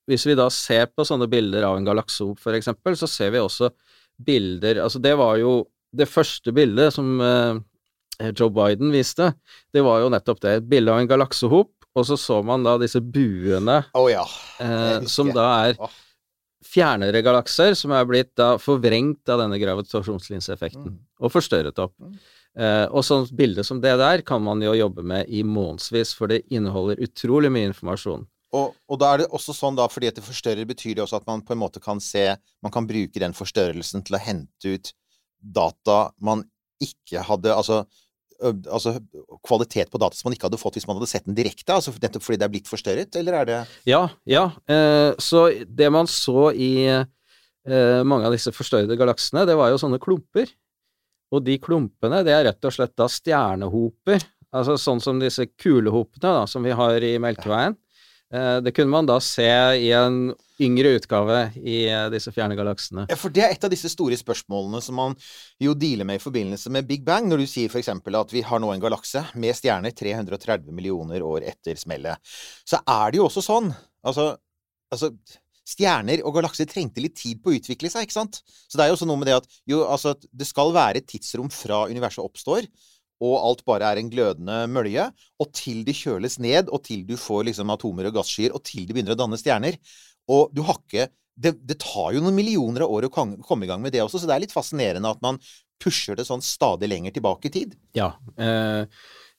hvis 0.07 0.25
vi 0.29 0.37
da 0.39 0.47
ser 0.51 0.87
på 0.95 1.03
sånne 1.07 1.27
bilder 1.31 1.67
av 1.67 1.75
en 1.77 1.87
galaksehop, 1.87 2.39
for 2.39 2.55
eksempel, 2.55 2.95
så 2.99 3.09
ser 3.09 3.35
vi 3.35 3.43
også 3.43 3.73
bilder 4.23 4.79
Altså, 4.83 5.01
det 5.03 5.15
var 5.19 5.35
jo 5.41 5.65
det 5.93 6.07
første 6.09 6.53
bildet 6.55 6.95
som 6.95 7.19
eh, 7.21 7.61
Joe 8.31 8.51
Biden 8.53 8.93
viste, 8.93 9.33
det 9.73 9.83
var 9.85 10.03
jo 10.03 10.11
nettopp 10.13 10.41
det. 10.43 10.57
Et 10.59 10.69
bilde 10.75 10.93
av 10.93 11.01
en 11.01 11.09
galaksehop, 11.09 11.73
og 11.93 12.07
så 12.07 12.17
så 12.17 12.39
man 12.45 12.63
da 12.65 12.77
disse 12.81 13.01
buene 13.03 13.83
oh, 13.93 14.07
ja. 14.09 14.23
eh, 14.63 15.03
som 15.09 15.29
da 15.33 15.45
er 15.67 15.77
fjernere 16.63 17.21
galakser 17.21 17.75
som 17.77 17.93
er 17.93 18.07
blitt 18.09 18.31
da 18.39 18.55
forvrengt 18.61 19.29
av 19.29 19.43
denne 19.43 19.59
gravitasjonslinseeffekten, 19.61 20.95
og 21.21 21.33
forstørret 21.33 21.81
opp. 21.83 21.93
Eh, 22.53 22.85
og 22.93 23.05
sånt 23.05 23.33
bilde 23.37 23.65
som 23.65 23.81
det 23.81 23.93
der 23.99 24.23
kan 24.25 24.41
man 24.45 24.61
jo 24.63 24.75
jobbe 24.77 25.05
med 25.05 25.29
i 25.29 25.43
månedsvis, 25.45 26.13
for 26.17 26.31
det 26.31 26.43
inneholder 26.53 27.01
utrolig 27.03 27.51
mye 27.53 27.71
informasjon. 27.71 28.25
Og, 28.53 28.73
og 28.85 28.99
da 29.01 29.09
er 29.09 29.23
det 29.23 29.31
også 29.33 29.55
sånn, 29.57 29.77
da, 29.77 29.87
fordi 29.89 30.11
at 30.11 30.17
det 30.19 30.25
forstørrer, 30.25 30.67
betyr 30.69 30.97
det 30.97 31.05
også 31.05 31.17
at 31.21 31.29
man 31.29 31.41
på 31.45 31.55
en 31.55 31.63
måte 31.63 31.81
kan 31.81 31.97
se 32.03 32.27
Man 32.61 32.73
kan 32.73 32.85
bruke 32.85 33.21
den 33.21 33.33
forstørrelsen 33.33 34.05
til 34.05 34.17
å 34.17 34.21
hente 34.21 34.75
ut 34.75 34.91
data 35.41 36.13
man 36.21 36.45
ikke 36.83 37.23
hadde 37.25 37.53
Altså, 37.53 37.83
altså 38.43 38.97
kvalitet 39.45 39.91
på 39.93 40.01
data 40.01 40.17
som 40.17 40.27
man 40.29 40.35
ikke 40.37 40.49
hadde 40.49 40.59
fått 40.61 40.77
hvis 40.77 40.87
man 40.89 40.99
hadde 40.99 41.09
sett 41.11 41.25
den 41.27 41.37
direkte? 41.37 41.75
Altså 41.75 41.93
nettopp 41.95 42.25
fordi 42.25 42.39
det 42.41 42.47
er 42.47 42.53
blitt 42.53 42.71
forstørret, 42.71 43.19
eller 43.19 43.39
er 43.39 43.49
det 43.49 43.59
Ja, 43.89 44.03
ja. 44.29 44.45
Så 45.21 45.45
det 45.67 45.89
man 45.93 46.09
så 46.11 46.51
i 46.51 46.73
mange 48.03 48.27
av 48.27 48.35
disse 48.35 48.51
forstørrede 48.51 48.97
galaksene, 48.99 49.45
det 49.47 49.55
var 49.55 49.71
jo 49.71 49.79
sånne 49.79 50.01
klumper. 50.03 50.51
Og 51.33 51.41
de 51.45 51.55
klumpene, 51.63 52.19
det 52.27 52.33
er 52.35 52.43
rett 52.49 52.67
og 52.67 52.73
slett 52.75 52.93
da 52.99 53.07
stjernehoper. 53.09 54.21
Altså 54.53 54.75
sånn 54.77 54.99
som 55.01 55.17
disse 55.21 55.47
kulehopene 55.57 56.33
da, 56.41 56.43
som 56.45 56.61
vi 56.61 56.75
har 56.77 57.01
i 57.01 57.15
Melkeveien. 57.23 57.73
Eh, 58.33 58.57
det 58.65 58.71
kunne 58.71 58.89
man 58.89 59.05
da 59.05 59.19
se 59.21 59.45
i 59.77 59.91
en 59.93 60.33
yngre 60.61 60.95
utgave 60.97 61.51
i 61.59 61.83
eh, 61.85 62.07
disse 62.13 62.31
fjerne 62.33 62.57
galaksene. 62.57 63.05
Ja, 63.11 63.17
For 63.19 63.33
det 63.33 63.43
er 63.45 63.53
et 63.53 63.67
av 63.67 63.73
disse 63.73 63.91
store 63.93 64.17
spørsmålene 64.17 64.81
som 64.81 64.97
man 64.97 65.17
jo 65.61 65.75
dealer 65.77 66.07
med 66.09 66.17
i 66.17 66.23
forbindelse 66.23 66.71
med 66.73 66.87
Big 66.89 67.03
Bang, 67.05 67.29
når 67.29 67.43
du 67.43 67.47
sier 67.49 67.77
eksempel 67.77 68.17
at 68.17 68.33
vi 68.33 68.41
har 68.45 68.61
nå 68.63 68.71
en 68.73 68.81
galakse 68.81 69.21
med 69.37 69.53
stjerner 69.57 69.93
330 69.93 70.73
millioner 70.73 71.25
år 71.25 71.45
etter 71.53 71.77
smellet. 71.77 72.17
Så 72.65 72.81
er 72.81 73.13
det 73.13 73.21
jo 73.21 73.29
også 73.29 73.45
sånn 73.45 73.73
Altså, 74.03 74.33
altså 74.91 75.13
Stjerner 75.63 76.19
og 76.27 76.33
galakser 76.35 76.67
trengte 76.67 76.99
litt 76.99 77.13
tid 77.15 77.39
på 77.39 77.53
å 77.53 77.55
utvikle 77.55 77.87
seg, 77.87 78.03
ikke 78.03 78.17
sant? 78.17 78.41
Så 78.43 78.75
det 78.75 78.83
er 78.83 78.89
jo 78.91 78.97
også 78.97 79.07
noe 79.07 79.21
med 79.21 79.29
det 79.29 79.37
at 79.37 79.45
jo, 79.69 79.85
altså, 79.87 80.11
det 80.35 80.47
skal 80.49 80.73
være 80.75 80.99
et 80.99 81.07
tidsrom 81.07 81.47
fra 81.47 81.85
universet 81.87 82.19
oppstår, 82.19 82.67
og 83.23 83.35
alt 83.39 83.63
bare 83.67 83.89
er 83.93 84.01
en 84.01 84.11
glødende 84.11 84.59
mølje, 84.71 85.07
og 85.39 85.51
til 85.55 85.83
de 85.87 85.95
kjøles 85.95 86.39
ned, 86.43 86.71
og 86.73 86.83
til 86.87 87.05
du 87.07 87.15
får 87.19 87.47
liksom 87.49 87.71
atomer 87.73 88.09
og 88.09 88.17
gasskyer, 88.19 88.53
og 88.55 88.63
til 88.67 88.87
de 88.87 88.95
begynner 88.95 89.15
å 89.15 89.21
danne 89.23 89.39
stjerner. 89.39 89.79
Og 90.31 90.51
du 90.55 90.63
har 90.67 90.79
ikke 90.81 91.09
det, 91.33 91.55
det 91.65 91.79
tar 91.81 92.11
jo 92.13 92.21
noen 92.21 92.35
millioner 92.37 92.85
av 92.85 92.93
år 92.93 93.07
å 93.07 93.13
komme 93.13 93.65
i 93.65 93.69
gang 93.69 93.81
med 93.81 93.93
det 93.95 94.03
også, 94.03 94.21
så 94.21 94.29
det 94.29 94.35
er 94.35 94.43
litt 94.43 94.53
fascinerende 94.53 95.09
at 95.09 95.21
man 95.23 95.39
pusher 95.81 96.17
det 96.17 96.27
sånn 96.27 96.43
stadig 96.45 96.87
lenger 96.91 97.15
tilbake 97.15 97.49
i 97.49 97.53
tid. 97.53 97.73
Ja. 97.97 98.11
Eh, 98.37 98.85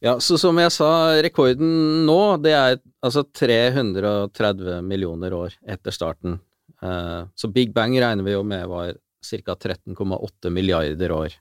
ja, 0.05 0.17
så 0.21 0.37
som 0.41 0.59
jeg 0.61 0.73
sa, 0.75 0.89
rekorden 1.25 2.05
nå, 2.09 2.19
det 2.45 2.53
er 2.57 2.81
altså 3.05 3.25
330 3.25 4.83
millioner 4.85 5.37
år 5.39 5.55
etter 5.77 5.95
starten. 5.95 6.41
Eh, 6.83 7.23
så 7.35 7.53
Big 7.55 7.73
Bang 7.77 7.95
regner 7.97 8.27
vi 8.27 8.35
jo 8.35 8.43
med 8.47 8.67
var 8.69 8.99
ca. 9.25 9.57
13,8 9.57 10.53
milliarder 10.53 11.15
år. 11.17 11.39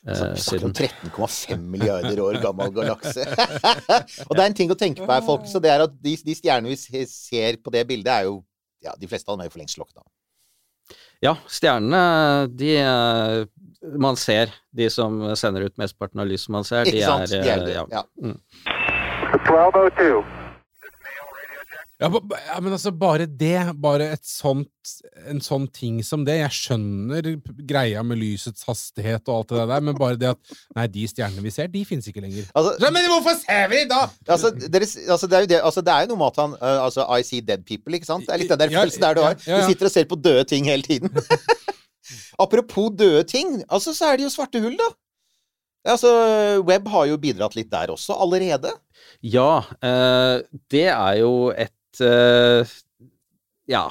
Så 0.00 0.26
eh, 0.30 0.36
snakker 0.40 0.66
om 0.70 0.74
siden. 0.74 1.58
13,5 1.60 1.66
milliarder 1.74 2.20
år 2.24 2.38
gammel 2.40 2.70
galakse. 2.78 3.26
og 4.28 4.32
det 4.36 4.40
er 4.40 4.46
en 4.46 4.56
ting 4.56 4.72
å 4.72 4.78
tenke 4.78 5.04
på 5.04 5.12
her, 5.12 5.24
folk. 5.26 5.44
Så 5.50 5.60
det 5.60 5.72
er 5.74 5.84
at 5.84 5.92
de, 6.00 6.14
de 6.24 6.36
stjernene 6.38 6.72
vi 6.72 7.04
ser 7.10 7.60
på 7.60 7.72
det 7.74 7.84
bildet, 7.90 8.12
er 8.14 8.30
jo 8.30 8.40
Ja, 8.80 8.94
de 8.96 9.04
fleste 9.10 9.28
av 9.28 9.36
dem 9.36 9.42
er 9.44 9.50
jo 9.50 9.52
for 9.52 9.60
lengst 9.60 9.76
slukna. 9.76 10.00
Ja, 11.20 11.34
stjernene, 11.52 12.48
de 12.56 12.70
eh, 12.80 13.42
man 14.00 14.16
ser, 14.16 14.54
de 14.72 14.88
som 14.92 15.20
sender 15.36 15.68
ut 15.68 15.76
mesteparten 15.80 16.22
av 16.24 16.28
lyset 16.30 16.48
man 16.52 16.64
ser, 16.64 16.88
de 16.88 17.02
er, 17.04 17.26
De 17.28 17.42
eh, 17.42 17.50
er 17.52 17.66
det. 17.66 17.74
ja. 17.76 17.84
Ja. 17.92 18.06
1202. 19.36 20.39
Ja, 22.00 22.08
ja, 22.08 22.56
men 22.64 22.72
altså, 22.72 22.90
bare 22.96 23.26
det, 23.28 23.58
bare 23.76 24.06
et 24.14 24.24
sånt, 24.24 24.70
en 25.28 25.42
sånn 25.44 25.66
ting 25.76 25.98
som 26.06 26.22
det 26.24 26.38
Jeg 26.38 26.54
skjønner 26.56 27.26
greia 27.68 28.00
med 28.06 28.16
lysets 28.22 28.64
hastighet 28.64 29.28
og 29.28 29.34
alt 29.42 29.50
det 29.52 29.66
der, 29.68 29.82
men 29.84 29.98
bare 29.98 30.16
det 30.16 30.30
at 30.30 30.54
Nei, 30.78 30.86
de 30.94 31.04
stjernene 31.10 31.44
vi 31.44 31.52
ser, 31.52 31.68
de 31.68 31.82
finnes 31.84 32.08
ikke 32.08 32.22
lenger. 32.24 32.46
Altså, 32.56 32.72
Så, 32.80 32.90
men 32.96 33.08
hvorfor 33.12 33.36
ser 33.42 33.68
vi 33.74 33.82
da?! 33.90 34.00
Altså, 34.32 34.50
deres, 34.56 34.96
altså, 35.04 35.28
det 35.28 35.36
er 35.36 35.44
jo 35.44 35.50
det, 35.52 35.60
altså, 35.70 35.84
det 35.84 35.92
er 35.92 36.06
jo 36.06 36.12
noe 36.14 36.22
med 36.22 36.30
at 36.32 36.40
han 36.40 36.56
øh, 36.56 36.78
Altså, 36.86 37.04
I 37.20 37.26
see 37.28 37.44
dead 37.44 37.66
people, 37.68 37.92
ikke 38.00 38.08
sant? 38.08 38.24
Det 38.24 38.32
er 38.32 38.42
litt 38.46 38.54
den 38.54 38.62
der 38.64 38.72
Ja, 38.72 38.80
følelsen 38.80 39.04
der 39.04 39.18
du 39.20 39.22
har. 39.26 39.36
ja, 39.36 39.44
ja, 39.44 39.58
ja. 39.58 39.60
Du 39.60 39.74
sitter 39.74 39.90
og 39.90 39.94
ser 39.98 40.08
på 40.08 40.16
døde 40.24 40.44
ting 40.54 40.70
hele 40.72 40.82
tiden. 40.86 41.12
Apropos 42.46 42.90
døde 42.96 43.22
ting, 43.28 43.60
altså, 43.68 43.92
så 43.94 44.08
er 44.10 44.16
det 44.18 44.24
jo 44.24 44.32
svarte 44.32 44.62
hull, 44.64 44.78
da. 44.80 44.88
Altså, 45.92 46.08
Webb 46.68 46.88
har 46.92 47.06
jo 47.08 47.20
bidratt 47.20 47.54
litt 47.56 47.70
der 47.72 47.92
også, 47.92 48.16
allerede. 48.20 48.72
Ja, 49.24 49.60
eh, 49.84 50.40
det 50.72 50.86
er 50.92 51.20
jo 51.20 51.30
et 51.52 51.72
eh, 52.04 52.70
ja, 53.70 53.84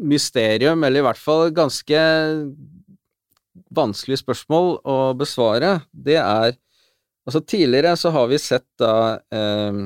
mysterium, 0.00 0.84
eller 0.84 1.02
i 1.02 1.06
hvert 1.06 1.20
fall 1.20 1.52
ganske 1.54 2.02
vanskelig 3.74 4.20
spørsmål 4.22 4.76
å 4.84 4.98
besvare. 5.18 5.78
Det 5.92 6.20
er 6.20 6.58
Altså, 7.24 7.40
tidligere 7.40 7.94
så 7.96 8.10
har 8.12 8.26
vi 8.28 8.36
sett 8.36 8.66
da 8.76 9.16
eh, 9.32 9.76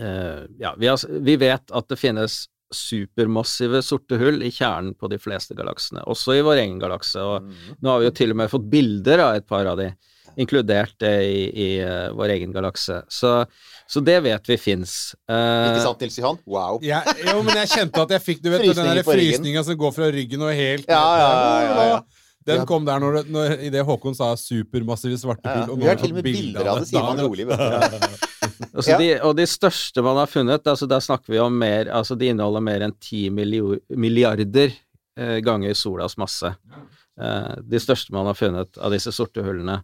eh, 0.00 0.44
Ja, 0.58 0.70
vi, 0.78 0.88
har, 0.88 1.02
vi 1.20 1.36
vet 1.36 1.74
at 1.76 1.90
det 1.90 1.98
finnes 2.00 2.46
supermassive 2.72 3.82
sorte 3.84 4.16
hull 4.16 4.40
i 4.40 4.48
kjernen 4.48 4.94
på 4.96 5.10
de 5.12 5.18
fleste 5.20 5.52
galaksene, 5.52 6.06
også 6.08 6.38
i 6.38 6.44
vår 6.46 6.62
egen 6.62 6.78
galakse. 6.80 7.20
og 7.20 7.50
nå 7.84 7.90
har 7.90 8.00
vi 8.00 8.06
jo 8.08 8.14
til 8.16 8.32
og 8.32 8.38
med 8.40 8.48
fått 8.48 8.70
bilder 8.72 9.26
av 9.26 9.36
et 9.36 9.44
par 9.44 9.68
av 9.68 9.76
de, 9.76 9.90
inkludert 10.40 11.02
i, 11.02 11.50
i 11.52 11.68
eh, 11.84 12.08
vår 12.16 12.32
egen 12.38 12.52
galakse. 12.54 13.02
Så, 13.12 13.34
så 13.90 14.00
det 14.04 14.18
vet 14.24 14.48
vi 14.48 14.56
fins. 14.60 15.12
Ikke 15.28 15.82
sant, 15.84 16.00
Nils 16.00 16.18
Johan? 16.18 16.38
Wow. 16.46 16.78
Ja, 16.86 17.02
jo, 17.20 17.42
men 17.44 17.56
jeg 17.62 17.68
kjente 17.74 18.02
at 18.06 18.16
jeg 18.16 18.24
fikk 18.24 18.42
du 18.44 18.50
vet, 18.54 18.64
den 18.76 19.02
frysninga 19.06 19.62
som 19.66 19.76
går 19.80 19.92
fra 19.96 20.10
ryggen 20.14 20.42
og 20.46 20.52
helt 20.56 20.88
Ja, 20.88 21.04
ja, 21.20 21.30
ja, 21.30 21.62
ja, 21.68 21.86
ja. 21.96 22.02
Den 22.42 22.56
Ja. 22.58 22.64
kom 22.66 22.82
der 22.82 22.98
når, 22.98 23.20
når, 23.30 23.52
i 23.62 23.68
det 23.70 23.84
Håkon 23.86 24.16
sa 24.18 24.32
supermassive 24.34 25.14
svarte 25.20 25.46
Ja, 25.46 25.60
hull. 25.68 25.76
vi 25.78 25.86
har 25.86 25.94
til 26.00 26.10
og 26.10 26.16
med 26.16 26.24
bilder 26.26 26.66
av 26.72 26.80
det, 26.80 26.88
sier 26.90 27.04
man 27.06 27.20
rolig. 27.22 27.46
Vet 27.46 27.60
du. 27.62 28.16
Altså 28.72 28.90
Ja. 28.90 28.96
de, 28.98 29.08
og 29.22 29.36
de 29.38 29.44
største 29.46 30.02
man 30.02 30.16
har 30.18 30.26
funnet, 30.30 30.66
altså 30.66 30.88
der 30.90 30.98
snakker 31.04 31.30
vi 31.34 31.38
om 31.38 31.54
mer 31.54 31.86
Altså 31.94 32.16
de 32.18 32.30
inneholder 32.32 32.64
mer 32.64 32.82
enn 32.88 32.94
ti 32.98 33.28
milliarder 33.30 34.72
eh, 35.18 35.38
ganger 35.44 35.74
solas 35.78 36.16
masse. 36.18 36.50
Eh, 37.20 37.54
de 37.68 37.80
største 37.82 38.12
man 38.14 38.26
har 38.30 38.34
funnet 38.38 38.78
av 38.80 38.92
disse 38.94 39.12
sorte 39.12 39.42
hullene. 39.44 39.80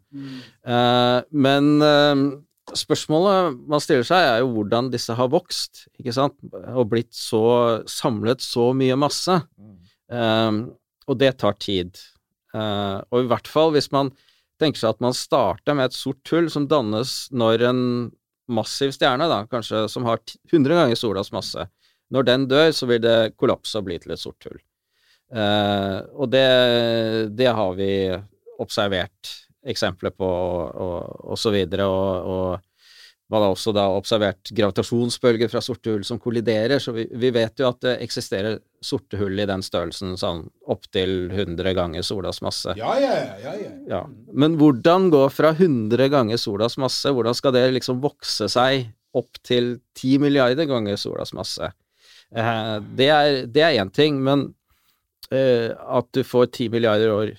Eh, 0.65 1.19
men 1.33 1.69
eh, 1.85 2.23
spørsmålet 2.79 3.59
man 3.69 3.81
stiller 3.85 4.07
seg, 4.09 4.25
er 4.31 4.41
jo 4.43 4.51
hvordan 4.55 4.91
disse 4.93 5.15
har 5.19 5.29
vokst, 5.33 5.87
ikke 6.01 6.15
sant, 6.17 6.37
og 6.53 6.89
blitt 6.93 7.13
så 7.17 7.43
samlet 7.89 8.41
så 8.45 8.71
mye 8.77 8.97
masse. 9.01 9.39
Eh, 10.13 10.53
og 11.09 11.19
det 11.21 11.35
tar 11.41 11.57
tid. 11.61 11.97
Eh, 12.57 12.99
og 13.13 13.25
i 13.25 13.29
hvert 13.31 13.49
fall 13.49 13.73
hvis 13.77 13.91
man 13.93 14.13
tenker 14.61 14.81
seg 14.81 14.97
at 14.97 15.01
man 15.05 15.15
starter 15.15 15.77
med 15.79 15.91
et 15.91 15.97
sort 15.97 16.33
hull 16.33 16.49
som 16.51 16.65
dannes 16.69 17.29
når 17.31 17.63
en 17.69 17.83
massiv 18.49 18.91
stjerne, 18.97 19.29
da, 19.29 19.43
kanskje 19.47 19.85
som 19.93 20.07
har 20.09 20.19
ti- 20.25 20.39
100 20.51 20.75
ganger 20.81 20.97
solas 20.97 21.29
masse, 21.37 21.67
når 22.11 22.25
den 22.25 22.47
dør, 22.49 22.71
så 22.73 22.89
vil 22.89 23.03
det 23.05 23.35
kollapse 23.37 23.77
og 23.79 23.85
bli 23.85 23.99
til 24.01 24.15
et 24.17 24.23
sort 24.23 24.43
hull. 24.49 24.59
Eh, 25.29 25.99
og 26.17 26.31
det, 26.33 26.47
det 27.37 27.51
har 27.53 27.77
vi 27.77 27.91
observert 28.59 29.35
eksempler 29.69 30.15
på, 30.17 30.29
og, 30.29 31.29
og, 31.29 31.37
så 31.39 31.53
videre, 31.53 31.85
og, 31.85 32.29
og 32.29 32.69
man 33.29 33.45
har 33.45 33.53
også 33.53 33.75
da 33.77 33.85
observert 33.93 34.51
gravitasjonsbølger 34.57 35.51
fra 35.53 35.61
sorte 35.65 35.93
hull 35.93 36.05
som 36.07 36.21
kolliderer, 36.23 36.81
så 36.81 36.95
vi, 36.97 37.05
vi 37.13 37.31
vet 37.35 37.61
jo 37.61 37.69
at 37.69 37.83
det 37.85 37.97
eksisterer 38.07 38.57
sorte 38.81 39.19
hull 39.21 39.37
i 39.37 39.47
den 39.49 39.65
størrelsen 39.65 40.15
sånn 40.21 40.47
opptil 40.73 41.29
100 41.35 41.75
ganger 41.77 42.07
solas 42.07 42.41
masse. 42.45 42.73
Ja, 42.79 42.95
ja, 43.03 43.13
ja, 43.43 43.57
ja. 43.61 43.73
Ja. 43.91 44.03
Men 44.33 44.57
hvordan 44.61 45.11
gå 45.13 45.27
fra 45.35 45.53
100 45.53 46.09
ganger 46.15 46.41
solas 46.41 46.79
masse, 46.81 47.13
hvordan 47.13 47.37
skal 47.37 47.53
det 47.59 47.67
liksom 47.77 48.01
vokse 48.05 48.49
seg 48.49 48.89
opp 49.19 49.43
til 49.45 49.77
10 49.99 50.25
milliarder 50.25 50.69
ganger 50.71 50.97
solas 51.01 51.35
masse? 51.37 51.69
Eh, 52.33 52.75
det 52.97 53.11
er 53.13 53.43
det 53.45 53.69
én 53.77 53.93
ting, 53.93 54.23
men 54.25 54.49
at 55.35 56.09
du 56.17 56.23
får 56.25 56.47
10 56.47 56.69
milliarder 56.73 57.11
år 57.13 57.33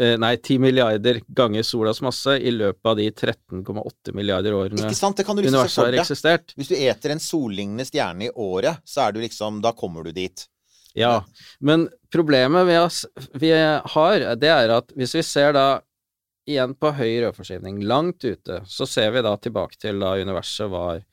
eh, 0.00 0.14
Nei, 0.20 0.36
10 0.36 0.62
milliarder 0.62 1.20
ganger 1.28 1.66
solas 1.66 2.00
masse 2.00 2.38
i 2.38 2.52
løpet 2.54 2.92
av 2.92 2.96
de 2.96 3.10
13,8 3.10 4.14
milliarder 4.16 4.56
årene 4.56 4.86
Ikke 4.86 4.96
sant? 4.96 5.18
Det 5.18 5.26
kan 5.28 5.36
du 5.36 5.42
liksom 5.44 5.58
universet 5.58 5.84
har 5.84 5.98
eksistert. 6.00 6.54
Hvis 6.56 6.72
du 6.72 6.78
eter 6.78 7.14
en 7.14 7.20
sollignende 7.20 7.84
stjerne 7.88 8.30
i 8.30 8.32
året, 8.32 8.80
så 8.84 9.08
er 9.08 9.16
du 9.16 9.20
liksom 9.24 9.60
Da 9.64 9.74
kommer 9.76 10.08
du 10.08 10.14
dit. 10.16 10.46
Ja, 10.96 11.20
men 11.60 11.86
problemet 12.10 12.66
vi 12.66 12.74
har, 12.74 12.90
vi 13.38 13.50
har, 13.94 14.24
det 14.40 14.50
er 14.50 14.72
at 14.74 14.90
hvis 14.98 15.14
vi 15.14 15.22
ser 15.22 15.52
da 15.54 15.66
igjen 16.50 16.74
på 16.74 16.90
høy 16.96 17.20
rødforskyvning 17.22 17.78
langt 17.86 18.24
ute, 18.24 18.62
så 18.66 18.88
ser 18.88 19.12
vi 19.14 19.22
da 19.22 19.36
tilbake 19.38 19.78
til 19.78 20.02
da 20.02 20.16
universet 20.18 20.70
var 20.72 21.04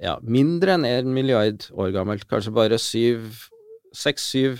ja, 0.00 0.16
mindre 0.26 0.74
enn 0.74 0.86
en 0.88 1.12
milliard 1.14 1.68
år 1.70 1.92
gammelt, 1.94 2.26
kanskje 2.30 2.54
bare 2.54 2.80
syv, 2.82 3.28
seks-syv 3.94 4.58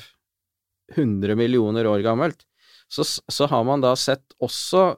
hundre 0.97 1.37
millioner 1.39 1.89
år 1.89 2.05
gammelt, 2.05 2.45
så, 2.89 3.05
så 3.07 3.49
har 3.51 3.65
man 3.67 3.83
da 3.83 3.95
sett 3.99 4.37
også 4.43 4.93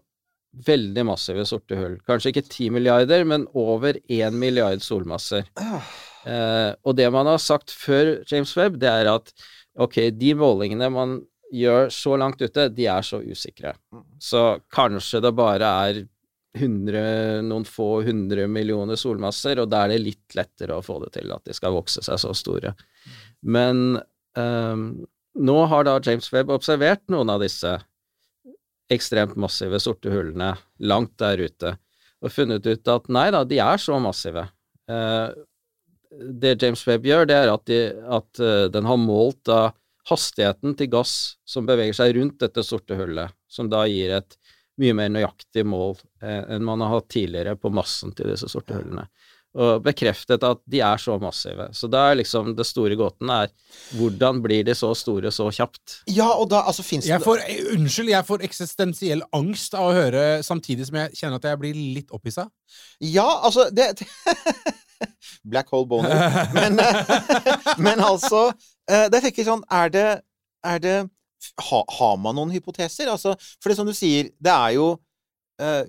veldig 0.67 1.05
massive 1.07 1.45
sorte 1.49 1.77
hull. 1.79 1.97
Kanskje 2.09 2.33
ikke 2.33 2.47
10 2.49 2.75
milliarder, 2.79 3.25
men 3.29 3.47
over 3.57 3.99
1 4.09 4.37
milliard 4.41 4.83
solmasser. 4.85 5.49
Eh, 6.27 6.73
og 6.83 6.97
det 6.99 7.07
man 7.15 7.29
har 7.31 7.39
sagt 7.43 7.71
før 7.71 8.17
James 8.27 8.57
Webb, 8.59 8.81
det 8.83 8.91
er 8.91 9.13
at 9.13 9.33
ok, 9.79 10.01
de 10.17 10.33
målingene 10.39 10.89
man 10.93 11.19
gjør 11.55 11.91
så 11.95 12.17
langt 12.19 12.41
ute, 12.43 12.69
de 12.75 12.89
er 12.91 13.05
så 13.07 13.21
usikre. 13.23 13.77
Så 14.19 14.59
kanskje 14.73 15.23
det 15.23 15.35
bare 15.37 15.73
er 15.87 16.01
100, 16.57 17.43
noen 17.47 17.67
få 17.69 18.01
hundre 18.07 18.47
millioner 18.49 18.97
solmasser, 18.99 19.61
og 19.61 19.69
da 19.71 19.85
er 19.85 19.95
det 19.95 20.03
litt 20.03 20.37
lettere 20.39 20.79
å 20.79 20.85
få 20.85 20.99
det 21.05 21.13
til 21.19 21.33
at 21.35 21.45
de 21.47 21.57
skal 21.57 21.75
vokse 21.77 22.03
seg 22.05 22.21
så 22.23 22.33
store. 22.37 22.73
Men 23.47 24.01
ehm, 24.39 24.89
nå 25.37 25.57
har 25.71 25.87
da 25.87 25.99
James 26.03 26.29
Webb 26.33 26.51
observert 26.55 27.05
noen 27.13 27.31
av 27.33 27.43
disse 27.45 27.77
ekstremt 28.93 29.37
massive 29.41 29.81
sorte 29.83 30.13
hullene 30.13 30.55
langt 30.79 31.17
der 31.21 31.43
ute, 31.43 31.75
og 32.23 32.33
funnet 32.33 32.67
ut 32.67 32.89
at 32.89 33.09
nei 33.13 33.29
da, 33.35 33.43
de 33.45 33.59
er 33.63 33.81
så 33.83 33.99
massive. 34.03 34.47
Eh, 34.89 35.29
det 36.41 36.57
James 36.63 36.85
Webb 36.87 37.07
gjør, 37.07 37.27
det 37.29 37.37
er 37.37 37.53
at, 37.53 37.65
de, 37.69 37.81
at 38.19 38.41
eh, 38.41 38.67
den 38.73 38.89
har 38.89 39.01
målt 39.01 39.43
da 39.49 39.61
hastigheten 40.07 40.77
til 40.79 40.91
gass 40.93 41.37
som 41.45 41.67
beveger 41.67 41.97
seg 41.99 42.15
rundt 42.17 42.39
dette 42.41 42.63
sorte 42.65 42.97
hullet, 42.99 43.35
som 43.51 43.71
da 43.71 43.83
gir 43.91 44.15
et 44.21 44.39
mye 44.81 44.95
mer 44.97 45.11
nøyaktig 45.11 45.65
mål 45.67 45.97
eh, 46.23 46.43
enn 46.55 46.65
man 46.65 46.85
har 46.85 46.99
hatt 46.99 47.11
tidligere 47.13 47.57
på 47.59 47.73
massen 47.75 48.15
til 48.17 48.31
disse 48.31 48.49
sorte 48.53 48.77
hullene. 48.77 49.09
Og 49.57 49.81
bekreftet 49.81 50.43
at 50.45 50.61
de 50.69 50.83
er 50.85 51.01
så 51.01 51.15
massive. 51.21 51.71
Så 51.73 51.89
da 51.89 52.03
er 52.11 52.19
liksom 52.21 52.51
det 52.59 52.67
store 52.69 52.97
gåten 52.99 53.31
er 53.33 53.49
hvordan 53.97 54.43
blir 54.45 54.67
de 54.69 54.75
så 54.77 54.91
store 54.99 55.33
så 55.33 55.49
kjapt? 55.49 56.03
Ja, 56.13 56.29
og 56.37 56.51
da 56.53 56.61
altså 56.69 56.85
fins 56.85 57.09
Jeg 57.09 57.25
får, 57.25 57.41
eh, 57.47 57.71
unnskyld, 57.73 58.13
jeg 58.13 58.29
får 58.29 58.45
eksistensiell 58.45 59.25
angst 59.37 59.77
av 59.79 59.89
å 59.89 59.97
høre, 59.97 60.25
samtidig 60.45 60.91
som 60.91 61.01
jeg 61.01 61.17
kjenner 61.23 61.41
at 61.41 61.49
jeg 61.49 61.63
blir 61.63 61.79
litt 61.97 62.13
opphissa. 62.13 62.51
Ja, 63.01 63.29
altså 63.47 63.71
det 63.73 63.95
Black 65.45 65.69
hole 65.71 65.87
boner. 65.87 66.53
Men, 66.55 66.79
eh, 66.81 67.75
men 67.79 68.01
altså 68.01 68.49
eh, 68.91 69.07
Det 69.13 69.21
tenker 69.21 69.43
jeg 69.43 69.49
sånn 69.49 69.65
Er 69.73 69.93
det, 69.93 70.07
er 70.67 70.83
det 70.83 70.97
ha, 71.69 71.83
Har 71.99 72.17
man 72.21 72.39
noen 72.39 72.55
hypoteser? 72.55 73.11
Altså, 73.13 73.37
for 73.61 73.71
det 73.71 73.79
som 73.79 73.89
du 73.89 73.95
sier, 73.97 74.31
det 74.43 74.53
er 74.53 74.77
jo 74.79 74.89
eh, 75.63 75.85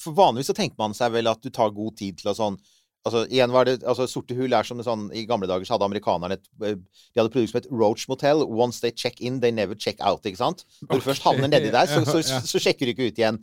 For 0.00 0.16
vanligvis 0.16 0.52
så 0.52 0.56
tenker 0.56 0.78
man 0.80 0.96
seg 0.96 1.12
vel 1.16 1.30
at 1.30 1.42
du 1.42 1.50
tar 1.54 1.74
god 1.74 1.98
tid 1.98 2.20
til 2.20 2.32
å 2.32 2.36
sånn 2.38 2.58
Altså, 3.06 3.22
igjen 3.30 3.52
var 3.54 3.68
det, 3.68 3.78
altså, 3.86 4.08
Sorte 4.10 4.34
hull 4.36 4.52
er 4.52 4.66
som 4.66 4.80
en 4.80 4.84
sånn 4.84 5.04
I 5.16 5.22
gamle 5.28 5.46
dager 5.48 5.64
så 5.64 5.76
hadde 5.76 5.86
amerikanerne 5.86 6.36
et 6.36 6.48
eh, 6.66 6.74
De 6.76 7.20
hadde 7.20 7.30
produkt 7.32 7.52
som 7.52 7.60
het 7.60 7.70
Roach 7.70 8.08
Motel. 8.10 8.42
Once 8.44 8.82
they 8.82 8.92
check 8.92 9.20
in, 9.20 9.38
they 9.40 9.54
never 9.54 9.78
check 9.78 10.02
out. 10.02 10.26
ikke 10.26 10.42
sant? 10.42 10.66
Når 10.88 11.00
du 11.00 11.06
først 11.06 11.24
havner 11.24 11.50
nedi 11.50 11.72
der, 11.72 11.88
så, 11.88 12.02
så, 12.10 12.20
så, 12.26 12.42
så 12.44 12.62
sjekker 12.62 12.88
du 12.88 12.94
ikke 12.94 13.08
ut 13.08 13.22
igjen. 13.22 13.40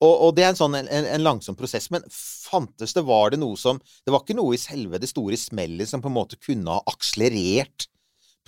Og, 0.00 0.12
og 0.26 0.36
det 0.36 0.46
er 0.46 0.52
en 0.54 0.58
sånn 0.58 0.76
en, 0.78 0.88
en, 0.88 1.24
langsom 1.24 1.56
prosess. 1.58 1.90
Men 1.92 2.04
fantes 2.12 2.94
det, 2.96 3.04
var 3.08 3.34
det 3.34 3.40
noe 3.42 3.58
som 3.60 3.80
Det 3.80 4.12
var 4.12 4.24
ikke 4.24 4.38
noe 4.38 4.56
i 4.56 4.60
selve 4.60 5.00
det 5.00 5.10
store 5.10 5.36
smellet 5.40 5.90
som 5.90 6.04
på 6.04 6.08
en 6.12 6.16
måte 6.16 6.40
kunne 6.40 6.78
ha 6.78 6.84
akselerert 6.92 7.88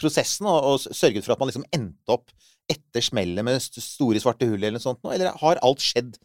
prosessen 0.01 0.49
og, 0.49 0.71
og 0.71 0.97
sørget 0.97 1.27
for 1.27 1.35
at 1.35 1.43
man 1.43 1.51
liksom 1.51 1.69
endte 1.75 2.15
opp 2.15 2.33
etter 2.73 3.05
smellet 3.05 3.45
med 3.45 3.59
st- 3.61 3.83
store 3.85 4.23
svarte 4.23 4.49
hull 4.49 4.57
eller 4.57 4.79
noe 4.79 4.85
sånt 4.85 5.05
eller 5.05 5.37
har 5.43 5.61
alt 5.65 5.85
skjedd? 5.85 6.17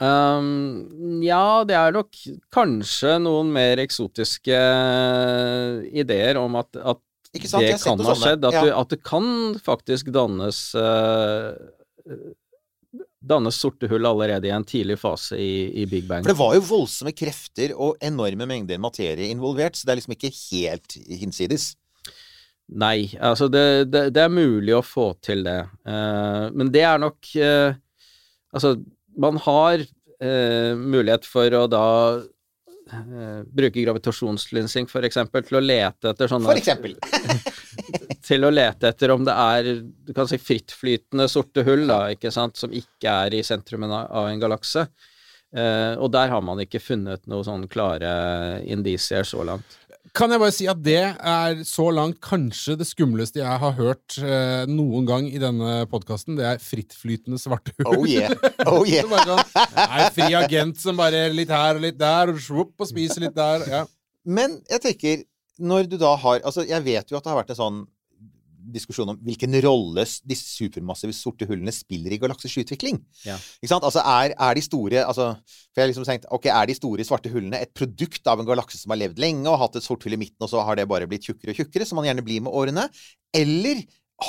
Um, 0.00 1.20
ja, 1.20 1.60
det 1.68 1.76
er 1.76 1.92
nok 1.92 2.16
kanskje 2.54 3.18
noen 3.20 3.50
mer 3.52 3.82
eksotiske 3.82 4.56
eh, 4.56 5.82
ideer 6.00 6.38
om 6.40 6.56
at, 6.56 6.72
at 6.80 7.02
det 7.36 7.42
kan 7.44 8.00
ha 8.00 8.14
skjedd. 8.16 8.46
At, 8.48 8.54
Ja. 8.56 8.62
du, 8.64 8.70
at 8.80 8.94
det 8.94 9.02
kan 9.04 9.26
faktisk 9.60 10.08
dannes 10.14 10.70
uh, 10.74 11.52
Dannes 13.20 13.58
sorte 13.60 13.86
hull 13.90 14.08
allerede 14.08 14.48
i 14.48 14.52
en 14.56 14.64
tidlig 14.64 14.96
fase 14.98 15.36
i, 15.36 15.82
i 15.82 15.84
Big 15.86 16.06
Bang. 16.08 16.24
For 16.24 16.32
det 16.32 16.40
var 16.40 16.54
jo 16.56 16.62
voldsomme 16.64 17.12
krefter 17.12 17.74
og 17.76 18.00
enorme 18.00 18.48
mengder 18.48 18.80
materie 18.80 19.28
involvert, 19.28 19.76
så 19.76 19.84
det 19.84 19.92
er 19.92 20.00
liksom 20.00 20.16
ikke 20.16 20.32
helt 20.32 20.96
hinsides. 21.20 21.66
Nei, 22.80 23.10
altså 23.20 23.50
det, 23.52 23.90
det, 23.92 24.06
det 24.16 24.24
er 24.24 24.32
mulig 24.32 24.72
å 24.78 24.80
få 24.86 25.10
til 25.20 25.44
det. 25.44 25.58
Uh, 25.84 26.48
men 26.56 26.72
det 26.72 26.86
er 26.88 27.04
nok 27.04 27.30
uh, 27.36 27.76
Altså, 28.50 28.72
man 29.18 29.40
har 29.46 29.80
eh, 29.80 30.76
mulighet 30.76 31.26
for 31.28 31.56
å 31.56 31.64
da 31.70 31.86
eh, 32.18 33.40
bruke 33.46 33.82
gravitasjonslinsing 33.82 34.88
for 34.90 35.06
eksempel 35.08 35.44
til 35.46 35.60
å 35.60 35.64
lete 35.64 36.12
etter 36.12 36.30
sånne 36.30 36.50
For 36.50 36.60
eksempel. 36.60 36.96
Til 38.30 38.44
å 38.46 38.50
lete 38.52 38.90
etter 38.92 39.10
om 39.10 39.24
det 39.26 39.32
er 39.32 39.68
du 39.82 40.10
kan 40.14 40.28
si 40.28 40.36
frittflytende 40.38 41.24
sorte 41.30 41.64
hull, 41.66 41.86
da, 41.88 42.12
ikke 42.12 42.30
sant, 42.30 42.58
som 42.60 42.70
ikke 42.70 43.10
er 43.24 43.34
i 43.34 43.40
sentrumen 43.42 43.90
av 43.90 44.28
en 44.28 44.42
galakse. 44.42 44.84
Eh, 45.50 45.96
og 45.98 46.12
der 46.14 46.30
har 46.30 46.44
man 46.44 46.60
ikke 46.62 46.82
funnet 46.82 47.24
noen 47.30 47.46
sånn 47.46 47.66
klare 47.72 48.12
indisier 48.70 49.26
så 49.26 49.42
langt. 49.48 49.79
Kan 50.16 50.32
jeg 50.32 50.40
bare 50.42 50.54
si 50.54 50.66
at 50.70 50.80
det 50.82 51.02
er 51.04 51.60
så 51.68 51.86
langt 51.94 52.18
kanskje 52.24 52.74
det 52.80 52.86
skumleste 52.88 53.38
jeg 53.42 53.60
har 53.62 53.74
hørt 53.76 54.16
eh, 54.18 54.64
noen 54.66 55.06
gang 55.06 55.28
i 55.28 55.38
denne 55.38 55.84
podkasten. 55.92 56.38
Det 56.38 56.46
er 56.48 56.62
frittflytende 56.64 57.38
svarte 57.38 57.74
hull. 57.78 58.00
Oh 58.00 58.08
yeah. 58.08 58.32
Oh 58.64 58.82
yeah. 58.88 59.04
er 59.04 59.10
bare 59.12 59.28
sånn, 59.28 59.68
nei, 59.76 60.08
fri 60.16 60.30
agent 60.40 60.80
som 60.82 60.98
bare 60.98 61.28
litt 61.34 61.52
her 61.52 61.78
og 61.78 61.84
litt 61.84 62.00
der, 62.00 62.32
og 62.32 62.40
svopp, 62.42 62.74
og 62.80 62.90
spiser 62.90 63.26
litt 63.26 63.36
der. 63.36 63.66
Ja. 63.70 63.84
Men 64.26 64.58
jeg 64.72 64.84
tenker, 64.88 65.22
når 65.60 65.86
du 65.92 65.98
da 66.00 66.14
har 66.16 66.40
Altså, 66.48 66.64
jeg 66.64 66.84
vet 66.86 67.12
jo 67.12 67.18
at 67.18 67.24
det 67.24 67.30
har 67.30 67.42
vært 67.42 67.52
en 67.54 67.60
sånn 67.60 67.80
diskusjon 68.74 69.12
om 69.12 69.18
hvilken 69.24 69.56
rolle 69.64 70.04
disse 70.04 70.48
supermassive 70.48 71.14
sorte 71.16 71.48
hullene 71.48 71.72
spiller 71.74 72.14
i 72.14 72.20
galaksers 72.20 72.56
utvikling. 72.62 73.00
Ja. 73.26 73.38
Ikke 73.60 73.72
sant? 73.72 73.86
Altså, 73.86 74.02
er, 74.04 74.34
er 74.36 74.58
de 74.58 74.64
store 74.64 75.04
altså, 75.04 75.30
For 75.70 75.80
jeg 75.80 75.84
har 75.84 75.92
liksom 75.92 76.08
tenkt, 76.08 76.28
ok, 76.30 76.50
er 76.52 76.68
de 76.70 76.76
store 76.78 77.06
svarte 77.06 77.32
hullene 77.32 77.62
et 77.62 77.72
produkt 77.76 78.26
av 78.30 78.42
en 78.42 78.48
galakse 78.48 78.80
som 78.80 78.94
har 78.94 79.02
levd 79.04 79.22
lenge 79.22 79.48
og 79.50 79.60
hatt 79.62 79.80
et 79.80 79.86
sort 79.86 80.04
hull 80.06 80.16
i 80.16 80.20
midten, 80.20 80.40
og 80.44 80.52
så 80.52 80.64
har 80.66 80.78
det 80.78 80.88
bare 80.90 81.08
blitt 81.10 81.28
tjukkere 81.28 81.54
og 81.54 81.62
tjukkere, 81.62 81.88
som 81.88 82.00
man 82.00 82.08
gjerne 82.10 82.26
blir 82.26 82.44
med 82.44 82.54
årene? 82.54 82.88
Eller 83.36 83.84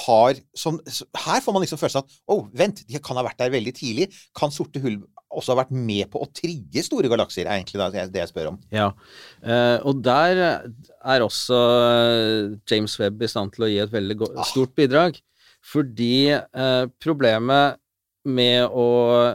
har 0.06 0.38
som, 0.56 0.80
Her 1.26 1.42
får 1.44 1.54
man 1.54 1.66
liksom 1.66 1.80
følelsen 1.82 2.04
av 2.04 2.08
at 2.08 2.20
å, 2.32 2.38
vent, 2.56 2.84
de 2.88 3.02
kan 3.04 3.18
ha 3.20 3.26
vært 3.28 3.42
der 3.42 3.52
veldig 3.54 3.74
tidlig. 3.76 4.08
Kan 4.38 4.54
sorte 4.54 4.82
hull 4.84 5.02
også 5.32 5.54
har 5.54 5.62
vært 5.64 5.72
med 5.76 6.10
på 6.12 6.22
å 6.24 6.30
trigge 6.36 6.84
store 6.84 7.10
galakser, 7.12 7.48
er 7.48 7.60
egentlig 7.60 7.80
da 7.82 7.90
det 8.12 8.20
jeg 8.22 8.32
spør 8.32 8.50
om. 8.54 8.58
Ja, 8.74 8.90
eh, 9.44 9.78
og 9.88 10.02
der 10.04 10.42
er 10.44 11.26
også 11.26 11.60
eh, 11.82 12.58
James 12.70 12.98
Webb 13.00 13.24
i 13.24 13.30
stand 13.32 13.54
til 13.56 13.66
å 13.68 13.72
gi 13.72 13.80
et 13.84 13.94
veldig 13.94 14.18
Ah. 14.32 14.44
stort 14.50 14.76
bidrag. 14.76 15.20
Fordi 15.62 16.32
eh, 16.34 16.86
problemet 17.00 17.78
med 18.26 18.66
å 18.70 18.88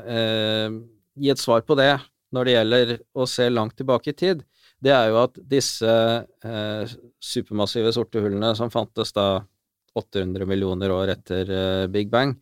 eh, 0.06 0.70
gi 1.16 1.30
et 1.32 1.38
svar 1.42 1.62
på 1.66 1.76
det 1.78 1.94
når 2.34 2.44
det 2.44 2.54
gjelder 2.56 2.92
å 3.16 3.26
se 3.30 3.46
langt 3.50 3.76
tilbake 3.78 4.10
i 4.12 4.16
tid, 4.18 4.42
det 4.82 4.92
er 4.92 5.08
jo 5.08 5.20
at 5.22 5.38
disse 5.48 5.86
eh, 5.88 6.96
supermassive 7.22 7.92
sorte 7.96 8.20
hullene 8.20 8.50
som 8.58 8.68
fantes 8.70 9.14
da 9.16 9.40
800 9.96 10.44
millioner 10.50 10.92
år 10.92 11.14
etter 11.14 11.48
eh, 11.48 11.86
Big 11.88 12.10
Bang, 12.12 12.34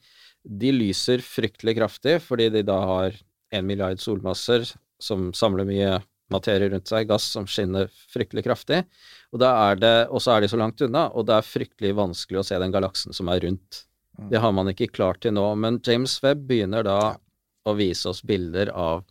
de 0.45 0.73
lyser 0.75 1.23
fryktelig 1.25 1.77
kraftig 1.79 2.19
fordi 2.25 2.51
de 2.53 2.65
da 2.67 2.81
har 2.85 3.15
en 3.55 3.67
milliard 3.69 4.01
solmasser 4.03 4.67
som 5.03 5.31
samler 5.37 5.69
mye 5.69 5.95
materie 6.33 6.71
rundt 6.73 6.89
seg, 6.89 7.09
gass 7.09 7.27
som 7.35 7.47
skinner 7.51 7.91
fryktelig 8.13 8.47
kraftig, 8.47 8.85
og 9.35 9.43
så 10.23 10.37
er 10.37 10.45
de 10.45 10.49
så 10.51 10.59
langt 10.61 10.81
unna, 10.87 11.09
og 11.13 11.27
det 11.29 11.37
er 11.37 11.49
fryktelig 11.49 11.93
vanskelig 11.99 12.41
å 12.41 12.47
se 12.47 12.61
den 12.61 12.73
galaksen 12.75 13.17
som 13.17 13.29
er 13.33 13.43
rundt. 13.45 13.85
Det 14.31 14.41
har 14.41 14.55
man 14.55 14.71
ikke 14.71 14.93
klart 14.95 15.21
til 15.25 15.35
nå, 15.37 15.45
men 15.59 15.81
James 15.85 16.17
Webb 16.25 16.47
begynner 16.49 16.87
da 16.87 16.99
å 17.65 17.75
vise 17.77 18.09
oss 18.11 18.23
bilder 18.25 18.71
av 18.71 19.05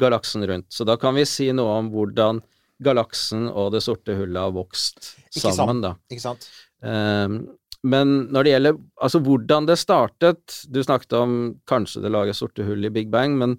galaksen 0.00 0.44
rundt, 0.48 0.68
så 0.72 0.84
da 0.88 0.98
kan 1.00 1.16
vi 1.16 1.26
si 1.28 1.50
noe 1.56 1.78
om 1.80 1.92
hvordan 1.92 2.42
galaksen 2.82 3.46
og 3.48 3.70
det 3.72 3.82
sorte 3.84 4.16
hullet 4.18 4.36
har 4.36 4.52
vokst 4.52 5.14
Ikke 5.30 5.46
sant? 5.46 5.56
sammen, 5.56 5.80
da. 5.84 5.94
Ikke 6.12 6.24
sant? 6.24 6.48
Um, 6.84 7.38
men 7.86 8.12
når 8.34 8.44
det 8.44 8.52
gjelder 8.52 8.78
altså 9.06 9.20
hvordan 9.24 9.66
det 9.68 9.76
startet 9.80 10.56
Du 10.68 10.82
snakket 10.84 11.14
om 11.16 11.32
kanskje 11.70 12.02
det 12.04 12.10
lager 12.12 12.36
sorte 12.36 12.66
hull 12.66 12.84
i 12.84 12.92
Big 12.92 13.08
Bang, 13.12 13.38
men 13.40 13.56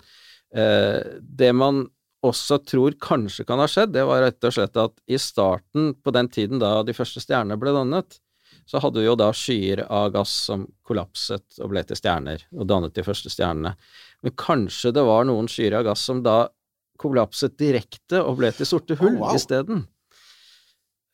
det 0.57 1.51
man 1.53 1.85
også 2.25 2.57
tror 2.65 2.95
kanskje 3.01 3.45
kan 3.47 3.61
ha 3.61 3.67
skjedd, 3.69 3.93
det 3.93 4.05
var 4.07 4.23
rett 4.25 4.47
og 4.47 4.55
slett 4.55 4.79
at 4.81 4.95
i 5.05 5.19
starten, 5.21 5.91
på 6.01 6.13
den 6.15 6.29
tiden 6.33 6.61
da 6.61 6.79
de 6.85 6.95
første 6.97 7.21
stjernene 7.21 7.59
ble 7.61 7.75
dannet, 7.75 8.17
så 8.67 8.81
hadde 8.83 8.99
vi 8.99 9.07
jo 9.07 9.15
da 9.19 9.29
skyer 9.35 9.85
av 9.85 10.09
gass 10.15 10.33
som 10.49 10.65
kollapset 10.87 11.59
og 11.61 11.71
ble 11.71 11.83
til 11.87 11.99
stjerner, 11.99 12.43
og 12.57 12.67
dannet 12.67 12.95
de 12.97 13.05
første 13.05 13.31
stjernene. 13.31 13.75
Men 14.25 14.35
kanskje 14.39 14.91
det 14.95 15.05
var 15.07 15.27
noen 15.29 15.47
skyer 15.51 15.77
av 15.79 15.85
gass 15.87 16.03
som 16.09 16.23
da 16.25 16.47
kollapset 16.99 17.55
direkte 17.59 18.23
og 18.23 18.39
ble 18.41 18.51
til 18.55 18.67
sorte 18.67 18.97
hull 18.99 19.15
Oh, 19.15 19.27
wow. 19.27 19.37
isteden. 19.37 19.85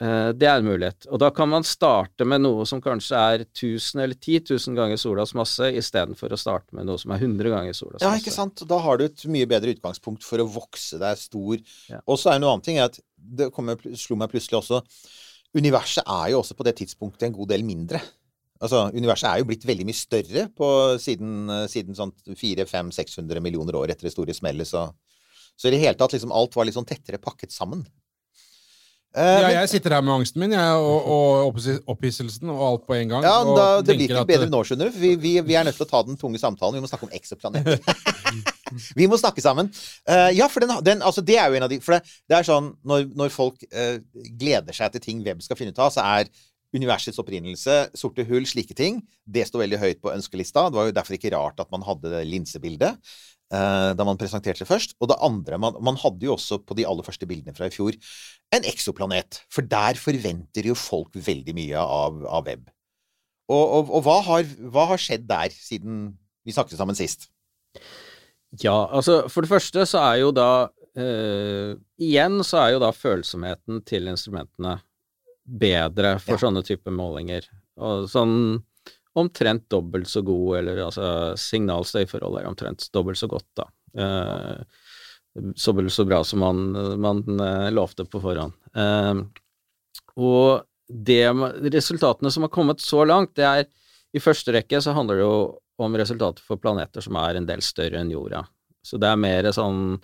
Eh, 0.04 0.30
Det 0.36 0.48
er 0.50 0.60
en 0.60 0.68
mulighet. 0.68 1.08
Og 1.14 1.22
da 1.22 1.30
kan 1.32 1.50
man 1.50 1.64
starte 1.68 2.26
med 2.28 2.44
noe 2.44 2.66
som 2.68 2.82
kanskje 2.84 3.20
er 3.20 3.46
1000 3.46 4.04
eller 4.04 4.18
10 4.18 4.52
000 4.52 4.76
ganger 4.78 5.00
solas 5.00 5.34
masse, 5.38 5.70
istedenfor 5.80 6.34
å 6.34 6.40
starte 6.40 6.76
med 6.76 6.90
noe 6.90 7.00
som 7.00 7.14
er 7.16 7.24
100 7.24 7.54
ganger 7.54 7.78
solas 7.78 8.04
Ja, 8.04 8.12
ikke 8.20 8.34
sant? 8.34 8.66
Da 8.68 8.82
har 8.84 9.00
du 9.00 9.06
et 9.08 9.26
mye 9.32 9.48
bedre 9.50 9.76
utgangspunkt 9.76 10.26
for 10.28 10.44
å 10.44 10.50
vokse 10.50 11.00
deg 11.02 11.22
stor. 11.22 11.62
Ja. 11.92 12.02
Og 12.08 12.20
så 12.20 12.32
er 12.32 12.40
det 12.40 12.46
noe 12.46 12.58
annet 12.58 12.68
ting 12.68 12.82
at 12.84 13.00
det 13.16 13.52
kommer, 13.56 13.80
slo 13.96 14.20
meg 14.20 14.34
plutselig 14.34 14.60
også 14.60 14.84
Universet 15.54 16.02
er 16.10 16.32
jo 16.34 16.40
også 16.42 16.56
på 16.58 16.66
det 16.66 16.74
tidspunktet 16.80 17.28
en 17.28 17.36
god 17.36 17.52
del 17.52 17.62
mindre. 17.62 18.00
Altså, 18.64 18.88
Universet 18.96 19.28
er 19.30 19.42
jo 19.42 19.46
blitt 19.46 19.66
veldig 19.68 19.86
mye 19.86 19.98
større 19.98 20.48
på, 20.50 20.68
siden, 20.98 21.46
siden 21.70 21.94
sånn 21.94 22.14
400-500-600 22.34 23.44
millioner 23.44 23.78
år 23.78 23.94
etter 23.94 24.08
det 24.08 24.14
store 24.16 24.34
smellet. 24.34 24.66
Så, 24.66 24.88
så 25.54 25.70
i 25.70 25.76
det 25.76 25.84
hele 25.84 26.00
tatt 26.00 26.16
liksom 26.16 26.34
alt 26.34 26.58
var 26.58 26.66
litt 26.66 26.74
sånn 26.74 26.90
tettere 26.90 27.22
pakket 27.22 27.54
sammen. 27.54 27.86
Eh, 29.14 29.40
Ja, 29.44 29.50
jeg 29.62 29.70
sitter 29.70 29.94
her 29.94 30.02
med 30.02 30.16
angsten 30.16 30.42
min 30.42 30.56
jeg, 30.56 30.78
og, 30.82 31.10
og 31.14 31.58
opphisselsen 31.94 32.50
og 32.50 32.62
alt 32.66 32.86
på 32.88 32.96
en 32.98 33.12
gang. 33.12 33.26
Ja, 33.28 33.36
da, 33.46 33.66
Det 33.86 33.98
blir 34.00 34.10
ikke 34.10 34.26
bedre 34.30 34.48
nå, 34.50 34.64
skjønner 34.66 34.90
du. 34.90 34.98
Vi, 34.98 35.12
vi, 35.22 35.34
vi 35.46 35.58
er 35.60 35.68
nødt 35.68 35.78
til 35.78 35.86
å 35.86 35.90
ta 35.92 36.02
den 36.08 36.18
tunge 36.18 36.42
samtalen. 36.42 36.80
Vi 36.80 36.82
må 36.82 36.90
snakke 36.90 37.06
om 37.06 37.14
eksoplaneter. 37.14 37.78
vi 39.00 39.10
må 39.10 39.20
snakke 39.22 39.44
sammen. 39.46 39.70
Uh, 40.10 40.32
ja, 40.34 40.48
for 40.50 40.66
den, 40.66 40.74
den, 40.86 41.06
altså 41.06 41.22
det 41.22 41.38
er 41.38 41.52
jo 41.52 41.60
en 41.60 41.68
av 41.68 41.70
de 41.70 41.78
For 41.84 41.98
det, 41.98 42.16
det 42.32 42.40
er 42.40 42.48
sånn 42.48 42.72
når, 42.90 43.06
når 43.20 43.36
folk 43.36 43.62
uh, 43.70 44.00
gleder 44.42 44.74
seg 44.74 44.96
til 44.96 45.06
ting 45.06 45.22
web 45.28 45.46
skal 45.46 45.62
finne 45.62 45.76
ut 45.76 45.84
av, 45.84 45.94
så 45.94 46.08
er 46.18 46.32
universets 46.74 47.22
opprinnelse, 47.22 47.76
sorte 47.94 48.26
hull, 48.26 48.48
slike 48.50 48.74
ting, 48.74 49.04
det 49.30 49.46
står 49.46 49.68
veldig 49.68 49.80
høyt 49.82 50.02
på 50.02 50.10
ønskelista. 50.10 50.66
Det 50.74 50.80
var 50.80 50.90
jo 50.90 50.96
derfor 50.98 51.18
ikke 51.20 51.34
rart 51.36 51.62
at 51.62 51.70
man 51.70 51.86
hadde 51.86 52.10
det 52.16 52.24
linsebildet. 52.32 53.14
Eh, 53.54 53.90
da 53.98 54.06
man 54.08 54.20
presenterte 54.20 54.64
det 54.66 54.70
først. 54.70 54.96
Og 55.00 55.10
det 55.12 55.20
andre 55.24 55.60
man, 55.62 55.78
man 55.86 56.00
hadde 56.02 56.26
jo 56.28 56.36
også 56.36 56.60
på 56.66 56.78
de 56.80 56.88
aller 56.90 57.06
første 57.06 57.28
bildene 57.30 57.56
fra 57.58 57.70
i 57.70 57.74
fjor 57.74 57.98
en 58.54 58.68
eksoplanet. 58.70 59.44
For 59.54 59.66
der 59.70 60.00
forventer 60.02 60.68
jo 60.70 60.76
folk 60.78 61.16
veldig 61.16 61.56
mye 61.58 61.80
av, 61.84 62.24
av 62.28 62.50
web. 62.50 62.68
Og, 63.52 63.64
og, 63.64 63.90
og 64.00 64.06
hva, 64.06 64.18
har, 64.30 64.48
hva 64.74 64.88
har 64.94 65.02
skjedd 65.02 65.26
der 65.30 65.54
siden 65.54 66.06
vi 66.48 66.54
snakket 66.56 66.80
sammen 66.80 66.98
sist? 66.98 67.30
Ja, 68.62 68.86
altså 68.94 69.24
for 69.34 69.44
det 69.44 69.50
første 69.52 69.86
så 69.90 70.02
er 70.04 70.20
jo 70.22 70.30
da 70.36 70.50
eh, 71.00 71.74
Igjen 72.04 72.44
så 72.46 72.60
er 72.62 72.76
jo 72.76 72.82
da 72.84 72.92
følsomheten 72.94 73.82
til 73.90 74.08
instrumentene 74.12 74.78
bedre 75.44 76.16
for 76.24 76.38
Ja. 76.38 76.44
sånne 76.46 76.62
typer 76.64 76.94
målinger. 76.96 77.48
Og 77.82 78.06
sånn 78.12 78.62
omtrent 79.14 79.70
dobbelt 79.70 80.10
så 80.10 80.22
god, 80.26 80.58
eller 80.58 80.80
altså 80.88 81.06
signalstøyforholdet 81.38 82.42
er 82.42 82.48
omtrent 82.50 82.88
dobbelt 82.94 83.20
så 83.20 83.28
godt, 83.30 83.50
da. 83.60 83.68
Eh, 83.98 84.62
dobbelt 85.66 85.94
så 85.94 86.06
bra 86.06 86.24
som 86.26 86.40
man, 86.42 86.72
man 87.02 87.40
eh, 87.40 87.72
lovte 87.72 88.06
på 88.10 88.22
forhånd. 88.24 88.54
Eh, 88.76 89.14
og 90.18 90.62
det, 90.88 91.34
resultatene 91.74 92.32
som 92.34 92.44
har 92.46 92.54
kommet 92.54 92.82
så 92.82 93.06
langt, 93.06 93.36
det 93.38 93.46
er 93.46 93.66
i 94.14 94.20
første 94.22 94.52
rekke 94.54 94.82
så 94.82 94.94
handler 94.94 95.16
det 95.18 95.24
jo 95.26 95.60
om 95.82 95.98
resultater 95.98 96.44
for 96.46 96.58
planeter 96.62 97.02
som 97.02 97.16
er 97.18 97.36
en 97.38 97.48
del 97.50 97.62
større 97.66 98.00
enn 98.02 98.12
jorda. 98.14 98.44
Så 98.86 98.98
det 99.02 99.10
er 99.10 99.18
mer 99.18 99.52
sånn 99.56 99.98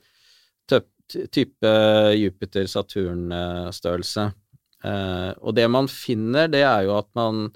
type 1.10 1.72
Jupiter-Saturn-størrelse. 2.14 4.32
Og 5.42 5.56
det 5.58 5.68
man 5.70 5.88
finner, 5.90 6.48
det 6.50 6.62
er 6.66 6.84
jo 6.86 6.98
at 6.98 7.08
man 7.18 7.52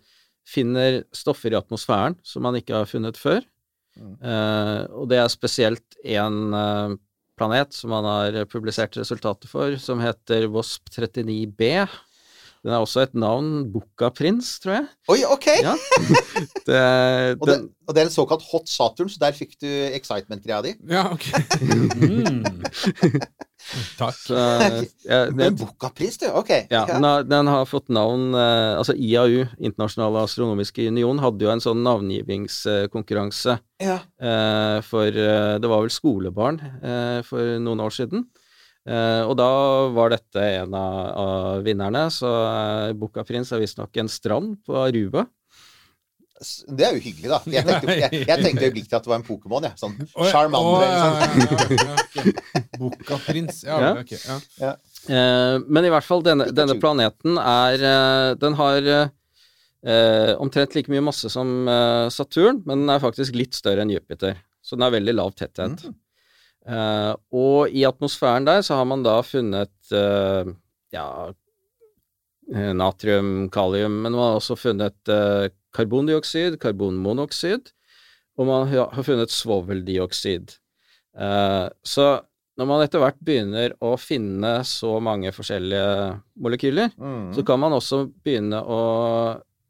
finner 0.47 1.01
stoffer 1.15 1.53
i 1.53 1.60
atmosfæren 1.60 2.17
som 2.27 2.43
man 2.45 2.58
ikke 2.60 2.75
har 2.75 2.89
funnet 2.89 3.19
før. 3.19 3.43
Eh, 3.99 4.79
og 4.89 5.08
det 5.12 5.19
er 5.21 5.29
spesielt 5.32 5.97
én 6.03 6.39
eh, 6.58 6.95
planet 7.39 7.73
som 7.75 7.93
man 7.93 8.06
har 8.08 8.39
publisert 8.51 8.97
resultater 8.99 9.49
for, 9.49 9.77
som 9.82 10.01
heter 10.03 10.47
WASP39b. 10.51 11.69
Den 12.63 12.71
er 12.71 12.79
også 12.79 13.01
et 13.03 13.15
navn, 13.19 13.65
Bucca 13.73 14.08
Prins, 14.15 14.53
tror 14.63 14.77
jeg. 14.77 14.86
Oi, 15.12 15.17
ok! 15.27 15.47
Ja. 15.65 15.73
Det, 16.63 16.77
Og, 17.41 17.47
det, 17.47 17.56
den, 17.58 17.63
og 17.88 17.91
det 17.95 17.99
er 17.99 18.08
en 18.08 18.13
såkalt 18.13 18.43
hot 18.47 18.69
Saturn, 18.71 19.10
så 19.12 19.19
der 19.19 19.36
fikk 19.36 19.58
du 19.60 19.67
excitement-greia 19.67 20.62
di. 20.63 20.71
Ja, 20.88 21.10
ok. 21.12 21.27
Mm. 21.99 22.63
Takk. 23.97 24.17
så, 24.19 24.38
jeg, 24.38 24.89
det, 25.08 25.36
Men 25.38 25.56
Bucca-pris, 25.58 26.17
du. 26.21 26.28
Ok. 26.36 26.52
Ja, 26.69 26.84
den 26.89 27.04
har, 27.08 27.23
den 27.26 27.49
har 27.49 27.65
fått 27.69 27.89
navn 27.93 28.34
eh, 28.38 28.76
Altså 28.78 28.93
IAU, 28.93 29.45
Internasjonale 29.58 30.23
astronomiske 30.28 30.86
union, 30.91 31.21
hadde 31.23 31.45
jo 31.47 31.52
en 31.54 31.63
sånn 31.63 31.84
navngivingskonkurranse 31.86 33.58
Ja. 33.84 33.99
eh, 34.21 34.80
for 34.86 35.08
eh, 35.08 35.58
Det 35.60 35.69
var 35.71 35.84
vel 35.86 35.93
skolebarn 35.93 36.60
eh, 36.84 37.19
for 37.28 37.58
noen 37.63 37.84
år 37.84 37.93
siden. 37.95 38.26
Eh, 38.84 39.21
og 39.23 39.38
da 39.39 39.49
var 39.95 40.12
dette 40.12 40.43
en 40.60 40.73
av, 40.76 40.97
av 41.23 41.62
vinnerne, 41.63 42.10
så 42.12 42.32
eh, 42.49 42.93
Bucca 42.99 43.23
Prins 43.23 43.52
er 43.56 43.62
visstnok 43.63 43.95
en 44.02 44.12
strand 44.12 44.58
på 44.67 44.76
Aruba. 44.82 45.26
Det 46.67 46.84
er 46.88 46.96
jo 46.98 47.02
hyggelig, 47.06 47.30
da. 47.32 47.38
Jeg 47.54 47.63
tenkte, 47.67 47.93
jeg, 48.02 48.24
jeg 48.28 48.38
tenkte 48.43 48.65
øyeblikkelig 48.67 48.98
at 48.98 49.06
det 49.06 49.12
var 49.12 49.19
en 49.22 49.26
Pokémon. 49.28 49.63
Ja. 49.67 49.74
Sånn 49.80 49.93
Charmander 50.32 50.84
eller 50.84 50.98
noe 50.98 51.28
sånn. 51.30 51.43
ja, 51.43 51.58
ja, 51.69 51.84
ja, 51.84 51.93
ok. 52.04 52.72
Boka 52.82 53.19
Prins. 53.28 53.62
Ja, 53.67 53.78
Ja. 53.84 53.91
ok. 54.02 54.13
Ja. 54.60 54.72
Eh, 55.04 55.58
men 55.67 55.86
i 55.88 55.91
hvert 55.93 56.08
fall, 56.08 56.24
denne, 56.26 56.50
denne 56.56 56.76
planeten 56.80 57.36
er 57.41 57.82
eh, 57.84 58.30
Den 58.39 58.56
har 58.60 58.89
eh, 58.89 60.34
omtrent 60.39 60.76
like 60.78 60.91
mye 60.91 61.04
masse 61.06 61.30
som 61.32 61.67
eh, 61.69 62.08
Saturn, 62.12 62.62
men 62.65 62.84
den 62.86 62.91
er 62.96 63.04
faktisk 63.04 63.36
litt 63.39 63.56
større 63.56 63.84
enn 63.86 63.91
Jupiter. 63.93 64.38
Så 64.63 64.76
den 64.78 64.86
har 64.88 64.93
veldig 64.96 65.15
lav 65.15 65.34
tetthet. 65.39 65.86
Eh, 66.63 67.13
og 67.36 67.72
i 67.76 67.84
atmosfæren 67.88 68.46
der 68.48 68.62
så 68.63 68.78
har 68.80 68.86
man 68.88 69.04
da 69.04 69.17
funnet 69.28 69.74
eh, 69.96 70.52
ja, 70.96 71.08
natrium, 72.76 73.50
kalium, 73.54 74.02
men 74.04 74.12
man 74.15 74.22
har 74.30 74.38
også 74.39 74.56
funnet 74.60 75.12
eh, 75.12 75.50
karbondioksid, 75.74 76.60
karbonmonoksid, 76.62 77.72
og 78.38 78.48
man 78.50 78.68
har 78.72 79.04
funnet 79.06 79.30
svoveldioksid. 79.34 80.56
Eh, 81.20 81.66
så 81.86 82.08
når 82.58 82.70
man 82.70 82.84
etter 82.86 83.02
hvert 83.02 83.18
begynner 83.26 83.74
å 83.82 83.96
finne 83.98 84.60
så 84.70 85.00
mange 85.02 85.32
forskjellige 85.34 86.20
molekyler, 86.38 86.92
Mm. 86.98 87.34
så 87.34 87.44
kan 87.46 87.60
man 87.60 87.74
også 87.74 88.04
begynne 88.24 88.60
å 88.62 88.82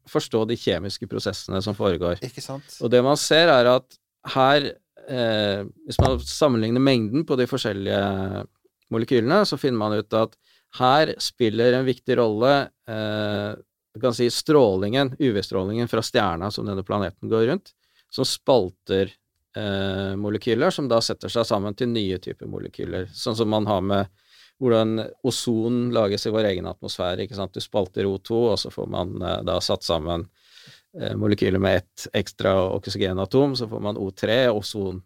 forstå 0.08 0.42
de 0.48 0.56
kjemiske 0.60 1.08
prosessene 1.08 1.62
som 1.64 1.74
foregår. 1.74 2.20
Ikke 2.20 2.42
sant? 2.44 2.76
Og 2.84 2.90
det 2.92 3.00
man 3.04 3.16
ser, 3.16 3.48
er 3.48 3.64
at 3.72 3.96
her, 4.34 4.72
eh, 5.08 5.64
hvis 5.86 5.98
man 6.00 6.18
sammenligner 6.20 6.80
mengden 6.80 7.24
på 7.24 7.36
de 7.40 7.46
forskjellige 7.48 8.46
molekylene, 8.92 9.44
så 9.48 9.56
finner 9.58 9.78
man 9.80 9.96
ut 9.96 10.12
at 10.12 10.36
her 10.78 11.14
spiller 11.22 11.72
en 11.78 11.86
viktig 11.86 12.16
rolle 12.18 12.68
eh, 12.88 13.54
du 13.94 14.00
kan 14.00 14.14
si 14.14 14.26
strålingen, 14.30 15.14
UV-strålingen 15.18 15.88
fra 15.88 16.02
stjerna 16.02 16.50
som 16.50 16.66
denne 16.66 16.82
planeten 16.82 17.28
går 17.30 17.46
rundt, 17.46 17.70
som 18.10 18.26
spalter 18.26 19.12
eh, 19.56 20.16
molekyler, 20.16 20.70
som 20.74 20.88
da 20.90 20.98
setter 21.02 21.30
seg 21.30 21.46
sammen 21.46 21.76
til 21.78 21.92
nye 21.92 22.18
typer 22.18 22.50
molekyler. 22.50 23.06
Sånn 23.14 23.38
som 23.38 23.50
man 23.54 23.68
har 23.70 23.84
med 23.86 24.10
hvordan 24.62 25.00
ozon 25.26 25.88
lages 25.94 26.26
i 26.26 26.32
vår 26.34 26.50
egen 26.50 26.66
atmosfære. 26.70 27.24
ikke 27.24 27.38
sant? 27.38 27.54
Du 27.54 27.62
spalter 27.62 28.06
O2, 28.10 28.40
og 28.52 28.58
så 28.58 28.70
får 28.74 28.90
man 28.90 29.14
eh, 29.22 29.40
da 29.46 29.60
satt 29.62 29.86
sammen 29.86 30.26
eh, 30.98 31.14
molekyler 31.18 31.62
med 31.62 31.82
ett 31.82 32.08
ekstra 32.14 32.56
oksygenatom, 32.74 33.54
så 33.56 33.68
får 33.70 33.82
man 33.82 33.98
O3, 33.98 34.48
ozon. 34.54 35.02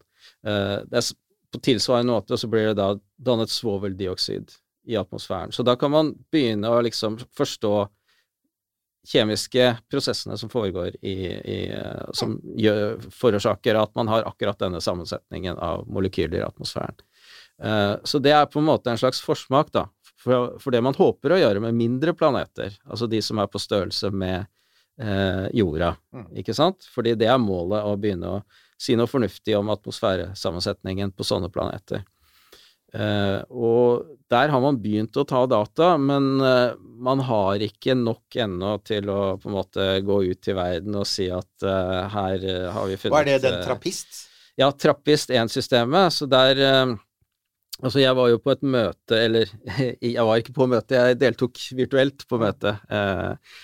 Eh, 0.46 0.78
det 0.88 1.02
er 1.02 1.12
på 1.52 1.60
tilsvarende 1.64 2.12
måte 2.12 2.36
så 2.36 2.48
blir 2.48 2.70
det 2.70 2.80
da 2.80 2.94
dannet 3.16 3.52
svoveldioksid 3.52 4.52
i 4.88 4.96
atmosfæren. 4.96 5.52
Så 5.52 5.64
da 5.64 5.76
kan 5.76 5.92
man 5.92 6.12
begynne 6.32 6.68
å 6.72 6.82
liksom 6.84 7.16
forstå 7.36 7.88
kjemiske 9.08 9.70
prosessene 9.90 10.36
som 10.38 10.50
foregår 10.52 10.96
i, 11.00 11.14
i 11.32 11.58
eh, 11.72 12.08
Som 12.12 12.38
gjør, 12.56 12.98
forårsaker 13.14 13.78
at 13.80 13.94
man 13.96 14.10
har 14.12 14.26
akkurat 14.28 14.58
denne 14.60 14.80
sammensetningen 14.84 15.58
av 15.58 15.86
molekyler 15.88 16.42
i 16.42 16.46
atmosfæren. 16.46 16.98
Eh, 17.62 17.94
Så 18.04 18.20
det 18.22 18.34
er 18.36 18.46
på 18.50 18.60
en 18.60 18.68
måte 18.68 18.92
en 18.92 19.00
slags 19.00 19.22
forsmak, 19.24 19.72
da, 19.72 19.86
for, 20.20 20.58
for 20.60 20.74
det 20.74 20.82
man 20.84 20.96
håper 20.98 21.34
å 21.34 21.40
gjøre 21.40 21.64
med 21.64 21.78
mindre 21.78 22.14
planeter, 22.14 22.76
altså 22.84 23.08
de 23.08 23.22
som 23.24 23.40
er 23.40 23.48
på 23.48 23.60
størrelse 23.62 24.10
med 24.12 24.44
eh, 25.00 25.46
jorda, 25.56 25.94
ikke 26.36 26.56
sant? 26.56 26.88
Fordi 26.92 27.16
det 27.18 27.30
er 27.30 27.40
målet 27.40 27.86
å 27.86 27.96
begynne 27.96 28.38
å 28.38 28.42
si 28.78 28.94
noe 28.98 29.10
fornuftig 29.10 29.56
om 29.58 29.72
atmosfæresammensetningen 29.74 31.10
på 31.16 31.26
sånne 31.26 31.50
planeter. 31.50 32.04
Eh, 32.94 33.40
og 33.52 34.14
der 34.32 34.52
har 34.52 34.62
man 34.64 34.78
begynt 34.80 35.16
å 35.20 35.26
ta 35.28 35.42
data, 35.50 35.90
men 36.00 36.38
eh, 36.40 36.76
man 36.78 37.20
har 37.28 37.64
ikke 37.64 37.96
nok 37.98 38.38
ennå 38.44 38.76
til 38.86 39.10
å 39.12 39.20
på 39.40 39.50
en 39.50 39.58
måte 39.58 39.90
gå 40.04 40.22
ut 40.30 40.48
i 40.48 40.56
verden 40.56 40.96
og 40.98 41.06
si 41.06 41.28
at 41.30 41.66
uh, 41.66 42.08
her 42.10 42.42
har 42.74 42.88
vi 42.88 42.96
funnet 42.98 43.14
Hva 43.14 43.20
er 43.22 43.28
det, 43.30 43.42
den 43.44 43.60
trappist? 43.62 44.24
ja, 44.58 44.72
Trappist 44.74 45.30
1-systemet. 45.30 46.16
Så 46.16 46.26
der 46.26 46.98
Altså, 47.78 48.00
jeg 48.02 48.14
var 48.18 48.26
jo 48.32 48.40
på 48.42 48.50
et 48.50 48.64
møte, 48.66 49.14
eller 49.14 49.50
jeg 50.02 50.24
var 50.26 50.40
ikke 50.40 50.54
på 50.56 50.66
møte, 50.70 50.98
jeg 50.98 51.18
deltok 51.20 51.60
virtuelt 51.78 52.24
på 52.26 52.40
møte 52.42 52.74
eh, 52.90 53.60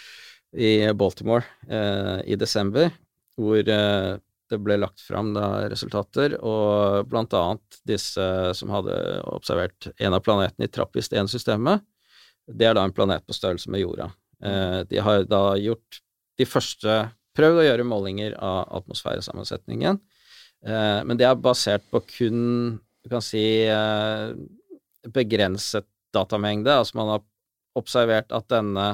i 0.54 0.70
Baltimore 0.94 1.42
eh, 1.66 2.20
i 2.30 2.38
desember, 2.38 2.92
hvor 3.34 3.58
eh, 3.58 4.12
det 4.54 4.62
ble 4.64 4.78
lagt 4.80 5.02
fram 5.04 5.34
resultater, 5.70 6.38
og 6.40 7.10
blant 7.10 7.34
annet 7.36 7.80
disse 7.86 8.26
som 8.56 8.72
hadde 8.72 8.94
observert 9.34 9.90
en 9.98 10.16
av 10.16 10.22
planetene 10.24 10.68
i 10.68 10.72
Trappist 10.72 11.12
1-systemet. 11.12 11.84
Det 12.46 12.68
er 12.68 12.76
da 12.76 12.84
en 12.86 12.94
planet 12.94 13.24
på 13.26 13.36
størrelse 13.36 13.70
med 13.72 13.84
jorda. 13.84 14.08
Eh, 14.44 14.80
de 14.88 15.02
har 15.02 15.26
da 15.28 15.44
gjort 15.60 16.00
de 16.38 16.48
første 16.48 17.04
Prøvd 17.34 17.58
å 17.58 17.62
gjøre 17.66 17.86
målinger 17.86 18.36
av 18.38 18.68
atmosfæresammensetningen. 18.78 19.96
Eh, 20.66 21.00
men 21.02 21.18
det 21.18 21.26
er 21.26 21.40
basert 21.42 21.82
på 21.90 21.98
kun 22.06 22.44
du 23.02 23.10
kan 23.10 23.24
si 23.24 23.42
eh, 23.66 24.28
begrenset 25.10 25.88
datamengde. 26.14 26.70
Altså 26.70 27.00
man 27.00 27.10
har 27.10 27.24
observert 27.74 28.30
at 28.30 28.46
denne 28.52 28.86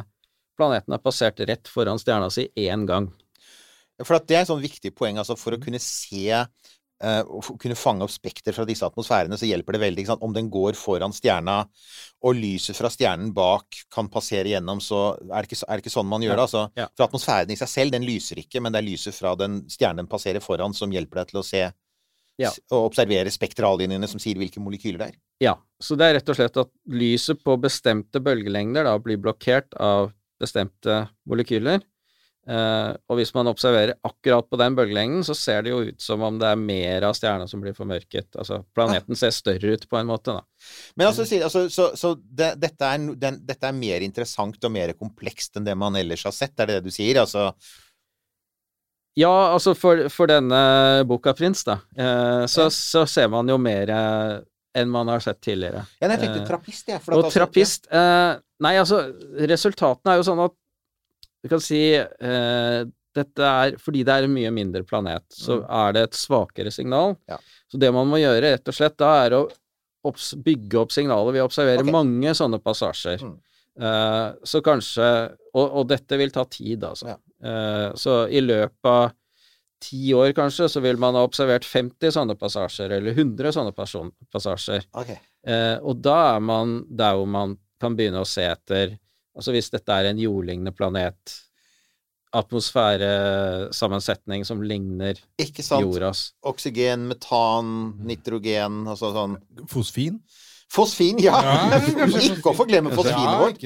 planeten 0.57 0.97
har 0.97 1.05
passert 1.05 1.43
rett 1.45 1.69
foran 1.69 2.01
stjerna 2.01 2.31
si 2.33 2.49
én 2.57 2.87
gang. 2.89 3.11
For 4.07 4.17
at 4.17 4.27
det 4.29 4.37
er 4.37 4.45
et 4.45 4.51
sånn 4.51 4.63
viktig 4.63 4.95
poeng, 4.97 5.19
altså 5.21 5.37
for 5.39 5.57
å 5.57 5.61
kunne 5.63 5.81
se 5.83 6.27
uh, 6.37 7.51
kunne 7.61 7.79
fange 7.79 8.05
opp 8.05 8.13
spekter 8.13 8.55
fra 8.57 8.67
disse 8.69 8.87
atmosfærene, 8.87 9.39
så 9.41 9.49
hjelper 9.49 9.77
det 9.77 9.83
veldig. 9.85 10.07
Om 10.21 10.35
den 10.37 10.51
går 10.53 10.77
foran 10.79 11.15
stjerna, 11.17 11.63
og 12.21 12.37
lyset 12.37 12.77
fra 12.77 12.91
stjernen 12.93 13.33
bak 13.37 13.83
kan 13.93 14.11
passere 14.13 14.53
gjennom, 14.53 14.83
så 14.85 15.15
er 15.31 15.41
det 15.43 15.51
ikke, 15.51 15.61
er 15.67 15.77
det 15.79 15.85
ikke 15.85 15.95
sånn 15.97 16.11
man 16.11 16.25
gjør 16.25 16.37
det. 16.37 16.49
Altså, 16.49 16.65
Ja. 16.77 16.89
For 16.97 17.09
atmosfæren 17.09 17.53
i 17.53 17.57
seg 17.61 17.69
selv, 17.69 17.93
den 17.97 18.05
lyser 18.09 18.41
ikke, 18.43 18.61
men 18.61 18.73
det 18.73 18.83
er 18.83 18.91
lyset 18.91 19.17
fra 19.17 19.35
den 19.35 19.63
stjernen 19.69 20.05
den 20.05 20.11
passerer 20.13 20.45
foran, 20.45 20.75
som 20.77 20.93
hjelper 20.93 21.23
deg 21.23 21.33
til 21.33 21.41
å 21.41 21.45
se 21.47 21.73
Ja. 22.41 22.51
og 22.71 22.91
observere 22.91 23.29
spektrallinjene 23.29 24.09
som 24.09 24.21
sier 24.21 24.39
hvilke 24.41 24.61
molekyler 24.61 24.99
det 24.99 25.09
er. 25.11 25.17
Ja, 25.41 25.55
så 25.81 25.97
det 25.97 26.07
er 26.07 26.15
rett 26.15 26.29
og 26.29 26.37
slett 26.37 26.57
at 26.57 26.71
lyset 26.89 27.43
på 27.45 27.57
bestemte 27.61 28.21
bølgelengder 28.21 28.85
da 28.85 28.99
blir 28.99 29.19
blokkert 29.21 29.75
av 29.77 30.13
bestemte 30.41 31.11
molekyler. 31.29 31.83
Eh, 32.51 32.93
og 33.07 33.19
hvis 33.21 33.31
man 33.37 33.47
observerer 33.47 33.93
akkurat 34.07 34.49
på 34.51 34.59
den 34.59 34.75
bølgelengden, 34.75 35.23
så 35.27 35.37
ser 35.39 35.63
det 35.63 35.71
jo 35.71 35.83
ut 35.87 36.03
som 36.03 36.23
om 36.27 36.39
det 36.41 36.49
er 36.51 36.59
mer 36.59 37.05
av 37.07 37.15
stjerna 37.15 37.47
som 37.51 37.63
blir 37.63 37.77
formørket. 37.77 38.33
Altså 38.35 38.63
planeten 38.75 39.19
ser 39.19 39.35
større 39.37 39.77
ut 39.77 39.85
på 39.91 40.01
en 40.01 40.09
måte, 40.11 40.35
da. 40.35 40.43
Men 40.99 41.11
altså, 41.11 41.29
altså 41.39 41.69
så, 41.71 41.91
så 41.95 42.17
det, 42.19 42.57
dette, 42.63 42.89
er, 42.89 43.05
den, 43.23 43.39
dette 43.47 43.71
er 43.71 43.77
mer 43.77 44.03
interessant 44.03 44.59
og 44.67 44.75
mer 44.75 44.97
komplekst 44.99 45.61
enn 45.61 45.69
det 45.69 45.77
man 45.79 45.99
ellers 46.01 46.27
har 46.27 46.35
sett, 46.35 46.57
er 46.59 46.73
det 46.73 46.81
det 46.81 46.91
du 46.91 46.95
sier? 46.95 47.23
Altså, 47.23 47.53
Ja, 49.19 49.31
altså 49.53 49.77
for, 49.79 50.09
for 50.11 50.31
denne 50.31 50.61
boka 51.07 51.35
Prins, 51.37 51.63
da, 51.67 51.81
uh, 51.99 52.47
så, 52.51 52.67
så 52.75 53.07
ser 53.11 53.31
man 53.31 53.49
jo 53.51 53.59
mer 53.61 53.91
eh, 53.95 54.37
enn 54.79 54.91
man 54.91 55.11
har 55.11 55.23
sett 55.23 55.41
tidligere. 55.43 55.83
ja, 56.01 56.09
jeg 56.09 56.21
tenkte 56.23 56.47
trappist, 56.47 56.87
jeg. 56.89 57.03
for 57.03 57.15
at 57.15 57.19
Og 57.19 57.27
altså- 57.27 57.41
trappist 57.41 57.91
eh, 57.91 58.39
Nei, 58.61 58.75
altså, 58.77 59.01
resultatene 59.49 60.13
er 60.13 60.19
jo 60.21 60.27
sånn 60.27 60.43
at 60.45 60.55
du 61.43 61.49
kan 61.49 61.63
si 61.65 61.83
eh, 61.97 62.81
dette 63.17 63.47
er 63.47 63.75
Fordi 63.83 64.05
det 64.07 64.15
er 64.15 64.27
en 64.27 64.35
mye 64.35 64.51
mindre 64.55 64.85
planet, 64.87 65.25
så 65.35 65.61
er 65.65 65.97
det 65.97 66.05
et 66.07 66.19
svakere 66.19 66.71
signal. 66.75 67.17
Mm. 67.17 67.33
Ja. 67.33 67.39
Så 67.71 67.81
det 67.83 67.91
man 67.95 68.11
må 68.11 68.21
gjøre, 68.21 68.53
rett 68.55 68.71
og 68.71 68.77
slett, 68.77 68.99
da 69.01 69.15
er 69.25 69.39
å 69.39 69.45
obs 70.07 70.31
bygge 70.41 70.79
opp 70.81 70.95
signalet 70.95 71.35
Vi 71.37 71.43
observerer 71.45 71.83
okay. 71.83 71.93
Mange 71.93 72.35
sånne 72.39 72.61
passasjer. 72.63 73.25
Mm. 73.27 73.35
Eh, 73.81 74.29
så 74.53 74.63
kanskje 74.65 75.09
og, 75.55 75.65
og 75.65 75.89
dette 75.91 76.19
vil 76.21 76.33
ta 76.35 76.45
tid, 76.51 76.85
altså. 76.87 77.11
Ja. 77.15 77.19
Eh, 77.51 77.89
så 77.99 78.23
i 78.29 78.43
løpet 78.45 78.91
av 78.91 79.11
ti 79.81 80.13
år, 80.15 80.33
kanskje, 80.37 80.69
så 80.69 80.83
vil 80.85 80.99
man 81.01 81.17
ha 81.17 81.25
observert 81.25 81.65
50 81.65 82.13
sånne 82.13 82.37
passasjer, 82.39 82.93
eller 82.99 83.17
100 83.17 83.55
sånne 83.57 83.73
passasjer. 83.75 84.85
Okay. 84.93 85.17
Eh, 85.49 85.77
og 85.81 86.03
da 86.05 86.19
er 86.35 86.43
man 86.45 86.83
der 86.87 87.17
hvor 87.17 87.31
man 87.31 87.57
kan 87.81 87.97
begynne 87.97 88.21
å 88.21 88.29
se 88.29 88.45
etter 88.45 88.99
Altså 89.37 89.53
hvis 89.55 89.71
dette 89.73 89.93
er 89.95 90.05
en 90.11 90.19
jordlignende 90.21 90.73
planet, 90.75 91.37
atmosfæresammensetning 92.31 94.45
som 94.47 94.61
ligner 94.63 95.19
Ikke 95.43 95.63
sant? 95.67 95.83
jordas 95.83 96.29
Oksygen, 96.47 97.09
metan, 97.11 97.67
nitrogen, 98.07 98.87
altså 98.91 99.11
sånn 99.17 99.35
Fosfin? 99.71 100.21
Fosfin, 100.71 101.19
ja! 101.19 101.35
Ja, 101.43 101.79
ikke 102.31 102.53
å 102.53 102.55
forglemme 102.55 102.93
fosfinet 102.95 103.41
vårt. 103.41 103.65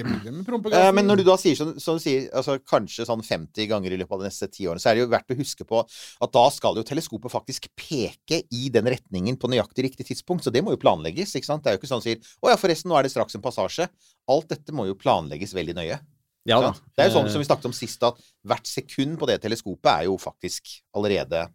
Eh. 0.72 0.86
Men 0.96 1.04
når 1.04 1.20
du 1.20 1.24
da 1.26 1.34
sier 1.40 1.58
som, 1.58 1.74
som 1.80 1.98
du 1.98 2.00
sier, 2.00 2.30
altså 2.32 2.56
kanskje 2.64 3.04
sånn 3.04 3.20
50 3.24 3.68
ganger 3.68 3.92
i 3.92 3.98
løpet 4.00 4.16
av 4.16 4.22
de 4.22 4.30
neste 4.30 4.48
ti 4.48 4.64
årene, 4.64 4.80
så 4.80 4.88
er 4.88 4.96
det 4.96 5.04
jo 5.04 5.10
verdt 5.12 5.34
å 5.34 5.36
huske 5.36 5.66
på 5.68 5.82
at 5.84 6.32
da 6.32 6.44
skal 6.54 6.80
jo 6.80 6.86
teleskopet 6.88 7.34
faktisk 7.34 7.68
peke 7.76 8.40
i 8.48 8.70
den 8.72 8.88
retningen 8.88 9.36
på 9.36 9.52
nøyaktig 9.52 9.90
riktig 9.90 10.08
tidspunkt. 10.08 10.46
Så 10.46 10.54
det 10.54 10.64
må 10.64 10.72
jo 10.72 10.80
planlegges, 10.80 11.36
ikke 11.36 11.50
sant. 11.50 11.66
Det 11.66 11.74
er 11.74 11.76
jo 11.76 11.82
ikke 11.82 11.92
sånn 11.92 12.00
at 12.00 12.08
sier 12.08 12.32
'Å 12.40 12.54
ja, 12.54 12.56
forresten, 12.60 12.88
nå 12.88 12.96
er 12.96 13.04
det 13.04 13.12
straks 13.12 13.36
en 13.36 13.44
passasje'. 13.44 13.90
Alt 14.32 14.48
dette 14.56 14.72
må 14.72 14.88
jo 14.88 14.96
planlegges 14.96 15.52
veldig 15.52 15.76
nøye. 15.76 16.00
Ja 16.48 16.60
da. 16.60 16.72
Det 16.72 17.04
er 17.04 17.08
jo 17.08 17.18
sånn 17.18 17.28
Eh, 17.28 17.32
som 17.32 17.40
vi 17.40 17.48
snakket 17.48 17.68
om 17.68 17.76
sist, 17.76 18.02
at 18.04 18.20
hvert 18.44 18.68
sekund 18.68 19.18
på 19.20 19.28
det 19.28 19.40
teleskopet 19.44 19.92
er 19.92 20.08
jo 20.08 20.16
faktisk 20.20 20.80
allerede 20.96 21.48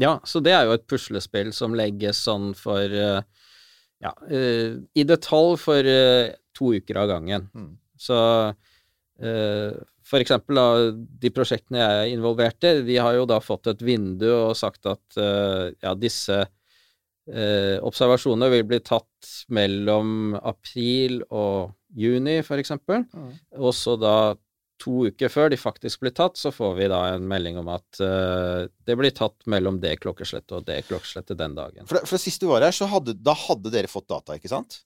Ja, 0.00 0.18
så 0.24 0.40
det 0.40 0.54
er 0.54 0.64
jo 0.64 0.72
et 0.72 0.86
puslespill 0.88 1.52
som 1.52 1.74
legges 1.76 2.22
sånn 2.24 2.54
for 2.56 2.80
eh, 2.80 3.22
Ja, 4.00 4.14
eh, 4.32 4.80
i 4.96 5.04
detalj 5.04 5.58
for 5.60 5.86
eh, 5.86 6.32
to 6.56 6.74
uker 6.76 7.02
av 7.02 7.10
gangen. 7.10 7.48
Mm. 7.52 7.72
Så 8.00 8.16
eh, 9.20 9.72
for 10.10 10.24
eksempel 10.24 10.58
da, 10.58 10.68
de 11.22 11.32
prosjektene 11.34 11.82
jeg 11.82 11.98
er 11.98 12.14
involvert 12.14 12.64
i, 12.66 12.78
de 12.86 12.96
har 12.98 13.18
jo 13.18 13.28
da 13.28 13.38
fått 13.44 13.68
et 13.70 13.84
vindu 13.84 14.26
og 14.32 14.56
sagt 14.58 14.88
at 14.90 15.20
ja, 15.20 15.92
disse 15.94 16.40
observasjonene 17.30 18.48
vil 18.50 18.64
bli 18.66 18.80
tatt 18.82 19.28
mellom 19.54 20.32
april 20.34 21.20
og 21.28 21.76
juni, 21.94 22.40
for 22.42 22.58
eksempel. 22.58 23.04
Og 23.54 23.70
så 23.76 23.94
da 24.00 24.14
to 24.80 25.06
uker 25.10 25.32
før 25.32 25.50
de 25.52 25.58
faktisk 25.60 26.02
blir 26.04 26.14
tatt, 26.16 26.38
så 26.40 26.52
får 26.54 26.76
vi 26.78 26.88
da 26.90 27.00
en 27.14 27.26
melding 27.28 27.58
om 27.60 27.68
at 27.72 28.00
uh, 28.02 28.68
det 28.88 28.96
blir 28.98 29.12
tatt 29.16 29.36
mellom 29.50 29.80
det 29.82 29.96
klokkeslettet 30.02 30.56
og 30.56 30.68
det 30.68 30.80
klokkeslettet 30.88 31.38
den 31.38 31.56
dagen. 31.58 31.88
For, 31.90 32.02
for 32.08 32.22
sist 32.22 32.42
du 32.42 32.48
var 32.50 32.64
her, 32.66 32.74
så 32.76 32.88
hadde, 32.90 33.16
da 33.20 33.34
hadde 33.36 33.72
dere 33.72 33.90
fått 33.90 34.08
data, 34.10 34.38
ikke 34.38 34.52
sant? 34.52 34.82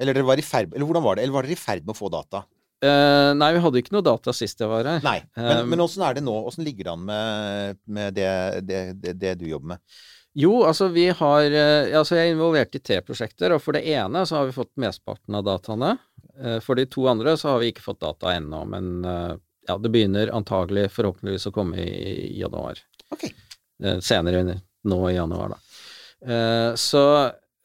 Eller 0.00 0.16
dere 0.16 0.26
var 0.26 0.40
i 0.40 0.44
ferd 0.44 0.72
Eller 0.72 0.88
hvordan 0.88 1.04
var 1.04 1.18
det? 1.18 1.26
Eller 1.26 1.36
var 1.36 1.46
dere 1.46 1.54
i 1.54 1.60
ferd 1.60 1.84
med 1.84 1.94
å 1.94 1.98
få 1.98 2.08
data? 2.12 2.46
Uh, 2.82 3.30
nei, 3.38 3.52
vi 3.54 3.60
hadde 3.62 3.82
ikke 3.82 3.94
noe 3.94 4.06
data 4.06 4.32
sist 4.34 4.58
jeg 4.58 4.70
var 4.70 4.88
her. 4.88 5.04
Nei. 5.04 5.20
Men, 5.38 5.60
Um, 5.62 5.68
men 5.70 5.84
åssen 5.84 6.02
er 6.02 6.16
det 6.16 6.24
nå? 6.26 6.34
Åssen 6.48 6.66
ligger 6.66 6.88
det 6.88 6.96
an 6.96 7.04
med, 7.06 7.78
med 7.86 8.16
det, 8.16 8.32
det, 8.66 8.80
det, 8.98 9.14
det 9.20 9.36
du 9.38 9.46
jobber 9.46 9.76
med? 9.76 10.02
Jo, 10.34 10.62
altså 10.64 10.86
vi 10.88 11.10
har 11.12 11.54
altså 11.92 12.16
Jeg 12.16 12.30
er 12.30 12.32
involvert 12.32 12.74
i 12.74 12.80
tre 12.80 13.02
prosjekter, 13.04 13.52
og 13.52 13.60
for 13.60 13.76
det 13.76 13.84
ene 13.92 14.24
så 14.24 14.38
har 14.38 14.48
vi 14.48 14.56
fått 14.56 14.72
mesteparten 14.80 15.36
av 15.36 15.44
dataene. 15.44 15.92
Eh, 16.40 16.58
For 16.64 16.78
de 16.78 16.86
to 16.86 17.06
andre 17.10 17.36
så 17.36 17.52
har 17.52 17.62
vi 17.62 17.72
ikke 17.72 17.84
fått 17.84 18.00
data 18.04 18.32
ennå, 18.36 18.64
men 18.68 19.04
eh, 19.04 19.34
ja, 19.68 19.76
det 19.78 19.92
begynner 19.94 20.32
antagelig 20.34 20.88
forhåpentligvis 20.94 21.46
å 21.50 21.54
komme 21.54 21.78
i, 21.82 22.38
januar. 22.40 22.80
Ok. 23.12 23.28
Senere 23.82 24.00
Senere 24.02 24.60
nå 24.88 24.98
i 25.10 25.14
januar, 25.16 25.54
da. 25.54 25.58
Eh, 26.22 26.72
Så 26.78 27.02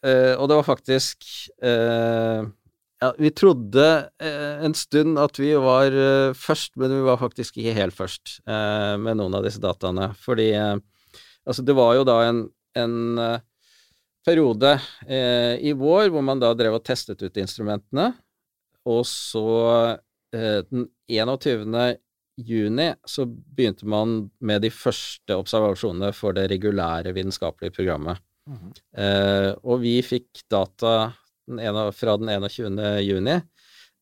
eh, 0.05 0.34
Og 0.38 0.47
det 0.49 0.57
var 0.59 0.65
faktisk 0.65 1.26
eh, 1.61 2.45
ja, 3.01 3.11
vi 3.18 3.30
trodde 3.30 4.09
eh, 4.22 4.63
en 4.65 4.74
stund 4.74 5.20
at 5.22 5.38
vi 5.38 5.51
var 5.61 5.93
eh, 5.93 6.34
først, 6.38 6.74
men 6.82 6.93
vi 6.95 7.03
var 7.05 7.20
faktisk 7.22 7.57
ikke 7.61 7.76
helt 7.78 7.93
først 7.97 8.39
eh, 8.49 8.95
med 8.97 9.20
noen 9.20 9.38
av 9.38 9.45
disse 9.45 9.61
dataene. 9.61 10.11
Fordi 10.18 10.47
eh, 10.57 10.78
altså 11.45 11.65
det 11.65 11.76
var 11.78 11.93
jo 11.99 12.05
da 12.09 12.15
en, 12.26 12.39
en 12.78 12.95
eh, 13.22 13.38
periode 14.26 14.74
eh, 15.05 15.57
i 15.61 15.76
vår 15.78 16.09
hvor 16.13 16.26
man 16.26 16.41
da 16.41 16.49
drev 16.57 16.80
og 16.80 16.86
testet 16.89 17.22
ut 17.22 17.38
instrumentene, 17.38 18.11
og 18.88 19.03
så 19.09 19.47
eh, 20.35 20.61
den 20.69 20.88
21. 21.11 21.97
juni 22.38 22.88
så 23.07 23.25
begynte 23.27 23.88
man 23.89 24.17
med 24.39 24.63
de 24.63 24.71
første 24.73 25.35
observasjonene 25.35 26.13
for 26.15 26.38
det 26.38 26.47
regulære 26.53 27.13
vitenskapelige 27.17 27.75
programmet. 27.79 28.21
Eh, 28.95 29.51
og 29.63 29.81
vi 29.83 29.97
fikk 30.05 30.45
data 30.51 31.11
den 31.47 31.61
ene, 31.63 31.88
fra 31.95 32.17
den 32.19 32.29
21. 32.31 32.79
juni. 33.03 33.38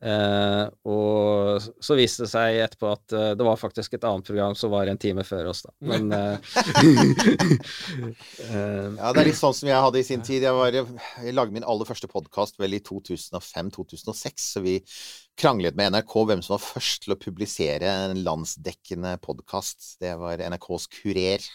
Eh, 0.04 0.66
og 0.92 1.64
så 1.64 1.96
viste 1.96 2.26
det 2.26 2.32
seg 2.34 2.58
etterpå 2.66 2.90
at 2.92 3.14
eh, 3.16 3.30
det 3.40 3.46
var 3.48 3.58
faktisk 3.58 3.96
et 3.96 4.04
annet 4.06 4.28
program 4.28 4.56
som 4.60 4.74
var 4.74 4.92
en 4.92 5.00
time 5.00 5.24
før 5.26 5.48
oss, 5.54 5.64
da. 5.64 5.72
Men 5.88 6.12
eh, 6.12 6.36
eh, 8.50 8.90
Ja, 9.00 9.14
det 9.16 9.24
er 9.24 9.30
litt 9.30 9.40
sånn 9.40 9.56
som 9.56 9.72
jeg 9.72 9.82
hadde 9.88 10.02
i 10.02 10.08
sin 10.08 10.26
tid. 10.26 10.44
Jeg, 10.44 10.56
var, 10.58 10.76
jeg 10.76 11.36
lagde 11.38 11.56
min 11.56 11.66
aller 11.66 11.88
første 11.88 12.12
podkast 12.12 12.60
vel 12.62 12.76
i 12.76 12.84
2005-2006, 12.84 14.50
så 14.52 14.64
vi 14.66 14.78
kranglet 15.40 15.80
med 15.80 15.96
NRK 15.96 16.16
hvem 16.28 16.44
som 16.44 16.58
var 16.58 16.66
først 16.68 17.06
til 17.06 17.16
å 17.16 17.20
publisere 17.20 17.96
en 18.10 18.20
landsdekkende 18.28 19.16
podkast. 19.24 19.96
Det 20.04 20.14
var 20.20 20.44
NRKs 20.44 20.92
Kurer. 20.92 21.48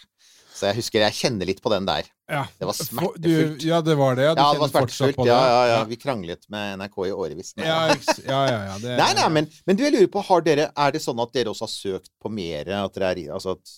Så 0.51 0.67
jeg 0.67 0.77
husker 0.81 1.03
jeg 1.05 1.15
kjenner 1.15 1.47
litt 1.47 1.61
på 1.63 1.71
den 1.71 1.85
der. 1.87 2.07
Ja. 2.31 2.41
Det 2.59 2.67
var 2.67 2.75
smertefullt. 2.75 3.21
Du, 3.23 3.67
ja, 3.67 3.79
det 3.81 3.95
var 3.99 4.17
det. 4.19 4.25
Ja, 4.27 4.33
du 4.35 4.41
Ja, 4.41 4.49
det 4.53 4.61
var 4.61 4.71
smertefullt. 4.73 5.15
på 5.15 5.25
det. 5.25 5.31
ja, 5.31 5.61
ja. 5.71 5.77
Vi 5.87 5.97
kranglet 5.99 6.43
med 6.51 6.77
NRK 6.81 6.97
i 7.07 7.13
årevis. 7.15 7.53
Ja, 7.57 7.79
ja, 7.87 7.95
ja, 8.27 8.59
ja, 8.67 8.75
det, 8.83 8.97
Nei, 8.99 9.09
nei, 9.17 9.29
men, 9.37 9.47
men 9.65 9.79
du, 9.79 9.85
jeg 9.87 9.95
lurer 9.95 10.11
på, 10.11 10.23
har 10.27 10.43
dere, 10.45 10.67
er 10.75 10.93
det 10.95 11.01
sånn 11.03 11.23
at 11.23 11.33
dere 11.35 11.53
også 11.53 11.65
har 11.67 11.73
søkt 11.73 12.11
på 12.21 12.31
mer? 12.33 12.69
At 12.81 12.99
dere 12.99 13.13
er, 13.15 13.23
altså 13.39 13.55
at, 13.57 13.73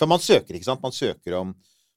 for 0.00 0.12
man 0.12 0.22
søker, 0.22 0.56
ikke 0.56 0.68
sant? 0.68 0.84
Man 0.84 0.96
søker 0.96 1.38
om, 1.40 1.54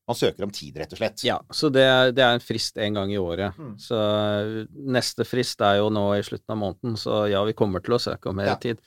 man 0.08 0.18
søker 0.20 0.44
om 0.44 0.52
tid, 0.52 0.76
rett 0.78 0.92
og 0.92 1.00
slett. 1.00 1.22
ja, 1.24 1.38
så 1.56 1.70
det, 1.72 1.84
er- 1.88 2.10
det 2.12 2.24
er 2.26 2.34
en 2.36 2.42
frist 2.44 2.76
en 2.78 2.94
gang 2.98 3.12
i 3.14 3.18
året. 3.22 3.56
Mm. 3.56 3.78
Så 3.80 3.96
eh, 3.96 4.66
neste 4.92 5.24
frist 5.24 5.62
er 5.64 5.78
jo 5.80 5.86
nå 5.96 6.02
i 6.18 6.24
slutten 6.28 6.52
av 6.52 6.58
måneden, 6.60 6.98
så 7.00 7.22
ja, 7.32 7.40
vi 7.48 7.54
kommer 7.56 7.80
til 7.86 7.96
å 7.96 8.02
søke 8.04 8.28
om 8.30 8.36
mer 8.36 8.50
Ja. 8.52 8.56
tid. 8.60 8.82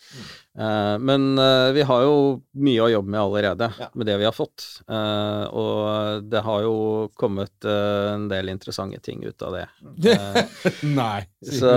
Eh, 0.58 0.96
men 1.00 1.38
eh, 1.40 1.70
vi 1.72 1.86
har 1.88 2.02
jo 2.04 2.18
mye 2.60 2.84
å 2.84 2.90
jobbe 2.92 3.08
med 3.14 3.20
allerede, 3.22 3.70
Ja. 3.80 3.88
med 3.94 4.06
det 4.10 4.18
vi 4.20 4.28
har 4.28 4.36
fått. 4.36 4.66
Eh, 4.88 5.44
og 5.56 6.28
det 6.28 6.42
har 6.44 6.60
jo 6.68 6.76
kommet 7.16 7.64
en 7.64 8.28
del 8.28 8.48
interessante 8.52 9.00
ting 9.00 9.24
ut 9.24 9.40
av 9.42 9.56
det. 9.56 9.64
Eh, 10.12 10.42
Nei. 11.00 11.24
Så 11.40 11.72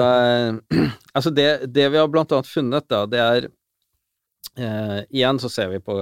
altså 1.15 1.31
det, 1.31 1.49
det 1.71 1.87
vi 1.95 1.97
har 2.01 2.11
blant 2.11 2.31
annet 2.35 2.47
funnet, 2.51 2.87
da, 2.91 3.05
det 3.07 3.23
er 3.23 3.47
eh, 4.59 4.99
Igjen 5.09 5.39
så 5.39 5.49
ser 5.51 5.71
vi 5.71 5.79
på 5.79 5.95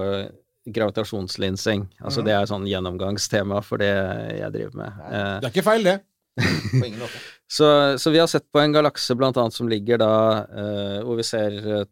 gravitasjonslinsing. 0.73 1.87
Altså 2.03 2.23
det 2.25 2.33
er 2.35 2.47
sånn 2.49 2.67
gjennomgangstema 2.69 3.61
for 3.65 3.81
det 3.81 3.91
jeg 3.91 4.53
driver 4.55 4.79
med. 4.83 5.01
Eh, 5.07 5.33
Det 5.41 5.49
er 5.49 5.53
ikke 5.53 5.65
feil, 5.67 5.87
det. 5.87 5.97
På 6.37 6.83
ingen 6.85 6.99
måte. 7.01 7.21
så, 7.57 7.69
så 7.97 8.13
vi 8.13 8.21
har 8.21 8.29
sett 8.31 8.45
på 8.53 8.61
en 8.61 8.75
galakse 8.75 9.15
blant 9.17 9.37
annet 9.41 9.55
som 9.55 9.69
ligger 9.71 10.01
da 10.01 10.11
uh, 10.45 10.97
hvor 11.07 11.17
vi 11.17 11.25
ser 11.25 11.57
uh, 11.65 11.85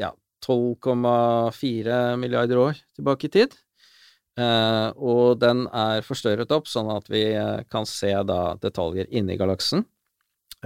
ja, 0.00 0.10
12,4 0.44 2.16
milliarder 2.20 2.60
år 2.60 2.82
tilbake 2.98 3.30
i 3.30 3.32
tid. 3.38 3.56
Uh, 4.36 4.92
og 5.00 5.38
den 5.40 5.64
er 5.72 6.04
forstørret 6.04 6.50
opp 6.52 6.68
sånn 6.68 6.90
at 6.92 7.06
vi 7.08 7.22
eh, 7.32 7.62
kan 7.72 7.86
se 7.88 8.10
da 8.28 8.40
detaljer 8.60 9.08
inni 9.16 9.38
galaksen. 9.40 9.86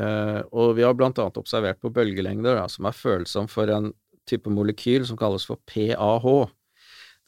Eh, 0.00 0.40
og 0.54 0.76
vi 0.78 0.84
har 0.86 0.94
blant 0.96 1.18
annet 1.20 1.38
observert 1.40 1.80
på 1.82 1.90
bølgelengder 1.92 2.56
da, 2.58 2.66
som 2.70 2.86
er 2.88 2.96
følsom 2.96 3.48
for 3.50 3.70
en 3.72 3.90
type 4.28 4.50
molekyl 4.52 5.04
som 5.08 5.18
kalles 5.18 5.46
for 5.48 5.60
PAH. 5.70 6.26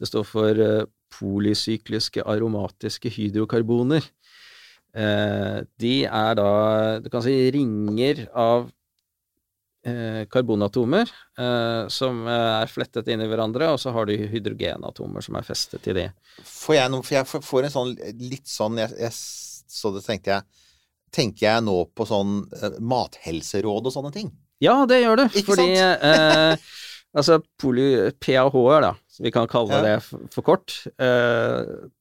Det 0.02 0.08
står 0.10 0.26
for 0.26 0.58
eh, 0.66 0.84
polysykliske 1.14 2.24
aromatiske 2.26 3.10
hydrokarboner. 3.14 4.02
Eh, 4.92 5.58
de 5.80 5.92
er 6.08 6.34
da, 6.40 6.48
du 7.04 7.06
kan 7.12 7.22
si, 7.24 7.36
ringer 7.54 8.24
av 8.34 8.66
eh, 9.86 10.24
karbonatomer 10.32 11.10
som 11.92 12.20
er 12.30 12.68
flettet 12.70 13.08
inn 13.14 13.22
i 13.24 13.28
hverandre, 13.30 13.70
og 13.74 13.80
så 13.82 13.90
har 13.94 14.06
du 14.06 14.12
hydrogenatomer 14.16 15.24
som 15.24 15.38
er 15.38 15.46
festet 15.46 15.86
i 15.90 15.94
de. 15.96 16.04
Får 16.46 16.76
jeg 16.76 16.92
noe, 16.92 17.02
for 17.06 17.16
jeg 17.18 17.30
får- 17.46 17.64
en 17.68 17.74
sånn 17.76 17.94
litt 18.20 18.46
sånn 18.50 18.78
jeg, 18.82 18.92
jeg, 19.00 19.12
Så 19.72 19.90
det 19.94 20.04
tenkte 20.04 20.34
jeg 20.36 20.42
Tenker 21.12 21.44
jeg 21.46 21.62
nå 21.64 21.74
på 21.92 22.04
sånn 22.08 22.38
mathelseråd 22.80 23.88
og 23.88 23.92
sånne 23.92 24.12
ting? 24.14 24.30
Ja, 24.64 24.86
det 24.88 25.02
gjør 25.02 25.16
du, 25.20 25.24
Ikke 25.40 25.54
fordi 25.54 25.74
eh, 25.76 26.56
Altså 27.18 27.40
poly 27.60 28.10
PAH-er, 28.16 28.86
da, 28.86 28.92
som 29.12 29.26
vi 29.26 29.30
kan 29.34 29.44
kalle 29.50 29.76
Ja. 29.76 29.82
det 29.84 30.30
for, 30.32 30.42
kort, 30.46 30.72
eh, 30.96 31.58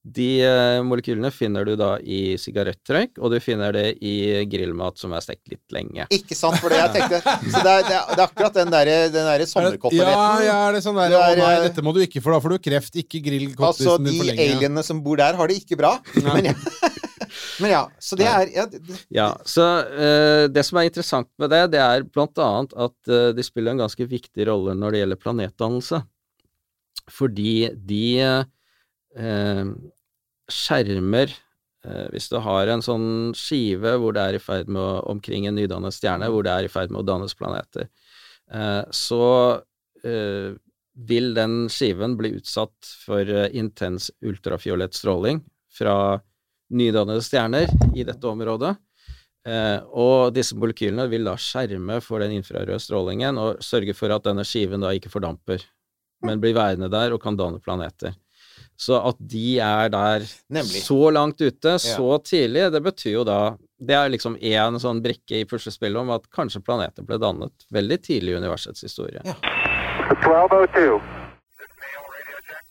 de 0.07 0.27
eh, 0.47 0.77
molekylene 0.87 1.27
finner 1.35 1.65
du 1.67 1.73
da 1.75 1.97
i 1.99 2.37
sigarettrøyk, 2.39 3.19
og 3.19 3.33
du 3.33 3.39
finner 3.43 3.75
det 3.75 3.97
i 3.99 4.45
grillmat 4.47 4.97
som 5.01 5.11
er 5.17 5.23
stekt 5.25 5.51
litt 5.51 5.75
lenge. 5.75 6.05
Ikke 6.15 6.37
sant? 6.39 6.55
For 6.63 6.71
det 6.71 6.79
jeg 6.79 6.93
tenkte 6.95 7.19
Så 7.51 7.63
det 7.65 7.73
er, 7.73 7.83
det 7.89 7.97
er, 7.97 8.13
er 8.15 8.23
akkurat 8.23 8.55
den 8.61 8.71
derre 8.71 8.95
der 9.11 9.27
Er 9.33 9.43
sommerkoteletten. 9.49 10.07
Ja, 10.15 10.45
ja, 10.47 10.55
er 10.69 10.77
det 10.77 10.83
sånn 10.85 10.95
der 11.01 11.17
Å 11.17 11.19
er, 11.25 11.41
nei, 11.41 11.51
eh, 11.57 11.65
dette 11.67 11.83
må 11.83 11.91
du 11.95 11.99
ikke, 12.05 12.23
for 12.23 12.31
da 12.31 12.39
får 12.43 12.55
du 12.55 12.63
kreft. 12.69 12.95
Ikke 13.03 13.19
grill 13.27 13.49
Altså, 13.59 13.97
de 13.99 14.07
din 14.07 14.21
for 14.21 14.29
lenge. 14.31 14.47
alienene 14.47 14.83
som 14.87 15.03
bor 15.03 15.19
der, 15.19 15.35
har 15.35 15.51
det 15.51 15.59
ikke 15.65 15.77
bra. 15.83 15.97
Men 16.15 16.51
ja. 16.53 16.55
Men 17.61 17.71
ja 17.71 17.81
så 18.01 18.17
det 18.19 18.25
er 18.27 18.49
ja, 18.55 18.63
Ja, 19.13 19.27
så 19.47 19.65
uh, 19.87 20.47
det 20.51 20.63
som 20.67 20.79
er 20.81 20.87
interessant 20.89 21.29
med 21.39 21.51
det, 21.53 21.61
det 21.75 21.79
er 21.83 22.03
blant 22.07 22.39
annet 22.41 22.73
at 22.87 22.95
uh, 23.11 23.29
de 23.35 23.45
spiller 23.45 23.75
en 23.75 23.83
ganske 23.83 24.07
viktig 24.09 24.47
rolle 24.49 24.75
når 24.79 24.95
det 24.95 25.03
gjelder 25.03 25.21
planetdannelse. 25.21 26.01
Fordi 27.11 27.71
de 27.75 28.05
eh, 28.23 29.65
skjermer 30.51 31.33
eh, 31.85 32.07
Hvis 32.13 32.29
du 32.31 32.37
har 32.43 32.71
en 32.71 32.83
sånn 32.85 33.09
skive 33.37 33.97
hvor 33.99 34.15
det 34.15 34.25
er 34.25 34.39
i 34.39 34.43
ferd 34.43 34.71
med 34.71 34.81
å 34.81 35.03
omkring 35.11 35.47
en 35.49 35.57
nydannet 35.59 35.95
stjerne, 35.95 36.31
hvor 36.31 36.47
det 36.47 36.55
er 36.55 36.67
i 36.67 36.71
ferd 36.71 36.93
med 36.93 37.03
å 37.03 37.07
dannes 37.11 37.35
planeter, 37.37 37.89
eh, 38.51 38.83
så 38.95 39.23
eh, 40.03 40.51
vil 40.93 41.33
den 41.33 41.65
skiven 41.71 42.17
bli 42.19 42.35
utsatt 42.39 42.93
for 43.05 43.27
eh, 43.27 43.49
intens 43.57 44.11
ultrafiolett 44.25 44.95
stråling 44.97 45.41
fra 45.71 46.19
nydannede 46.71 47.23
stjerner 47.23 47.71
i 47.95 48.05
dette 48.07 48.27
området. 48.27 48.75
Eh, 49.47 49.79
og 49.97 50.33
disse 50.35 50.55
molekylene 50.59 51.07
vil 51.09 51.25
da 51.25 51.33
skjerme 51.39 51.97
for 52.05 52.21
den 52.21 52.35
infrarøde 52.37 52.77
strålingen 52.81 53.39
og 53.41 53.63
sørge 53.65 53.95
for 53.97 54.13
at 54.13 54.27
denne 54.27 54.45
skiven 54.45 54.83
da 54.83 54.91
ikke 54.93 55.09
fordamper, 55.09 55.63
men 56.25 56.41
blir 56.41 56.55
værende 56.57 56.89
der 56.91 57.15
og 57.15 57.21
kan 57.23 57.37
danne 57.39 57.61
planeter. 57.63 58.15
Så 58.81 58.97
at 58.97 59.17
de 59.19 59.59
er 59.61 59.89
der 59.93 60.23
Nemlig. 60.49 60.81
så 60.83 61.09
langt 61.13 61.41
ute, 61.41 61.75
så 61.79 62.17
tidlig, 62.25 62.71
det 62.73 62.81
betyr 62.83 63.19
jo 63.19 63.25
da 63.27 63.57
Det 63.81 63.95
er 63.97 64.11
liksom 64.13 64.35
én 64.37 64.77
sånn 64.77 64.99
brikke 65.01 65.39
i 65.41 65.45
puslespillet 65.49 65.97
om 65.97 66.11
at 66.13 66.27
kanskje 66.29 66.61
planeter 66.61 67.01
ble 67.01 67.17
dannet 67.17 67.65
veldig 67.73 67.97
tidlig 68.05 68.35
i 68.35 68.37
universets 68.37 68.83
historie. 68.85 69.23
Ja. 69.25 69.33
1202. 70.13 70.99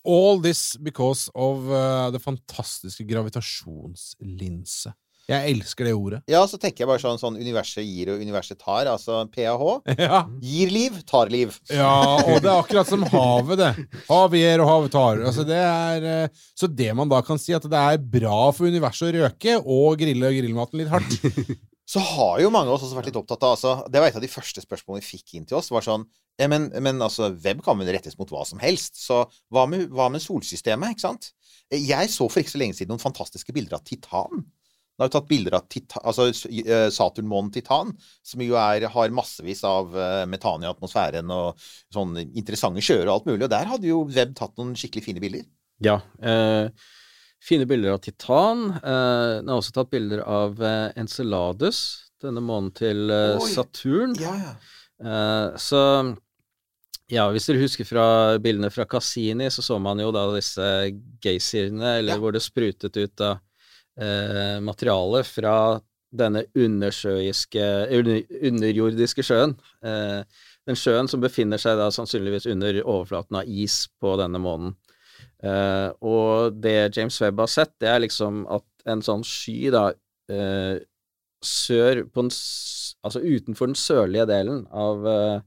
All 0.06 0.38
this 0.42 0.76
because 0.78 1.30
of 1.34 1.66
uh, 1.66 2.12
det 2.14 2.22
fantastiske 2.22 3.04
gravitasjonslinse. 3.10 4.94
Jeg 5.30 5.54
elsker 5.54 5.86
det 5.86 5.94
ordet. 5.94 6.20
Ja, 6.30 6.40
så 6.50 6.58
tenker 6.58 6.82
jeg 6.84 6.90
bare 6.90 7.02
sånn, 7.02 7.20
sånn 7.20 7.38
universet 7.38 7.86
gir 7.86 8.10
og 8.14 8.22
universet 8.24 8.58
tar. 8.58 8.90
Altså 8.90 9.22
PAH. 9.30 9.66
Ja. 10.00 10.24
Gir 10.42 10.70
liv, 10.72 10.96
tar 11.06 11.30
liv. 11.30 11.54
Ja, 11.70 11.92
og 12.24 12.40
det 12.40 12.48
er 12.48 12.56
akkurat 12.56 12.88
som 12.88 13.02
havet, 13.12 13.60
det. 13.60 14.00
Havet 14.08 14.40
gir, 14.40 14.62
og 14.64 14.70
havet 14.70 14.94
tar. 14.94 15.20
Altså, 15.28 15.44
det 15.46 15.58
er, 15.60 16.06
eh, 16.10 16.44
så 16.56 16.68
det 16.70 16.88
man 16.96 17.10
da 17.10 17.20
kan 17.26 17.38
si, 17.38 17.52
at 17.54 17.66
det 17.68 17.82
er 17.94 18.00
bra 18.00 18.48
for 18.56 18.70
universet 18.70 19.10
å 19.10 19.26
røke 19.26 19.58
og 19.60 20.00
grille 20.00 20.32
grillmaten 20.40 20.80
litt 20.80 20.92
hardt. 20.92 21.18
Så 21.90 21.98
har 21.98 22.38
jo 22.38 22.52
mange 22.54 22.70
av 22.70 22.76
oss 22.76 22.84
også 22.86 22.94
vært 23.00 23.08
litt 23.10 23.16
opptatt 23.18 23.42
av 23.42 23.56
altså, 23.56 23.70
Det 23.90 23.98
var 23.98 24.12
et 24.12 24.18
av 24.20 24.22
de 24.22 24.30
første 24.30 24.62
spørsmålene 24.62 25.02
vi 25.02 25.16
fikk 25.16 25.32
inn 25.34 25.46
til 25.48 25.58
oss. 25.58 25.72
var 25.74 25.82
sånn, 25.82 26.04
ja, 26.38 26.46
men, 26.46 26.68
men 26.84 27.02
altså, 27.02 27.32
Web 27.42 27.64
kan 27.66 27.80
vel 27.80 27.90
rettes 27.90 28.14
mot 28.20 28.30
hva 28.30 28.44
som 28.46 28.62
helst. 28.62 29.00
Så 29.02 29.24
hva 29.50 29.64
med, 29.66 29.88
hva 29.90 30.06
med 30.12 30.22
solsystemet? 30.22 30.94
ikke 30.94 31.08
sant? 31.08 31.32
Jeg 31.74 32.12
så 32.12 32.28
for 32.30 32.42
ikke 32.42 32.54
så 32.54 32.60
lenge 32.62 32.78
siden 32.78 32.94
noen 32.94 33.02
fantastiske 33.02 33.54
bilder 33.56 33.80
av 33.80 33.82
Titan. 33.86 34.44
Det 35.00 35.06
har 35.06 35.08
jo 35.08 35.14
tatt 35.14 35.28
bilder 35.30 35.54
av 35.56 35.62
Titan, 35.72 36.02
altså 36.04 36.26
eh, 36.60 36.90
Saturnmånen 36.92 37.48
Titan, 37.54 37.94
som 38.22 38.42
jo 38.44 38.52
er, 38.60 38.84
har 38.92 39.14
massevis 39.16 39.62
av 39.64 39.94
eh, 39.96 40.26
metan 40.28 40.60
i 40.60 40.68
atmosfæren 40.68 41.30
og 41.32 41.56
sånne 41.96 42.26
interessante 42.36 42.84
sjøer 42.84 43.06
og 43.08 43.14
alt 43.14 43.30
mulig. 43.30 43.46
Og 43.46 43.52
der 43.54 43.70
hadde 43.72 43.88
jo 43.88 44.02
Web 44.12 44.34
tatt 44.36 44.52
noen 44.60 44.74
skikkelig 44.76 45.06
fine 45.08 45.22
bilder. 45.24 45.46
Ja. 45.80 45.96
Eh, 46.20 46.68
fine 47.40 47.64
bilder 47.70 47.96
av 47.96 48.02
Titan. 48.04 48.66
Eh, 48.76 49.40
den 49.40 49.48
har 49.48 49.62
også 49.62 49.72
tatt 49.80 49.88
bilder 49.96 50.20
av 50.28 50.60
eh, 50.60 50.92
Enceladus, 51.00 51.80
denne 52.20 52.44
månen 52.44 52.68
til 52.76 53.08
eh, 53.08 53.40
Saturn. 53.56 54.12
Ja, 54.20 54.36
ja. 54.36 54.52
Eh, 55.00 55.56
så 55.56 55.80
ja, 57.10 57.24
hvis 57.32 57.48
dere 57.48 57.64
husker 57.64 57.88
fra 57.88 58.04
bildene 58.38 58.68
fra 58.70 58.84
Cassini, 58.86 59.48
så 59.50 59.64
så 59.64 59.80
man 59.82 59.98
jo 60.04 60.12
da 60.14 60.28
disse 60.36 60.66
geysirene, 61.24 61.96
eller 62.02 62.12
Ja. 62.12 62.20
hvor 62.20 62.36
det 62.36 62.44
sprutet 62.44 63.00
ut 63.00 63.24
av 63.24 63.40
eh, 64.00 64.58
materiale 64.64 65.22
fra 65.28 65.56
denne 66.10 66.44
undersjøiske, 66.58 67.66
under, 67.98 68.22
underjordiske 68.50 69.24
sjøen. 69.26 69.54
Eh, 69.86 70.22
den 70.68 70.78
sjøen 70.78 71.08
som 71.10 71.22
befinner 71.22 71.60
seg 71.60 71.78
da 71.78 71.88
sannsynligvis 71.94 72.48
under 72.50 72.80
overflaten 72.82 73.40
av 73.40 73.48
is 73.48 73.84
på 74.02 74.16
denne 74.20 74.40
månen. 74.42 74.74
Eh, 75.42 75.88
og 76.04 76.58
det 76.60 76.92
James 76.96 77.20
Webb 77.22 77.40
har 77.44 77.50
sett, 77.50 77.72
det 77.80 77.88
er 77.92 78.02
liksom 78.02 78.44
at 78.50 78.66
en 78.90 79.04
sånn 79.04 79.22
sky 79.26 79.70
da 79.72 79.86
eh, 80.32 80.80
sør 81.44 82.04
på 82.12 82.26
den, 82.26 82.32
altså 83.06 83.22
utenfor 83.22 83.70
den 83.70 83.78
sørlige 83.78 84.26
delen 84.28 84.64
av 84.68 85.06
eh, 85.08 85.38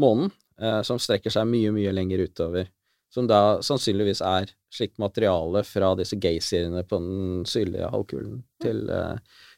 månen, 0.00 0.32
eh, 0.60 0.80
som 0.86 1.00
strekker 1.02 1.34
seg 1.34 1.46
mye, 1.50 1.72
mye 1.74 1.94
lenger 1.94 2.24
utover. 2.26 2.70
Som 3.12 3.28
da 3.30 3.60
sannsynligvis 3.64 4.20
er 4.26 4.50
slikt 4.74 4.98
materiale 5.00 5.62
fra 5.64 5.94
disse 5.98 6.18
geysirene 6.20 6.84
på 6.86 7.00
den 7.00 7.46
sydlige 7.48 7.88
halvkulen 7.92 8.42
til, 8.62 8.84
eh, 8.90 9.16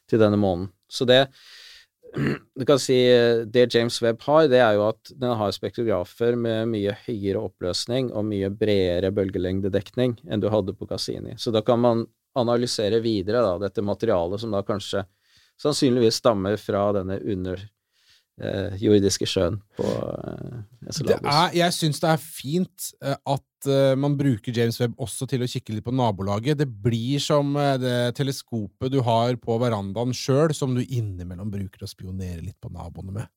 til 0.09 0.21
denne 0.21 0.39
månen. 0.39 0.71
Så 0.91 1.07
det 1.09 1.25
du 2.59 2.65
kan 2.67 2.79
si 2.79 2.97
eh, 3.07 3.43
Det 3.47 3.69
James 3.73 4.01
Webb 4.03 4.23
har, 4.27 4.47
det 4.51 4.59
er 4.59 4.75
jo 4.75 4.87
at 4.89 5.13
den 5.15 5.35
har 5.39 5.53
spektrografer 5.55 6.35
med 6.35 6.71
mye 6.73 6.95
høyere 7.05 7.43
oppløsning 7.47 8.11
og 8.11 8.27
mye 8.27 8.51
bredere 8.51 9.13
bølgelengdedekning 9.15 10.17
enn 10.27 10.43
du 10.43 10.49
hadde 10.51 10.75
på 10.75 10.89
Cassini. 10.89 11.37
Så 11.37 11.53
da 11.55 11.63
kan 11.65 11.79
man 11.83 12.05
analysere 12.35 13.01
videre 13.03 13.43
da, 13.43 13.57
dette 13.59 13.83
materialet 13.83 14.39
som 14.41 14.53
da 14.55 14.63
kanskje 14.63 15.03
sannsynligvis 15.61 16.21
stammer 16.21 16.55
fra 16.57 16.87
denne 16.95 17.19
underjordiske 18.39 19.27
sjøen 19.29 19.57
på 19.77 19.85
eh, 19.85 20.61
er, 21.19 21.55
jeg 21.55 21.75
syns 21.75 22.01
det 22.01 22.09
er 22.09 22.21
fint 22.21 22.87
eh, 23.03 23.17
at 23.29 23.69
eh, 23.69 23.93
man 23.99 24.15
bruker 24.17 24.55
James 24.55 24.79
Webb 24.81 24.95
også 25.01 25.27
til 25.29 25.43
å 25.43 25.49
kikke 25.49 25.75
litt 25.75 25.85
på 25.85 25.93
nabolaget. 25.93 26.57
Det 26.61 26.69
blir 26.69 27.21
som 27.21 27.53
eh, 27.59 27.75
det 27.81 27.97
teleskopet 28.17 28.93
du 28.93 29.01
har 29.05 29.37
på 29.41 29.59
verandaen 29.61 30.15
sjøl, 30.15 30.55
som 30.57 30.73
du 30.75 30.81
innimellom 30.81 31.51
bruker 31.53 31.85
å 31.85 31.91
spionere 31.91 32.41
litt 32.41 32.57
på 32.61 32.71
naboene 32.73 33.19
med. 33.19 33.29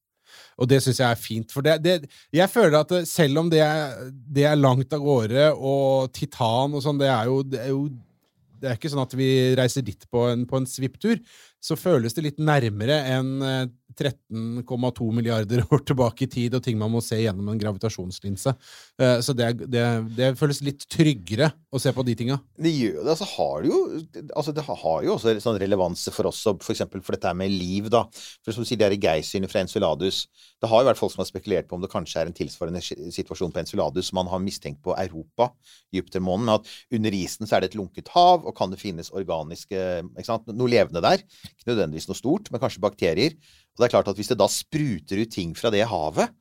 Og 0.58 0.68
det 0.70 0.80
syns 0.82 1.00
jeg 1.02 1.08
er 1.08 1.20
fint. 1.20 1.52
For 1.52 1.64
det, 1.64 1.78
det, 1.84 2.10
jeg 2.34 2.50
føler 2.52 2.80
at 2.80 2.96
eh, 2.96 3.06
selv 3.08 3.44
om 3.44 3.52
det 3.52 3.62
er, 3.66 4.08
det 4.10 4.48
er 4.48 4.60
langt 4.60 4.94
av 4.96 5.04
gårde, 5.04 5.50
og 5.54 6.10
titan 6.16 6.74
og 6.74 6.84
sånn, 6.84 7.00
det 7.02 7.10
er 7.12 7.30
jo, 7.30 7.40
det 7.44 7.62
er 7.66 7.72
jo 7.74 7.86
det 8.64 8.70
er 8.70 8.78
ikke 8.78 8.88
sånn 8.88 9.04
at 9.04 9.14
vi 9.18 9.28
reiser 9.58 9.84
dit 9.84 10.06
på 10.08 10.22
en, 10.30 10.46
på 10.48 10.56
en 10.56 10.68
svipptur. 10.68 11.18
Så 11.64 11.78
føles 11.80 12.12
det 12.12 12.26
litt 12.26 12.42
nærmere 12.44 12.98
enn 13.14 13.30
eh, 13.40 13.64
13,2 13.94 15.06
milliarder 15.14 15.62
år 15.72 15.84
tilbake 15.86 16.26
i 16.26 16.30
tid 16.30 16.56
og 16.58 16.64
ting 16.64 16.76
man 16.80 16.92
må 16.92 17.00
se 17.04 17.20
gjennom 17.22 17.48
en 17.52 17.60
gravitasjonslinse. 17.60 18.54
Eh, 19.00 19.18
Så 19.24 19.34
det, 19.36 19.52
det, 19.72 19.84
det 20.16 20.32
føles 20.40 20.60
litt 20.66 20.84
tryggere 20.90 21.52
å 21.74 21.80
se 21.80 21.92
på 21.94 22.04
de 22.06 22.16
tinga. 22.18 22.38
Det 22.60 22.72
gjør 22.74 23.00
det. 23.00 23.14
Altså 23.14 23.28
har 23.34 23.68
jo 23.68 23.78
altså 24.34 24.54
Det 24.54 24.64
har 24.66 25.06
jo 25.06 25.14
også 25.16 25.36
sånn 25.42 25.60
relevanse 25.62 26.12
for 26.14 26.28
oss, 26.30 26.42
for 26.44 26.74
eksempel 26.74 27.02
for 27.04 27.16
dette 27.16 27.30
her 27.30 27.38
med 27.38 27.54
liv, 27.54 27.88
da. 27.92 28.04
For 28.44 28.54
som 28.54 28.64
du 28.64 28.68
sier, 28.68 28.80
det 28.80 28.90
er 28.90 28.98
geysirene 29.00 29.50
fra 29.50 29.64
Enceladus. 29.64 30.24
Det 30.60 30.70
har 30.70 30.82
jo 30.82 30.88
vært 30.90 31.00
folk 31.00 31.14
som 31.14 31.22
har 31.24 31.30
spekulert 31.30 31.68
på 31.70 31.78
om 31.78 31.82
det 31.84 31.92
kanskje 31.92 32.22
er 32.22 32.30
en 32.30 32.36
tilsvarende 32.36 32.82
situasjon 33.14 33.52
på 33.54 33.62
Enceladus 33.62 34.10
som 34.10 34.20
man 34.20 34.30
har 34.32 34.42
mistenkt 34.42 34.82
på 34.84 34.94
Europa, 35.00 35.50
Jupitermånen, 35.94 36.52
at 36.54 36.68
under 36.94 37.16
isen 37.16 37.48
så 37.48 37.56
er 37.56 37.64
det 37.64 37.72
et 37.72 37.78
lunket 37.78 38.10
hav, 38.14 38.44
og 38.44 38.54
kan 38.56 38.72
det 38.72 38.80
finnes 38.80 39.12
organiske 39.14 39.80
ikke 40.14 40.28
sant, 40.28 40.48
Noe 40.54 40.70
levende 40.70 41.02
der. 41.04 41.22
Ikke 41.54 41.70
nødvendigvis 41.72 42.10
noe 42.10 42.18
stort, 42.18 42.50
men 42.50 42.62
kanskje 42.62 42.82
bakterier. 42.84 43.38
Og 43.74 43.80
det 43.80 43.88
er 43.88 43.94
klart 43.94 44.10
at 44.10 44.18
hvis 44.18 44.32
det 44.32 44.40
da 44.40 44.50
spruter 44.50 45.22
ut 45.22 45.32
ting 45.32 45.54
fra 45.58 45.72
det 45.74 45.86
havet, 45.90 46.34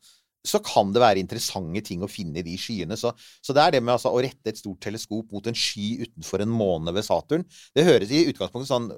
så 0.43 0.59
kan 0.59 0.91
det 0.91 0.99
være 0.99 1.21
interessante 1.23 1.81
ting 1.87 2.03
å 2.03 2.09
finne 2.11 2.41
i 2.41 2.45
de 2.45 2.57
skyene. 2.59 2.97
Så, 2.99 3.13
så 3.15 3.55
det 3.55 3.63
er 3.63 3.75
det 3.75 3.81
med 3.83 3.95
altså, 3.95 4.11
å 4.11 4.21
rette 4.23 4.51
et 4.51 4.59
stort 4.59 4.81
teleskop 4.83 5.31
mot 5.31 5.45
en 5.47 5.57
sky 5.57 6.03
utenfor 6.03 6.43
en 6.43 6.51
måne 6.51 6.93
ved 6.95 7.07
Saturn. 7.07 7.45
Det 7.75 7.85
høres 7.87 8.11
i 8.11 8.25
utgangspunktet 8.31 8.71
sånn 8.71 8.89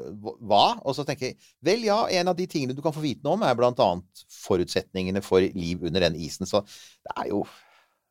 Hva? 0.42 0.66
Og 0.82 0.98
så 0.98 1.06
tenker 1.06 1.30
jeg 1.30 1.38
vel, 1.66 1.86
ja, 1.86 2.00
en 2.18 2.34
av 2.34 2.38
de 2.38 2.48
tingene 2.50 2.74
du 2.74 2.82
kan 2.86 2.96
få 2.96 3.04
vite 3.06 3.22
noe 3.26 3.38
om, 3.38 3.46
er 3.46 3.58
blant 3.58 3.82
annet 3.84 4.26
forutsetningene 4.42 5.22
for 5.26 5.46
liv 5.46 5.86
under 5.86 6.08
den 6.08 6.18
isen. 6.18 6.50
Så 6.50 6.64
det 6.66 7.14
er 7.14 7.30
jo, 7.36 7.44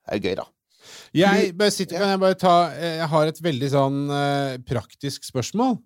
det 0.05 0.15
er 0.15 0.21
jo 0.21 0.29
gøy, 0.29 0.37
da. 0.45 0.47
Jeg, 1.17 1.55
sitter, 1.73 1.97
kan 1.97 2.13
jeg, 2.13 2.21
bare 2.21 2.39
ta, 2.39 2.55
eh, 2.77 2.99
jeg 3.01 3.11
har 3.11 3.31
et 3.31 3.43
veldig 3.43 3.71
sånn 3.73 4.01
eh, 4.15 4.57
praktisk 4.69 5.27
spørsmål. 5.27 5.79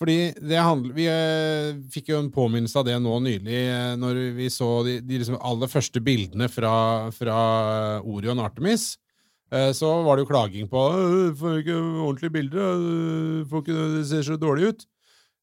Fordi 0.00 0.32
det 0.32 0.56
handler, 0.56 0.94
Vi 0.96 1.04
eh, 1.12 1.76
fikk 1.92 2.08
jo 2.08 2.22
en 2.22 2.30
påminnelse 2.32 2.78
av 2.80 2.86
det 2.88 2.96
nå 3.04 3.18
nylig, 3.20 3.58
eh, 3.68 3.96
når 4.00 4.20
vi 4.38 4.48
så 4.52 4.68
de, 4.86 4.96
de 5.04 5.18
liksom 5.20 5.36
aller 5.36 5.68
første 5.68 6.00
bildene 6.00 6.48
fra, 6.48 7.10
fra 7.12 7.40
Orion 8.00 8.40
Artemis. 8.40 8.94
Eh, 9.52 9.72
så 9.76 9.90
var 10.06 10.16
det 10.16 10.24
jo 10.24 10.30
klaging 10.30 10.70
på 10.70 10.86
«Øh, 10.94 11.34
Får 11.36 11.60
ikke 11.60 11.76
ordentlige 12.06 12.32
bilder. 12.38 13.44
Får 13.50 13.64
ikke, 13.64 13.76
det 13.98 14.06
ser 14.08 14.24
så 14.24 14.40
dårlig 14.40 14.72
ut. 14.72 14.86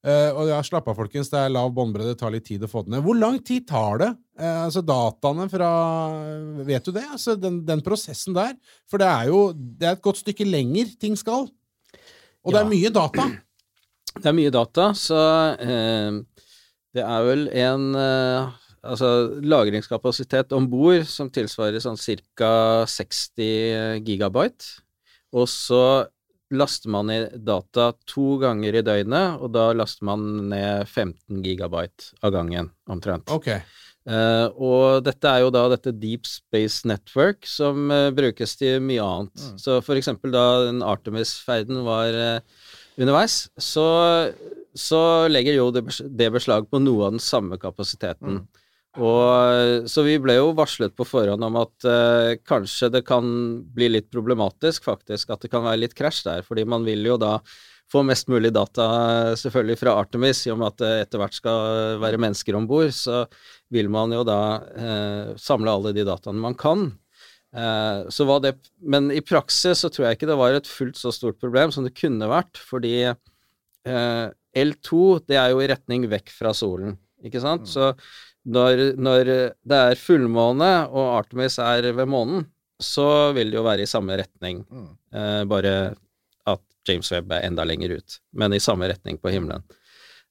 Eh, 0.08 0.30
og 0.32 0.48
ja, 0.48 0.60
slapp 0.64 0.88
av, 0.88 0.96
folkens. 0.98 1.30
Det 1.30 1.40
er 1.42 1.52
lav 1.52 1.70
båndbredde. 1.76 2.14
Det 2.16 2.22
tar 2.22 2.32
litt 2.34 2.46
tid 2.48 2.64
å 2.64 2.70
få 2.72 2.86
det 2.86 2.96
ned. 2.96 3.04
Hvor 3.06 3.18
lang 3.18 3.40
tid 3.46 3.68
tar 3.70 4.00
det? 4.02 4.12
Eh, 4.40 4.60
altså 4.64 4.84
Dataene 4.86 5.50
fra 5.52 5.72
Vet 6.68 6.88
du 6.88 6.94
det? 6.96 7.04
Altså 7.12 7.36
Den, 7.38 7.64
den 7.68 7.84
prosessen 7.86 8.38
der. 8.38 8.56
For 8.90 9.02
det 9.02 9.10
er 9.10 9.30
jo 9.30 9.42
det 9.54 9.90
er 9.90 9.98
et 9.98 10.06
godt 10.06 10.22
stykke 10.22 10.48
lenger 10.48 10.94
ting 11.02 11.18
skal. 11.20 11.50
Og 12.48 12.56
det 12.56 12.62
er 12.62 12.72
mye 12.72 12.94
data. 12.94 13.28
Det 14.18 14.32
er 14.32 14.38
mye 14.38 14.54
data, 14.54 14.90
så 14.98 15.20
eh, 15.62 16.18
det 16.98 17.04
er 17.06 17.28
vel 17.28 17.48
en 17.54 17.88
eh, 18.00 18.50
altså 18.88 19.12
lagringskapasitet 19.44 20.54
om 20.58 20.68
bord 20.72 21.06
som 21.10 21.32
tilsvarer 21.34 21.82
sånn 21.84 22.00
ca. 22.38 22.86
60 22.90 24.04
gigabyte. 24.08 24.78
Og 25.36 25.50
så 25.52 26.08
laster 26.56 26.92
man 26.94 27.12
i 27.12 27.20
data 27.44 27.92
to 28.08 28.38
ganger 28.40 28.80
i 28.80 28.86
døgnet, 28.86 29.42
og 29.42 29.52
da 29.56 29.70
laster 29.76 30.08
man 30.08 30.24
ned 30.54 30.88
15 30.88 31.44
gigabyte 31.44 32.14
av 32.24 32.32
gangen, 32.36 32.72
omtrent. 32.88 33.28
Okay. 33.34 33.62
Uh, 34.08 34.48
og 34.56 35.04
dette 35.04 35.28
er 35.28 35.42
jo 35.44 35.50
da 35.52 35.66
dette 35.74 35.92
Deep 36.00 36.24
Space 36.30 36.88
Network 36.88 37.44
som 37.50 37.92
uh, 37.92 38.08
brukes 38.16 38.56
til 38.56 38.80
mye 38.80 39.04
annet. 39.04 39.48
Så 39.60 39.82
for 39.84 40.00
eksempel 40.00 40.32
da 40.32 40.46
den 40.70 40.80
Artemis-ferden 40.86 41.82
var 41.84 42.16
eh, 42.16 42.62
underveis, 42.98 43.48
så, 43.58 43.88
så 44.78 45.02
legger 45.32 45.60
jo 45.60 45.70
det, 45.74 45.86
det 46.18 46.32
beslag 46.34 46.70
på 46.72 46.82
noe 46.82 47.08
av 47.08 47.18
den 47.18 47.24
samme 47.24 47.60
kapasiteten. 47.62 48.42
Og, 48.98 49.86
så 49.90 50.04
vi 50.06 50.18
ble 50.22 50.40
jo 50.40 50.54
varslet 50.58 50.96
på 50.98 51.06
forhånd 51.06 51.46
om 51.46 51.60
at 51.62 51.86
uh, 51.86 52.34
kanskje 52.50 52.90
det 52.96 53.04
kan 53.06 53.26
bli 53.76 53.92
litt 53.94 54.10
problematisk, 54.14 54.88
faktisk, 54.88 55.30
at 55.30 55.46
det 55.46 55.52
kan 55.54 55.66
være 55.68 55.84
litt 55.84 55.98
krasj 55.98 56.24
der, 56.26 56.46
fordi 56.46 56.66
man 56.66 56.88
vil 56.88 57.06
jo 57.06 57.20
da 57.22 57.38
få 57.92 58.02
mest 58.04 58.28
mulig 58.28 58.50
data 58.56 58.88
selvfølgelig 59.40 59.80
fra 59.80 59.94
Artemis, 60.02 60.42
i 60.48 60.52
og 60.52 60.60
med 60.60 60.74
at 60.74 60.82
det 60.82 60.94
etter 61.06 61.22
hvert 61.22 61.38
skal 61.38 62.02
være 62.02 62.20
mennesker 62.20 62.58
om 62.58 62.66
bord, 62.68 62.90
så 62.96 63.24
vil 63.72 63.92
man 63.94 64.16
jo 64.18 64.26
da 64.28 64.42
uh, 64.66 65.36
samle 65.40 65.78
alle 65.78 65.94
de 65.96 66.08
dataene 66.08 66.42
man 66.42 66.58
kan. 66.58 66.90
Eh, 67.56 68.10
så 68.12 68.26
var 68.28 68.42
det, 68.44 68.56
men 68.84 69.12
i 69.16 69.22
praksis 69.24 69.80
så 69.86 69.90
tror 69.94 70.08
jeg 70.10 70.18
ikke 70.18 70.28
det 70.30 70.38
var 70.40 70.58
et 70.58 70.68
fullt 70.68 70.98
så 71.00 71.14
stort 71.16 71.40
problem 71.40 71.72
som 71.72 71.86
det 71.88 71.96
kunne 71.98 72.28
vært, 72.30 72.60
fordi 72.60 72.96
eh, 73.08 74.26
L2 74.58 75.00
det 75.30 75.38
er 75.40 75.54
jo 75.54 75.62
i 75.64 75.70
retning 75.72 76.08
vekk 76.12 76.32
fra 76.34 76.52
solen, 76.58 76.98
ikke 77.24 77.42
sant? 77.44 77.68
Så 77.72 77.94
når, 78.48 78.94
når 79.00 79.32
det 79.68 79.80
er 79.92 80.00
fullmåne 80.00 80.72
og 80.90 81.14
Artemis 81.22 81.58
er 81.64 81.88
ved 81.98 82.08
månen, 82.10 82.46
så 82.84 83.32
vil 83.34 83.50
det 83.52 83.58
jo 83.58 83.66
være 83.66 83.88
i 83.88 83.90
samme 83.90 84.18
retning, 84.20 84.64
Mm. 84.70 84.90
eh, 85.14 85.44
bare 85.50 85.74
at 86.48 86.62
James 86.88 87.10
Webb 87.12 87.32
er 87.34 87.48
enda 87.48 87.64
lenger 87.66 87.96
ut, 87.98 88.20
men 88.34 88.54
i 88.54 88.60
samme 88.62 88.88
retning 88.92 89.18
på 89.20 89.32
himmelen. 89.34 89.64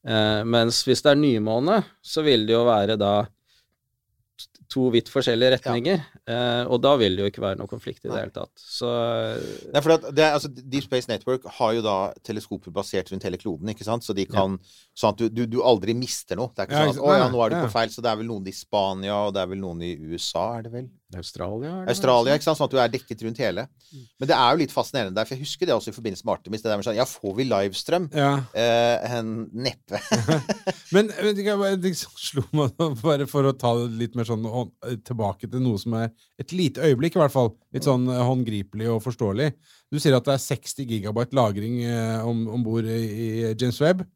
Eh, 0.07 0.45
mens 0.47 0.85
hvis 0.87 1.03
det 1.03 1.11
er 1.17 1.19
nymåne, 1.19 1.81
så 2.05 2.23
vil 2.23 2.47
det 2.47 2.55
jo 2.55 2.65
være 2.69 2.95
da 3.01 3.27
to 4.73 4.89
vidt 4.95 5.11
forskjellige 5.13 5.57
retninger, 5.57 6.03
eh, 6.27 6.65
og 6.67 6.81
da 6.85 6.95
vil 7.01 7.17
det 7.17 7.25
jo 7.25 7.31
ikke 7.31 7.45
være 7.45 7.61
noe 7.61 7.71
konflikt 7.71 8.05
i 8.05 8.11
det 8.11 8.19
hele 8.19 8.35
tatt. 8.35 8.53
Så 8.59 8.91
Nei, 9.73 9.83
for 9.83 10.09
det 10.11 10.27
altså, 10.27 10.51
Deep 10.51 10.87
Space 10.89 11.11
Network 11.11 11.47
har 11.59 11.77
jo 11.77 11.85
da 11.87 11.97
teleskoper 12.27 12.75
basert 12.75 13.13
rundt 13.13 13.27
hele 13.29 13.41
kloden, 13.41 13.71
ikke 13.73 13.87
sant? 13.87 14.07
Så 14.07 14.17
de 14.17 14.27
kan 14.29 14.59
Sånn 14.97 15.13
at 15.13 15.19
du, 15.21 15.27
du, 15.29 15.43
du 15.45 15.59
aldri 15.61 15.93
mister 15.93 16.39
noe. 16.41 16.49
Det 16.57 16.63
er 16.65 16.69
ikke 16.71 16.79
Ja, 16.79 16.85
sånn 16.89 16.97
at 16.97 17.05
'Å 17.05 17.17
ja, 17.19 17.25
nå 17.29 17.41
er 17.45 17.51
du 17.53 17.57
på 17.67 17.73
feil', 17.75 17.91
så 17.93 18.01
det 18.01 18.09
er 18.09 18.17
vel 18.17 18.31
noen 18.31 18.47
i 18.49 18.53
Spania, 18.57 19.17
og 19.27 19.35
det 19.37 19.43
er 19.43 19.51
vel 19.51 19.59
noen 19.61 19.83
i 19.85 19.91
USA, 20.09 20.57
er 20.57 20.63
det 20.65 20.73
vel? 20.73 20.87
Australia, 21.15 21.85
det 21.85 21.93
Australia, 21.93 22.35
ikke 22.35 22.43
sant? 22.49 22.59
Sånn 22.59 22.65
at 22.67 22.73
du 22.73 22.79
er 22.83 22.89
dekket 22.91 23.21
rundt 23.23 23.39
hele. 23.39 23.67
Men 24.19 24.27
det 24.31 24.35
er 24.35 24.49
jo 24.57 24.59
litt 24.59 24.73
fascinerende 24.75 25.15
der, 25.15 25.25
for 25.29 25.37
jeg 25.37 25.45
husker 25.45 25.69
det 25.69 25.75
også 25.77 25.93
i 25.93 25.95
forbindelse 25.95 26.25
med 26.27 26.33
Artemis. 26.35 26.63
Det 26.65 26.71
der 26.73 26.81
med 26.81 26.87
sånn 26.89 26.97
Ja, 26.97 27.05
får 27.07 27.37
vi 27.37 27.45
livestrøm? 27.47 28.09
Ja. 28.17 28.33
Eh, 28.57 29.21
neppe. 29.53 30.01
Men 30.97 31.13
ikke, 31.13 31.45
jeg 31.45 31.59
bare- 31.61 31.77
det 31.81 31.93
slo 32.01 32.43
meg 32.57 32.75
bare 33.05 33.27
for 33.31 33.47
å 33.47 33.53
ta 33.57 33.75
det 33.85 33.93
litt 34.01 34.17
mer 34.19 34.25
sånn 34.25 34.49
tilbake 35.05 35.47
til 35.51 35.61
noe 35.61 35.79
som 35.79 35.95
er 36.01 36.11
et 36.41 36.53
lite 36.57 36.81
øyeblikk, 36.83 37.17
i 37.17 37.23
hvert 37.23 37.37
fall. 37.37 37.53
Litt 37.77 37.85
sånn 37.87 38.09
eh, 38.09 38.25
håndgripelig 38.27 38.89
og 38.97 39.03
forståelig. 39.05 39.53
Du 39.93 40.01
sier 40.03 40.17
at 40.17 40.25
det 40.27 40.35
er 40.35 40.43
60 40.43 40.89
gigabyte 40.91 41.37
lagring 41.37 41.83
eh, 41.85 42.25
om, 42.27 42.47
om 42.49 42.65
bord 42.67 42.85
i, 42.91 43.01
i 43.05 43.55
James 43.55 43.79
Webb. 43.85 44.07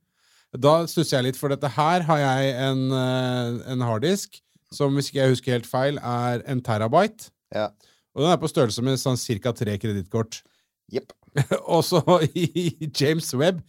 Da 0.57 0.87
stusser 0.91 1.19
jeg 1.19 1.29
litt, 1.29 1.39
for 1.39 1.53
dette 1.53 1.69
her 1.77 2.07
har 2.09 2.19
jeg 2.19 2.55
en, 2.59 2.87
eh, 2.97 3.61
en 3.71 3.85
harddisk 3.87 4.41
som, 4.75 4.95
hvis 4.95 5.11
ikke 5.11 5.21
jeg 5.21 5.35
husker 5.35 5.55
helt 5.57 5.69
feil, 5.69 5.99
er 5.99 6.43
en 6.51 6.63
terabyte. 6.63 7.31
ja. 7.55 7.71
Og 8.11 8.25
den 8.25 8.33
er 8.33 8.41
på 8.43 8.49
størrelse 8.51 8.83
med 8.83 8.99
sånn 8.99 9.15
ca. 9.15 9.53
tre 9.55 9.77
kredittkort. 9.79 10.41
Yep. 10.91 11.13
Og 11.77 11.85
så 11.87 12.01
i 12.35 12.91
James 12.91 13.29
Webb 13.39 13.61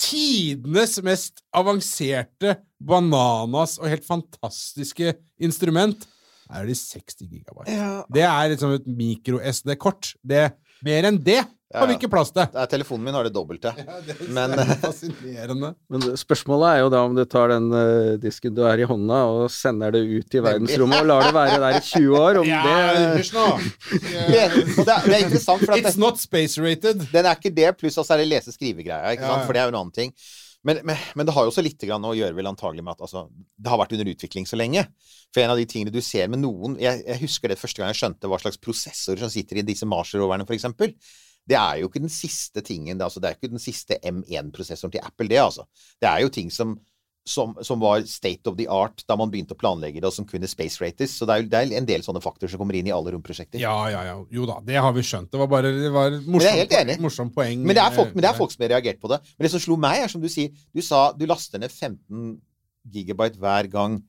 Tidenes 0.00 0.94
mest 1.04 1.42
avanserte, 1.52 2.54
bananas 2.80 3.74
og 3.80 3.90
helt 3.90 4.06
fantastiske 4.06 5.12
instrument 5.42 6.06
er 6.50 6.66
de 6.66 6.74
60 6.74 7.26
gigabyte. 7.26 7.74
ja. 7.74 7.90
Det 8.08 8.24
er 8.24 8.52
liksom 8.54 8.72
et 8.78 8.86
mikro-SD-kort. 8.88 10.14
Det 10.24 10.52
Mer 10.86 11.10
enn 11.10 11.18
det 11.20 11.42
har 11.78 11.86
vi 11.86 11.94
ikke 11.94 12.10
plass 12.10 12.32
til. 12.34 12.48
Det 12.50 12.58
er 12.58 12.70
Telefonen 12.72 13.04
min 13.06 13.14
har 13.14 13.26
det 13.26 13.32
dobbelte. 13.34 13.70
Ja, 13.78 13.98
det 14.50 14.64
er 14.64 14.72
fascinerende. 14.82 15.70
Men 15.92 16.06
spørsmålet 16.18 16.66
er 16.72 16.82
jo 16.82 16.88
da 16.90 17.02
om 17.06 17.14
du 17.14 17.22
tar 17.30 17.52
den 17.52 17.68
uh, 17.70 18.16
disken 18.22 18.56
du 18.56 18.64
er 18.66 18.82
i 18.82 18.88
hånda, 18.90 19.20
og 19.30 19.44
sender 19.54 19.94
det 19.94 20.02
ut 20.02 20.34
i 20.34 20.42
verdensrommet 20.42 21.04
og 21.04 21.10
lar 21.12 21.28
det 21.28 21.36
være 21.36 21.62
der 21.62 21.78
i 21.78 21.84
20 21.86 22.18
år. 22.18 22.42
Om 22.42 22.50
Ja, 22.50 22.60
det 22.96 23.06
hysj 23.20 23.32
nå! 23.36 23.46
det, 24.34 24.44
det, 24.50 24.88
er, 24.88 25.06
det 25.06 25.14
er 25.14 25.24
interessant, 25.28 25.64
for 25.64 25.76
at 25.76 25.86
It's 25.86 26.00
not 26.00 26.18
space-rated. 26.18 27.06
Den 27.14 27.30
er 27.30 27.38
ikke 27.38 27.54
det, 27.54 27.70
pluss 27.78 27.98
at 28.02 28.08
så 28.08 28.16
er 28.16 28.24
det 28.24 28.30
lese-skrive-greia, 28.32 29.14
ikke 29.14 29.26
sant? 29.26 29.44
ja. 29.44 29.46
For 29.46 29.54
det 29.54 29.62
er 29.62 29.70
jo 29.70 29.76
en 29.76 29.82
annen 29.84 29.98
ting. 30.02 30.14
Men, 30.66 30.82
men, 30.84 30.98
men 31.16 31.24
det 31.24 31.32
har 31.32 31.46
jo 31.46 31.52
også 31.54 31.62
litt 31.64 31.80
grann 31.88 32.04
å 32.04 32.12
gjøre 32.12 32.36
vel 32.36 32.50
antagelig 32.50 32.82
med 32.84 32.98
at 32.98 33.06
altså, 33.06 33.24
det 33.30 33.70
har 33.72 33.80
vært 33.80 33.94
under 33.96 34.10
utvikling 34.12 34.48
så 34.48 34.58
lenge. 34.60 34.84
For 35.32 35.40
en 35.44 35.54
av 35.54 35.60
de 35.60 35.64
tingene 35.68 35.94
du 35.94 36.00
ser 36.04 36.26
med 36.26 36.42
noen 36.42 36.74
Jeg, 36.82 37.04
jeg 37.06 37.20
husker 37.22 37.52
det 37.52 37.56
første 37.60 37.80
gang 37.80 37.92
jeg 37.92 38.00
skjønte 38.00 38.28
hva 38.28 38.40
slags 38.42 38.58
prosessorer 38.60 39.22
som 39.22 39.32
sitter 39.32 39.62
i 39.62 39.66
disse 39.66 39.88
Mars-roverne, 39.88 40.44
eksempel. 40.50 40.92
Det 41.50 41.58
er 41.58 41.80
jo 41.80 41.90
ikke 41.90 42.04
den 42.04 42.12
siste 42.12 42.62
tingen 42.66 42.98
det, 42.98 43.06
altså, 43.08 43.22
det 43.22 43.30
er 43.30 43.38
ikke 43.38 43.50
den 43.50 43.62
siste 43.62 43.98
M1-prosessoren 44.06 44.94
til 44.94 45.02
Apple, 45.02 45.28
det, 45.30 45.40
altså. 45.42 45.66
Det 46.00 46.08
er 46.10 46.22
jo 46.22 46.30
ting 46.32 46.50
som, 46.54 46.76
som, 47.26 47.56
som 47.66 47.80
var 47.82 48.04
state 48.08 48.48
of 48.50 48.56
the 48.58 48.66
art 48.70 49.02
da 49.08 49.16
man 49.18 49.32
begynte 49.32 49.56
å 49.56 49.60
planlegge 49.60 50.00
det, 50.00 50.08
og 50.08 50.14
som 50.14 50.26
kunne 50.28 50.48
space 50.50 50.82
rates. 50.82 51.16
Så 51.18 51.28
det 51.28 51.36
er, 51.36 51.48
det 51.50 51.60
er 51.60 51.72
en 51.80 51.88
del 51.88 52.04
sånne 52.06 52.22
faktorer 52.24 52.52
som 52.52 52.62
kommer 52.62 52.78
inn 52.78 52.90
i 52.90 52.94
alle 52.94 53.14
romprosjekter. 53.14 53.60
Ja, 53.62 53.74
ja, 53.92 54.04
ja. 54.08 54.18
Jo 54.32 54.46
da, 54.48 54.60
det 54.66 54.78
har 54.80 54.94
vi 54.96 55.04
skjønt. 55.06 55.30
Det 55.32 55.40
var 55.42 55.50
bare 55.50 55.72
det 55.74 55.90
var 55.94 56.14
morsomt, 56.26 56.76
morsomt 57.02 57.34
poeng. 57.36 57.64
Men 57.66 57.78
det, 57.78 57.88
folk, 57.96 58.14
men 58.14 58.24
det 58.24 58.30
er 58.30 58.36
eh, 58.36 58.40
folk 58.40 58.54
som 58.54 58.66
har 58.66 58.74
reagert 58.76 59.02
på 59.02 59.10
det. 59.12 59.20
Men 59.34 59.46
det 59.46 59.54
som 59.54 59.64
slo 59.66 59.78
meg, 59.80 60.04
er 60.04 60.12
som 60.12 60.22
du 60.22 60.30
sier 60.32 60.54
Du 60.74 60.82
sa 60.84 61.08
du 61.16 61.26
laster 61.30 61.62
ned 61.62 61.72
15 61.72 62.38
gigabyte 62.90 63.40
hver 63.42 63.68
gang. 63.72 64.00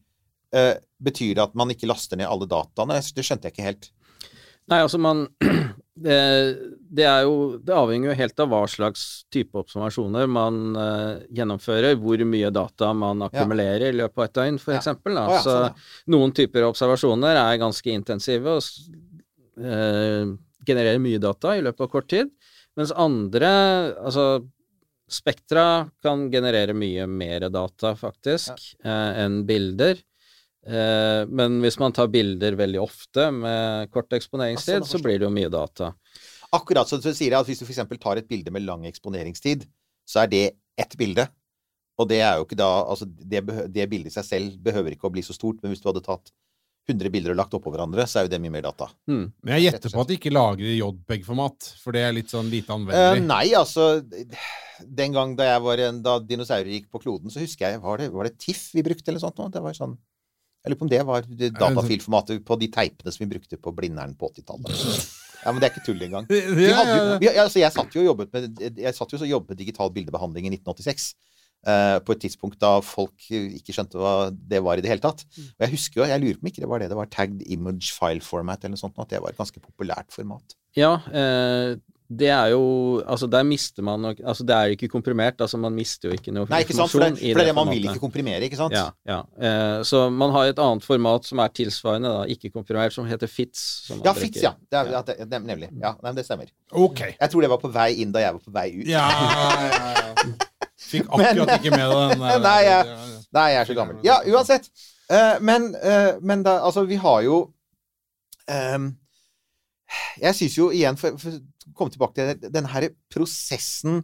Uh, 0.51 0.75
betyr 0.99 1.37
det 1.37 1.43
at 1.45 1.53
man 1.55 1.71
ikke 1.71 1.87
laster 1.87 2.19
ned 2.19 2.27
alle 2.27 2.47
dataene? 2.49 2.99
Det 3.15 3.23
skjønte 3.25 3.47
jeg 3.47 3.55
ikke 3.55 3.67
helt. 3.69 3.91
Nei, 4.71 4.79
altså 4.85 4.99
man 5.03 5.25
det, 6.05 6.17
det 6.91 7.05
er 7.05 7.25
jo 7.27 7.57
Det 7.61 7.73
avhenger 7.75 8.11
jo 8.11 8.17
helt 8.17 8.39
av 8.43 8.49
hva 8.53 8.61
slags 8.71 9.01
type 9.33 9.59
observasjoner 9.59 10.29
man 10.31 10.61
uh, 10.77 11.19
gjennomfører, 11.35 11.97
hvor 11.99 12.23
mye 12.27 12.51
data 12.55 12.93
man 12.97 13.25
akkumulerer 13.27 13.89
i 13.91 13.97
løpet 13.99 14.17
av 14.17 14.25
et 14.29 14.37
døgn, 14.39 14.59
for 14.63 14.73
Ja. 14.75 14.79
eksempel. 14.81 15.17
Da. 15.19 15.25
Å 15.27 15.35
ja, 15.35 15.41
Så 15.43 15.51
sånn, 15.57 15.67
ja. 15.67 15.91
noen 16.15 16.33
typer 16.37 16.67
observasjoner 16.69 17.41
er 17.43 17.59
ganske 17.61 17.91
intensive 17.93 18.55
og 18.57 18.63
eh, 19.61 20.31
genererer 20.67 21.01
mye 21.03 21.19
data 21.21 21.55
i 21.57 21.61
løpet 21.65 21.85
av 21.85 21.91
kort 21.91 22.09
tid, 22.11 22.31
mens 22.79 22.91
andre, 22.95 23.51
altså 23.99 24.25
Spektra 25.11 25.89
kan 25.99 26.29
generere 26.31 26.71
mye 26.71 27.03
mer 27.11 27.49
data, 27.51 27.89
faktisk, 27.99 28.61
uh, 28.85 29.09
enn 29.19 29.41
bilder. 29.43 29.99
Eh, 30.61 31.23
men 31.25 31.57
hvis 31.63 31.79
man 31.81 31.93
tar 31.95 32.11
bilder 32.13 32.57
veldig 32.59 32.81
ofte 32.81 33.29
med 33.33 33.89
kort 33.93 34.13
eksponeringstid, 34.13 34.83
sånn, 34.83 34.89
så 34.89 35.01
blir 35.01 35.21
det 35.21 35.25
jo 35.25 35.33
mye 35.33 35.51
data. 35.53 35.93
Akkurat 36.53 36.89
så, 36.89 36.99
du 37.01 37.09
sier 37.15 37.37
at 37.37 37.47
hvis 37.47 37.63
du 37.63 37.65
f.eks. 37.65 37.81
tar 38.01 38.21
et 38.21 38.29
bilde 38.29 38.53
med 38.53 38.67
lang 38.67 38.85
eksponeringstid, 38.89 39.65
så 40.05 40.25
er 40.25 40.31
det 40.31 40.45
ett 40.79 40.97
bilde. 40.99 41.25
Og 41.99 42.07
det 42.09 42.21
er 42.23 42.39
jo 42.39 42.45
ikke 42.47 42.57
da 42.57 42.69
Altså, 42.81 43.05
det, 43.05 43.43
det 43.73 43.89
bildet 43.89 44.11
i 44.11 44.15
seg 44.15 44.25
selv 44.27 44.61
behøver 44.63 44.95
ikke 44.95 45.09
å 45.09 45.13
bli 45.13 45.23
så 45.25 45.35
stort, 45.37 45.61
men 45.61 45.73
hvis 45.73 45.83
du 45.83 45.89
hadde 45.89 46.05
tatt 46.05 46.31
100 46.89 47.11
bilder 47.13 47.33
og 47.33 47.37
lagt 47.37 47.53
oppå 47.53 47.71
hverandre, 47.73 48.07
så 48.09 48.19
er 48.19 48.25
jo 48.25 48.31
det 48.33 48.39
mye 48.41 48.53
mer 48.55 48.65
data. 48.65 48.87
Hmm. 49.09 49.27
Men 49.45 49.57
jeg 49.57 49.67
gjetter 49.67 49.93
på 49.93 50.01
at 50.01 50.09
de 50.09 50.17
ikke 50.17 50.33
lager 50.33 50.65
i 50.65 50.79
JPEG-format, 50.79 51.67
for 51.81 51.95
det 51.95 52.01
er 52.07 52.15
litt 52.17 52.33
sånn 52.33 52.49
lite 52.51 52.73
anvendelig. 52.73 53.21
Uh, 53.21 53.27
nei, 53.29 53.45
altså 53.57 54.01
Den 54.81 55.13
gang 55.13 55.35
da 55.37 55.45
jeg 55.45 55.61
var 55.67 55.83
en, 55.85 55.99
da 56.01 56.15
dinosaurer 56.25 56.73
gikk 56.73 56.89
på 56.91 57.03
kloden, 57.03 57.29
så 57.29 57.43
husker 57.43 57.69
jeg 57.69 57.83
Var 57.83 58.01
det, 58.01 58.07
var 58.15 58.27
det 58.27 58.33
TIFF 58.41 58.71
vi 58.73 58.85
brukte, 58.87 59.11
eller 59.11 59.21
sånt 59.21 59.37
noe? 59.37 59.53
Det 59.53 59.61
var 59.61 59.77
sånn 59.77 59.93
Jeg 60.61 60.71
lurer 60.71 60.79
på 60.79 60.85
om 60.85 60.91
det 60.91 61.01
var 61.07 61.25
datafilformatet 61.57 62.43
på 62.45 62.57
de 62.61 62.69
teipene 62.73 63.13
som 63.13 63.23
vi 63.23 63.31
brukte 63.33 63.57
på 63.57 63.73
Blindern 63.77 64.13
på 64.17 64.29
80-tallet. 64.35 65.17
Ja, 65.41 65.49
men 65.49 65.57
det 65.57 65.67
er 65.67 65.71
ikke 65.73 65.87
tull 65.87 66.03
engang. 66.05 66.27
Vi 66.29 66.67
hadde 66.69 66.95
jo, 66.95 67.05
vi, 67.17 67.29
altså 67.41 67.57
jeg 67.57 67.73
satt 67.73 67.95
jo 67.97 68.03
og 68.03 68.11
jobbet 68.11 68.35
med, 68.35 68.59
jeg 68.77 68.93
satt 68.93 69.09
jo 69.09 69.17
og 69.17 69.31
jobbet 69.31 69.55
med 69.55 69.57
digital 69.63 69.89
bildebehandling 69.95 70.45
i 70.45 70.51
1986. 70.53 71.07
Uh, 71.61 71.97
på 72.01 72.15
et 72.15 72.23
tidspunkt 72.23 72.57
da 72.61 72.71
folk 72.81 73.27
ikke 73.29 73.73
skjønte 73.75 73.99
hva 74.01 74.31
det 74.33 74.61
var 74.65 74.77
i 74.77 74.85
det 74.85 74.89
hele 74.89 75.03
tatt. 75.03 75.21
Og 75.37 75.65
jeg 75.65 75.73
husker 75.75 76.01
jo, 76.01 76.07
jeg 76.09 76.21
lurer 76.21 76.39
på 76.39 76.45
om 76.45 76.51
ikke 76.51 76.63
det 76.63 76.69
var 76.71 76.81
det 76.81 76.87
det 76.89 76.97
var 76.97 77.11
tagged 77.13 77.43
image 77.53 77.91
file 77.93 78.25
format 78.25 78.61
eller 78.61 78.73
noe 78.73 78.81
sånt, 78.81 78.97
at 79.01 79.13
det 79.13 79.21
var 79.21 79.33
et 79.33 79.41
ganske 79.41 79.61
populært 79.61 80.13
format. 80.13 80.55
Ja, 80.77 80.95
eh, 81.09 81.75
det 82.11 82.27
er 82.27 82.47
jo 82.51 82.61
Altså, 83.07 83.27
der 83.31 83.43
mister 83.47 83.83
man 83.87 84.01
nok 84.03 84.17
Altså, 84.19 84.43
det 84.43 84.55
er 84.55 84.65
jo 84.69 84.75
ikke 84.75 84.87
komprimert, 84.91 85.39
altså 85.41 85.57
man 85.57 85.71
mister 85.75 86.09
jo 86.09 86.17
ikke 86.17 86.33
noe 86.35 86.49
Nei, 86.51 86.59
ikke 86.65 86.75
sant? 86.75 86.91
For 86.91 86.99
det, 86.99 87.13
for 87.17 87.39
det 87.39 87.45
er 87.45 87.49
det 87.51 87.55
man 87.55 87.69
vil 87.71 87.85
ikke 87.87 88.01
komprimere, 88.03 88.41
ikke 88.47 88.59
sant? 88.59 88.75
Ja, 88.75 88.89
ja. 89.07 89.21
Eh, 89.39 89.83
så 89.87 90.03
man 90.11 90.33
har 90.35 90.51
et 90.51 90.59
annet 90.59 90.83
format 90.83 91.25
som 91.29 91.39
er 91.39 91.53
tilsvarende, 91.55 92.11
da, 92.11 92.25
ikke 92.35 92.51
komprimert, 92.51 92.93
som 92.93 93.07
heter 93.07 93.31
FITS. 93.31 93.63
Som 93.87 94.01
Ja. 94.05 94.13
FITS, 94.17 94.43
ja. 94.43 94.53
Det 94.71 94.79
er, 94.81 94.91
ja. 94.91 95.03
ja. 95.07 95.25
det, 95.25 95.41
nemlig. 95.47 95.69
Ja, 95.81 95.93
nei, 96.03 96.13
det 96.17 96.25
stemmer. 96.27 96.51
Ok. 96.71 96.99
Jeg 97.19 97.29
tror 97.31 97.41
det 97.47 97.49
var 97.53 97.61
på 97.63 97.71
vei 97.71 97.89
inn 98.03 98.11
da 98.11 98.23
jeg 98.25 98.35
var 98.37 98.43
på 98.43 98.55
vei 98.55 98.67
ut. 98.81 98.87
Ja, 98.91 99.07
ja, 99.07 99.91
ja. 99.95 100.33
Fikk 100.91 101.07
akkurat 101.07 101.53
ikke 101.59 101.71
med 101.71 101.85
deg 101.87 102.15
den. 102.15 102.25
der. 102.25 102.39
Nei, 102.49 102.59
jeg- 102.67 102.97
Nei, 103.31 103.47
jeg 103.53 103.61
er 103.61 103.69
så 103.69 103.75
gammel. 103.77 104.01
Ja, 104.03 104.17
uansett. 104.27 104.67
Uh, 105.11 105.37
men, 105.43 105.69
uh, 105.75 106.17
men 106.21 106.43
da, 106.43 106.57
altså, 106.65 106.83
vi 106.87 106.95
har 106.99 107.21
jo 107.25 107.37
um, 108.47 108.85
Jeg 110.21 110.35
syns 110.35 110.57
jo 110.57 110.69
igjen, 110.71 110.97
for, 110.99 111.17
for 111.19 111.39
komme 111.77 111.93
tilbake 111.93 112.17
til 112.17 112.35
denne 112.41 112.53
den 112.55 112.69
her 112.71 112.89
prosessen 113.11 114.01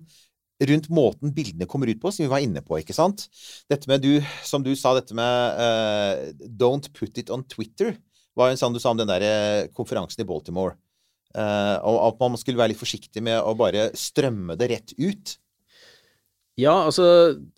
rundt 0.65 0.87
måten 0.89 1.33
bildene 1.35 1.67
kommer 1.69 1.89
ut 1.91 1.99
på, 2.01 2.11
som 2.11 2.23
vi 2.25 2.31
var 2.31 2.41
inne 2.41 2.63
på, 2.65 2.79
ikke 2.81 2.95
sant? 2.95 3.27
Dette 3.69 3.89
med 3.89 4.01
du, 4.01 4.17
som 4.45 4.63
du 4.65 4.71
sa, 4.73 4.95
dette 4.97 5.13
med 5.17 5.59
uh, 5.61 6.47
'don't 6.49 6.89
put 6.97 7.17
it 7.21 7.29
on 7.29 7.45
Twitter', 7.45 7.93
var 8.37 8.49
jo 8.49 8.57
en 8.57 8.61
sånn 8.61 8.73
du 8.73 8.81
sa 8.81 8.93
om 8.93 8.99
den 8.99 9.09
der 9.09 9.23
eh, 9.25 9.67
konferansen 9.73 10.21
i 10.21 10.27
Baltimore. 10.29 10.77
Uh, 11.33 11.77
og 11.85 11.97
at 12.07 12.19
man 12.21 12.37
skulle 12.37 12.57
være 12.57 12.73
litt 12.73 12.81
forsiktig 12.81 13.21
med 13.25 13.37
å 13.41 13.55
bare 13.57 13.89
strømme 13.97 14.57
det 14.57 14.69
rett 14.69 14.93
ut. 14.97 15.33
Ja, 16.57 16.85
altså 16.85 17.05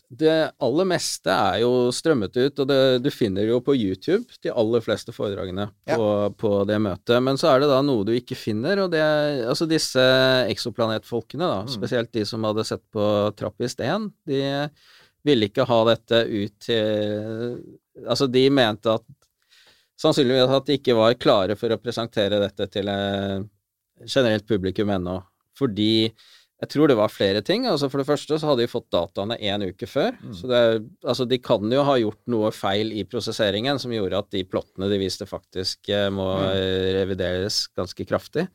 det 0.09 0.35
aller 0.65 0.87
meste 0.89 1.29
er 1.29 1.59
jo 1.61 1.91
strømmet 1.93 2.33
ut, 2.39 2.59
og 2.63 2.67
det, 2.71 2.77
du 3.05 3.09
finner 3.13 3.45
jo 3.45 3.59
på 3.61 3.75
YouTube 3.77 4.25
de 4.41 4.49
aller 4.49 4.81
fleste 4.81 5.13
foredragene 5.13 5.67
på, 5.85 6.07
på 6.41 6.51
det 6.65 6.79
møtet. 6.81 7.19
Men 7.21 7.37
så 7.37 7.51
er 7.51 7.61
det 7.61 7.69
da 7.69 7.77
noe 7.85 8.07
du 8.07 8.15
ikke 8.17 8.33
finner, 8.39 8.81
og 8.81 8.89
det 8.95 9.03
altså 9.45 9.67
disse 9.69 10.01
eksoplanetfolkene, 10.49 11.45
da, 11.45 11.59
Mm. 11.61 11.69
spesielt 11.75 12.11
de 12.15 12.23
som 12.25 12.43
hadde 12.47 12.65
sett 12.65 12.81
på 12.91 13.05
Trappist 13.37 13.79
1, 13.85 14.09
de 14.25 14.41
ville 15.29 15.49
ikke 15.51 15.67
ha 15.69 15.79
dette 15.91 16.23
ut 16.25 16.57
til 16.63 17.61
Altså, 18.07 18.29
de 18.31 18.45
mente 18.49 18.87
at 18.95 19.03
sannsynligvis 19.99 20.53
at 20.55 20.65
de 20.69 20.77
ikke 20.79 20.93
var 20.95 21.13
klare 21.19 21.57
for 21.59 21.69
å 21.75 21.77
presentere 21.83 22.37
dette 22.39 22.65
til 22.71 22.87
eh, 22.87 23.41
generelt 24.07 24.45
publikum 24.47 24.89
ennå. 24.95 25.17
Fordi 25.59 26.07
jeg 26.59 26.71
tror 26.73 26.91
det 26.91 26.97
var 26.99 27.11
flere 27.11 27.41
ting. 27.45 27.65
altså 27.69 27.87
For 27.91 28.01
det 28.01 28.07
første 28.09 28.35
så 28.39 28.49
hadde 28.49 28.65
de 28.65 28.71
fått 28.71 28.89
dataene 28.91 29.37
én 29.39 29.63
uke 29.63 29.87
før. 29.87 30.17
Så 30.35 30.49
det, 30.51 30.61
altså 31.07 31.27
de 31.29 31.39
kan 31.39 31.63
jo 31.71 31.85
ha 31.87 31.95
gjort 32.01 32.19
noe 32.31 32.51
feil 32.55 32.91
i 32.91 33.05
prosesseringen 33.07 33.79
som 33.79 33.93
gjorde 33.95 34.19
at 34.19 34.31
de 34.35 34.43
plottene 34.43 34.89
de 34.91 34.99
viste, 34.99 35.27
faktisk 35.29 35.91
eh, 35.93 36.09
må 36.11 36.27
mm. 36.35 36.49
revideres 36.99 37.61
ganske 37.79 38.07
kraftig. 38.09 38.49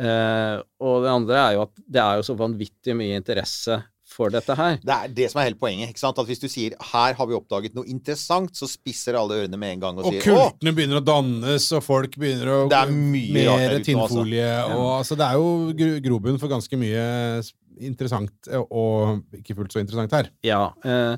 Eh, 0.00 0.56
og 0.84 1.06
det 1.06 1.14
andre 1.14 1.40
er 1.40 1.56
jo 1.56 1.64
at 1.64 1.80
det 1.80 2.02
er 2.04 2.20
jo 2.20 2.28
så 2.28 2.36
vanvittig 2.38 2.94
mye 2.98 3.16
interesse 3.18 3.80
for 4.20 4.32
dette 4.34 4.56
her. 4.58 4.78
Det 4.84 4.96
er 4.98 5.12
det 5.16 5.30
som 5.32 5.40
er 5.40 5.48
hele 5.48 5.58
poenget. 5.60 5.90
ikke 5.94 6.02
sant? 6.04 6.18
At 6.20 6.28
Hvis 6.28 6.42
du 6.44 6.48
sier 6.52 6.76
'her 6.78 7.14
har 7.16 7.26
vi 7.30 7.34
oppdaget 7.38 7.74
noe 7.74 7.88
interessant', 7.88 8.52
så 8.60 8.68
spisser 8.68 9.16
alle 9.18 9.40
ørene 9.46 9.58
med 9.58 9.72
en 9.78 9.80
gang 9.86 9.98
og, 9.98 10.06
Og 10.06 10.12
sier 10.12 10.20
'å, 10.22 10.50
kultene 10.52 10.74
begynner 10.76 11.00
å 11.00 11.04
dannes, 11.04 11.70
og 11.72 11.82
folk 11.82 12.16
begynner 12.20 12.52
å 12.52 12.68
Det 12.68 12.78
er 12.82 12.92
mye 12.92 13.32
Mer 13.32 13.48
ute 13.48 13.80
altså. 13.80 13.84
tinnfolie. 13.88 14.50
Og 14.76 14.86
altså, 15.00 15.16
det 15.16 15.26
er 15.26 15.34
jo 15.40 15.72
gro- 15.80 16.00
grobunn 16.08 16.38
for 16.38 16.48
ganske 16.52 16.76
mye 16.78 17.42
interessant, 17.80 18.30
eh, 18.50 18.60
og 18.60 19.22
ikke 19.32 19.56
fullt 19.56 19.72
så 19.72 19.80
interessant 19.80 20.12
her. 20.12 20.28
Ja, 20.44 20.66
eh, 20.84 21.16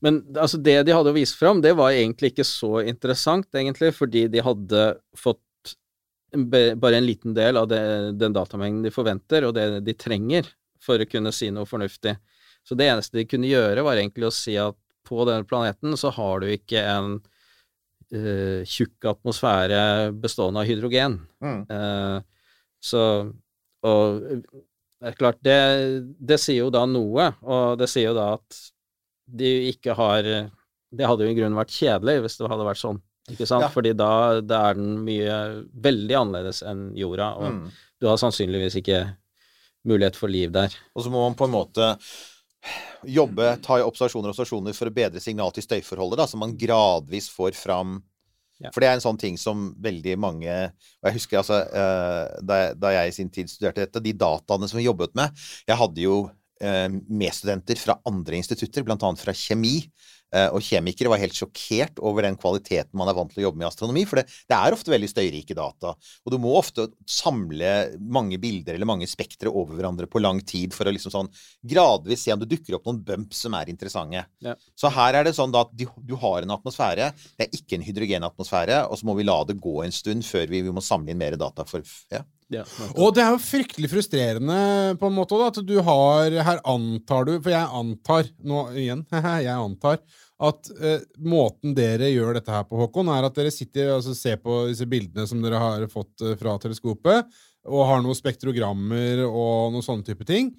men 0.00 0.20
altså 0.36 0.62
det 0.62 0.84
de 0.86 0.92
hadde 0.94 1.10
å 1.10 1.16
vise 1.16 1.34
fram, 1.34 1.60
det 1.60 1.74
var 1.74 1.90
egentlig 1.90 2.30
ikke 2.32 2.46
så 2.46 2.84
interessant, 2.86 3.48
egentlig, 3.52 3.90
fordi 3.96 4.28
de 4.30 4.38
hadde 4.40 4.84
fått 5.18 5.40
bare 6.34 6.96
en 6.98 7.06
liten 7.06 7.34
del 7.34 7.56
av 7.56 7.68
det, 7.70 7.80
den 8.18 8.32
datamengden 8.34 8.82
de 8.86 8.90
forventer, 8.94 9.44
og 9.46 9.54
det 9.54 9.84
de 9.86 9.94
trenger 9.94 10.48
for 10.82 10.98
å 10.98 11.06
kunne 11.08 11.32
si 11.32 11.50
noe 11.54 11.66
fornuftig. 11.66 12.16
Så 12.64 12.76
det 12.78 12.86
eneste 12.88 13.18
de 13.20 13.26
kunne 13.28 13.50
gjøre, 13.50 13.84
var 13.84 13.98
egentlig 14.00 14.28
å 14.30 14.34
si 14.34 14.54
at 14.60 14.76
på 15.04 15.24
denne 15.28 15.44
planeten 15.44 15.96
så 16.00 16.08
har 16.16 16.40
du 16.40 16.46
ikke 16.48 16.80
en 16.80 17.18
uh, 18.14 18.60
tjukk 18.64 19.04
atmosfære 19.10 19.80
bestående 20.22 20.62
av 20.62 20.68
hydrogen. 20.70 21.18
Mm. 21.44 21.64
Uh, 21.68 22.20
så 22.84 23.02
Og 23.84 24.20
det 24.24 25.10
er 25.10 25.16
klart, 25.18 25.40
det, 25.44 25.58
det 26.16 26.38
sier 26.40 26.62
jo 26.62 26.70
da 26.72 26.86
noe, 26.88 27.26
og 27.44 27.76
det 27.80 27.88
sier 27.92 28.08
jo 28.12 28.16
da 28.16 28.30
at 28.38 28.60
de 29.28 29.50
ikke 29.70 29.92
har 29.96 30.22
Det 30.94 31.04
hadde 31.08 31.24
jo 31.26 31.32
i 31.32 31.36
grunnen 31.36 31.56
vært 31.58 31.72
kjedelig 31.74 32.22
hvis 32.24 32.36
det 32.38 32.48
hadde 32.48 32.64
vært 32.68 32.80
sånn, 32.80 33.00
ikke 33.32 33.46
sant? 33.48 33.64
Ja. 33.66 33.70
Fordi 33.72 33.92
da, 33.98 34.40
da 34.44 34.60
er 34.70 34.76
den 34.78 34.98
mye 35.04 35.36
veldig 35.84 36.16
annerledes 36.20 36.62
enn 36.64 36.86
jorda, 36.96 37.32
og 37.40 37.50
Mm. 37.50 37.64
du 38.00 38.06
har 38.08 38.20
sannsynligvis 38.20 38.76
ikke 38.80 39.00
mulighet 39.84 40.16
for 40.16 40.28
liv 40.32 40.52
der. 40.52 40.72
Og 40.94 41.04
så 41.04 41.10
må 41.12 41.24
man 41.26 41.36
på 41.36 41.44
en 41.48 41.52
måte 41.56 41.88
jobbe, 43.04 43.50
ta 43.64 43.78
i 43.80 43.84
observasjoner 43.84 44.30
og 44.30 44.34
observasjoner 44.34 44.76
for 44.76 44.90
å 44.90 44.94
bedre 44.94 45.22
signal 45.22 45.52
til 45.54 45.66
støyforholdet, 45.66 46.20
da, 46.22 46.28
så 46.30 46.40
man 46.40 46.56
gradvis 46.58 47.30
får 47.34 47.56
fram 47.58 48.00
Ja. 48.62 48.70
For 48.70 48.78
det 48.78 48.86
er 48.86 48.94
en 48.94 49.02
sånn 49.02 49.16
ting 49.18 49.34
som 49.34 49.64
veldig 49.82 50.12
mange 50.22 50.52
Og 50.54 51.08
jeg 51.08 51.14
husker 51.16 51.40
altså 51.40 51.56
eh, 51.74 52.36
da, 52.46 52.92
jeg, 52.94 53.10
i 53.10 53.14
sin 53.16 53.32
tid 53.34 53.50
studerte 53.50 53.82
dette, 53.82 53.98
de 53.98 54.12
dataene 54.14 54.68
som 54.70 54.78
vi 54.78 54.84
jobbet 54.86 55.10
med 55.18 55.34
Jeg 55.66 55.74
hadde 55.80 56.04
jo 56.04 56.20
eh, 56.62 56.86
medstudenter 57.10 57.80
fra 57.82 57.98
andre 58.06 58.38
institutter, 58.38 58.86
annet 58.86 59.24
fra 59.24 59.34
kjemi. 59.34 59.90
Eh, 60.34 60.48
Og 60.54 60.64
kjemikere 60.64 61.12
var 61.12 61.22
helt 61.22 61.36
sjokkert 61.36 62.00
over 62.04 62.26
den 62.26 62.38
kvaliteten 62.40 62.98
man 62.98 63.10
er 63.10 63.16
vant 63.16 63.32
til 63.32 63.42
å 63.42 63.46
jobbe 63.48 63.60
med 63.60 63.68
i 63.68 63.70
astronomi. 63.70 64.04
For 64.08 64.20
det, 64.20 64.26
det 64.50 64.58
er 64.58 64.76
ofte 64.76 64.92
veldig 64.92 65.10
støyrike 65.10 65.56
data. 65.56 65.94
Og 65.94 66.34
du 66.34 66.38
må 66.42 66.54
ofte 66.58 66.88
samle 67.10 67.72
mange 67.98 68.38
bilder 68.42 68.76
eller 68.76 68.90
mange 68.90 69.08
spektre 69.10 69.52
over 69.52 69.78
hverandre 69.78 70.08
på 70.10 70.22
lang 70.22 70.42
tid 70.44 70.74
for 70.76 70.88
å 70.88 70.94
liksom 70.94 71.14
sånn 71.14 71.32
gradvis 71.64 72.26
se 72.26 72.34
om 72.34 72.42
det 72.42 72.50
dukker 72.52 72.78
opp 72.78 72.88
noen 72.88 73.02
bumps 73.06 73.44
som 73.46 73.56
er 73.58 73.72
interessante. 73.72 74.24
Ja. 74.44 74.56
Så 74.78 74.92
her 74.94 75.20
er 75.20 75.26
det 75.26 75.36
sånn 75.36 75.54
at 75.58 75.72
du, 75.72 75.86
du 76.02 76.14
har 76.20 76.44
en 76.44 76.54
atmosfære. 76.56 77.10
Det 77.38 77.48
er 77.48 77.58
ikke 77.58 77.78
en 77.78 77.86
hydrogenatmosfære, 77.86 78.84
og 78.88 79.00
så 79.00 79.08
må 79.08 79.16
vi 79.18 79.26
la 79.26 79.40
det 79.48 79.60
gå 79.62 79.80
en 79.84 79.94
stund 79.94 80.26
før 80.26 80.48
vi, 80.50 80.64
vi 80.66 80.74
må 80.74 80.82
samle 80.84 81.14
inn 81.14 81.20
mer 81.20 81.38
data. 81.40 81.66
For, 81.68 81.84
ja. 82.12 82.24
Ja, 82.52 82.64
Og 83.00 83.14
det 83.16 83.22
er 83.24 83.32
jo 83.32 83.40
fryktelig 83.40 83.88
frustrerende 83.88 84.58
på 85.00 85.08
en 85.08 85.16
måte 85.16 85.38
da, 85.40 85.48
at 85.48 85.60
du 85.64 85.78
har 85.80 86.34
Her 86.44 86.58
antar 86.68 87.24
du 87.24 87.32
For 87.38 87.48
jeg 87.54 87.70
antar 87.80 88.28
nå 88.44 88.66
igjen, 88.76 89.00
jeg 89.46 89.54
antar 89.54 90.02
at 90.44 90.68
eh, 90.82 91.04
måten 91.24 91.76
dere 91.76 92.10
gjør 92.10 92.34
dette 92.36 92.52
her 92.52 92.64
på, 92.66 92.76
Håkon, 92.76 93.08
er 93.14 93.24
at 93.24 93.36
dere 93.38 93.52
sitter 93.54 93.92
og 93.92 94.00
altså, 94.00 94.16
ser 94.18 94.40
på 94.42 94.64
disse 94.68 94.84
bildene 94.90 95.28
som 95.30 95.38
dere 95.40 95.60
har 95.62 95.84
fått 95.88 96.24
eh, 96.26 96.34
fra 96.40 96.56
teleskopet, 96.60 97.30
og 97.70 97.86
har 97.88 98.02
noen 98.02 98.18
spektrogrammer 98.18 99.22
og 99.28 99.72
noen 99.72 99.86
sånne 99.86 100.04
type 100.04 100.26
ting. 100.28 100.50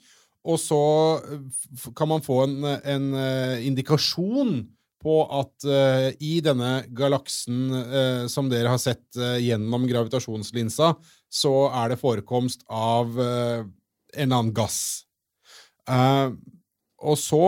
Og 0.47 0.57
så 0.63 0.79
eh, 1.27 1.89
kan 1.97 2.09
man 2.09 2.23
få 2.25 2.39
en, 2.45 2.55
en 2.63 3.09
eh, 3.19 3.67
indikasjon 3.67 4.61
på 5.05 5.19
at 5.37 5.67
uh, 5.69 6.09
i 6.17 6.39
denne 6.43 6.71
galaksen 6.97 7.69
uh, 7.69 8.25
som 8.31 8.49
dere 8.49 8.73
har 8.73 8.81
sett 8.81 9.05
uh, 9.21 9.37
gjennom 9.37 9.85
gravitasjonslinsa, 9.89 10.95
så 11.29 11.55
er 11.69 11.93
det 11.93 12.01
forekomst 12.01 12.63
av 12.71 13.11
en 13.19 13.67
eller 14.15 14.37
annen 14.37 14.53
gass. 14.55 15.03
Og 17.03 17.17
så 17.19 17.47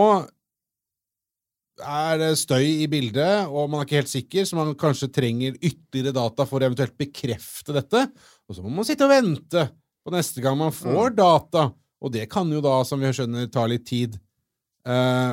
er 1.78 2.18
det 2.20 2.30
støy 2.40 2.82
i 2.84 2.88
bildet, 2.90 3.48
og 3.48 3.70
man 3.70 3.80
er 3.80 3.88
ikke 3.88 4.00
helt 4.02 4.12
sikker, 4.12 4.44
så 4.44 4.58
man 4.58 4.74
kanskje 4.78 5.10
trenger 5.14 5.56
ytterligere 5.56 6.16
data 6.18 6.46
for 6.48 6.60
å 6.60 6.68
eventuelt 6.68 6.98
bekrefte 7.00 7.74
dette. 7.76 8.04
Og 8.44 8.58
så 8.58 8.64
må 8.64 8.72
man 8.76 8.88
sitte 8.88 9.06
og 9.06 9.14
vente 9.14 9.64
på 10.04 10.14
neste 10.14 10.44
gang 10.44 10.58
man 10.60 10.74
får 10.74 11.16
data, 11.16 11.68
og 11.98 12.14
det 12.14 12.28
kan 12.30 12.50
jo 12.52 12.62
da, 12.64 12.80
som 12.86 13.00
vi 13.02 13.10
skjønner, 13.14 13.48
ta 13.52 13.64
litt 13.70 13.86
tid. 13.88 14.18
Eh, 14.88 15.32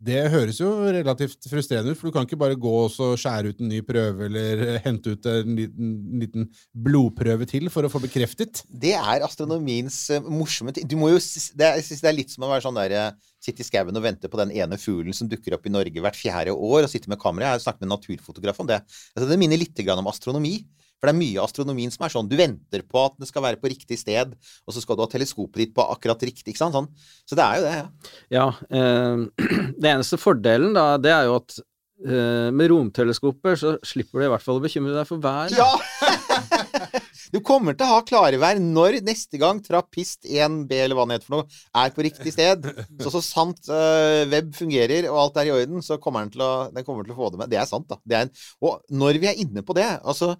det 0.00 0.20
høres 0.32 0.56
jo 0.62 0.70
relativt 0.80 1.44
frustrerende 1.50 1.92
ut, 1.92 1.98
for 2.00 2.08
du 2.08 2.14
kan 2.14 2.24
ikke 2.24 2.38
bare 2.40 2.56
gå 2.56 2.70
og 2.86 3.18
skjære 3.20 3.52
ut 3.52 3.58
en 3.60 3.68
ny 3.68 3.82
prøve 3.84 4.30
eller 4.30 4.62
eh, 4.64 4.78
hente 4.86 5.12
ut 5.12 5.28
en 5.28 5.58
liten, 5.58 5.90
liten 6.22 6.46
blodprøve 6.72 7.44
til 7.50 7.68
for 7.72 7.84
å 7.84 7.90
få 7.92 8.00
bekreftet. 8.00 8.62
Det 8.64 8.94
er 8.96 9.26
astronomiens 9.26 9.98
eh, 10.16 10.24
morsomme 10.24 10.72
ting. 10.72 10.88
Du 10.88 10.96
må 11.00 11.12
jo, 11.12 11.20
det 11.20 11.68
er, 11.68 11.84
det 11.84 12.08
er 12.08 12.16
litt 12.16 12.32
som 12.32 12.48
å 12.48 12.52
være 12.52 12.64
sånn 12.64 12.80
der, 12.80 12.96
eh, 12.96 13.28
sitte 13.44 13.60
i 13.60 13.68
skauen 13.68 13.96
og 13.96 14.06
vente 14.06 14.32
på 14.32 14.40
den 14.40 14.54
ene 14.56 14.80
fuglen 14.80 15.16
som 15.16 15.28
dukker 15.28 15.58
opp 15.58 15.68
i 15.68 15.74
Norge 15.74 16.04
hvert 16.04 16.16
fjerde 16.16 16.56
år, 16.56 16.86
og 16.86 16.92
sitte 16.92 17.12
med 17.12 17.20
kamera. 17.20 17.50
Jeg 17.50 17.60
har 17.60 17.66
snakket 17.66 17.84
med 17.84 17.90
en 17.90 17.96
naturfotograf 17.98 18.64
om 18.64 18.72
det. 18.72 18.80
Altså, 19.12 19.28
det 19.28 19.40
minner 19.40 19.60
litt 19.60 19.84
om 19.84 20.12
astronomi. 20.12 20.62
For 21.00 21.08
det 21.08 21.14
er 21.14 21.20
mye 21.22 21.40
av 21.40 21.48
astronomien 21.48 21.92
som 21.94 22.04
er 22.04 22.12
sånn. 22.12 22.28
Du 22.28 22.36
venter 22.36 22.84
på 22.84 23.00
at 23.08 23.16
det 23.20 23.30
skal 23.30 23.44
være 23.46 23.60
på 23.60 23.72
riktig 23.72 23.96
sted, 24.00 24.36
og 24.36 24.76
så 24.76 24.84
skal 24.84 24.98
du 24.98 25.04
ha 25.06 25.08
teleskopet 25.10 25.64
ditt 25.64 25.74
på 25.76 25.86
akkurat 25.96 26.28
riktig. 26.28 26.52
ikke 26.52 26.60
sant? 26.60 26.76
Sånn. 26.76 26.90
Så 27.24 27.38
det 27.38 27.46
er 27.46 27.56
jo 27.56 27.66
det, 27.66 27.74
ja. 27.78 28.14
Ja, 28.36 28.46
eh, 28.76 29.50
det 29.80 29.94
eneste 29.94 30.20
fordelen 30.20 30.76
da, 30.76 30.92
det 31.00 31.14
er 31.14 31.30
jo 31.30 31.38
at 31.40 31.56
eh, 31.60 32.50
med 32.52 32.70
romteleskoper 32.74 33.56
så 33.60 33.74
slipper 33.86 34.20
du 34.20 34.28
i 34.28 34.32
hvert 34.34 34.44
fall 34.44 34.60
å 34.60 34.64
bekymre 34.66 34.94
deg 34.98 35.08
for 35.08 35.24
været. 35.24 35.56
Ja! 35.56 35.72
Du 37.30 37.38
kommer 37.46 37.76
til 37.78 37.86
å 37.86 37.94
ha 37.94 38.04
klarevær 38.06 38.58
når 38.62 39.00
neste 39.06 39.38
gang 39.40 39.60
Trappist 39.62 40.26
1B, 40.26 40.72
eller 40.82 40.98
hva 40.98 41.06
det 41.06 41.18
heter 41.18 41.28
for 41.28 41.36
noe, 41.36 41.60
er 41.82 41.92
på 41.94 42.04
riktig 42.06 42.32
sted. 42.34 42.66
Så 43.02 43.12
så 43.14 43.22
sant 43.22 43.70
uh, 43.70 44.26
web 44.30 44.50
fungerer 44.56 45.06
og 45.12 45.20
alt 45.24 45.38
er 45.42 45.50
i 45.50 45.54
orden, 45.54 45.84
så 45.84 46.00
kommer 46.02 46.26
den 46.26 46.34
til 46.34 46.42
å, 46.46 46.52
den 46.74 46.86
kommer 46.86 47.06
til 47.06 47.14
å 47.14 47.20
få 47.20 47.30
det 47.30 47.42
med. 47.42 47.52
Det 47.52 47.60
er 47.60 47.68
sant, 47.70 47.86
da. 47.90 48.00
Det 48.02 48.18
er 48.18 48.26
en, 48.26 48.34
og 48.66 48.82
når 49.02 49.20
vi 49.22 49.30
er 49.30 49.44
inne 49.44 49.62
på 49.66 49.76
det, 49.78 49.86
altså 50.02 50.34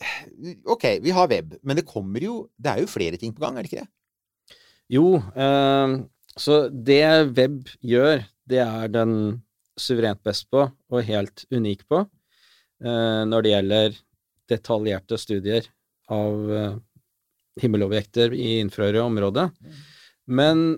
Ok, 0.74 0.86
vi 1.04 1.14
har 1.14 1.30
web, 1.30 1.54
men 1.62 1.78
det 1.78 1.86
kommer 1.88 2.22
jo 2.24 2.48
Det 2.58 2.72
er 2.72 2.82
jo 2.82 2.90
flere 2.90 3.20
ting 3.20 3.34
på 3.34 3.44
gang, 3.44 3.58
er 3.58 3.66
det 3.66 3.72
ikke 3.72 3.84
det? 3.84 3.90
Jo, 4.92 5.06
eh, 5.16 5.94
så 6.36 6.56
det 6.68 7.04
web 7.32 7.70
gjør, 7.80 8.24
det 8.44 8.60
er 8.60 8.90
den 8.92 9.14
suverent 9.80 10.20
best 10.26 10.50
på, 10.52 10.66
og 10.68 11.06
helt 11.08 11.46
unik 11.54 11.86
på, 11.88 12.02
eh, 12.84 13.22
når 13.30 13.46
det 13.46 13.54
gjelder 13.54 13.96
detaljerte 14.52 15.18
studier 15.18 15.70
av 16.12 16.52
eh, 16.52 16.76
himmelobjekter 17.62 18.34
i 18.36 18.58
infrarøde 18.60 19.06
områder 19.06 19.50
Men 20.26 20.76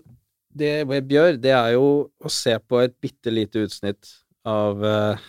det 0.57 0.87
web 0.89 1.11
gjør, 1.13 1.37
det 1.41 1.53
er 1.53 1.75
jo 1.75 1.89
å 2.09 2.33
se 2.33 2.55
på 2.63 2.81
et 2.85 2.95
bitte 3.03 3.33
lite 3.33 3.67
utsnitt 3.67 4.13
av, 4.47 4.85
eh, 4.87 5.27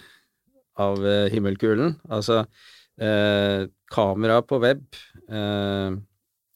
av 0.79 1.03
eh, 1.03 1.27
himmelkulen. 1.33 1.97
Altså 2.07 2.45
eh, 3.01 3.67
kamera 3.93 4.41
på 4.45 4.59
web 4.63 4.83
eh, 5.29 5.97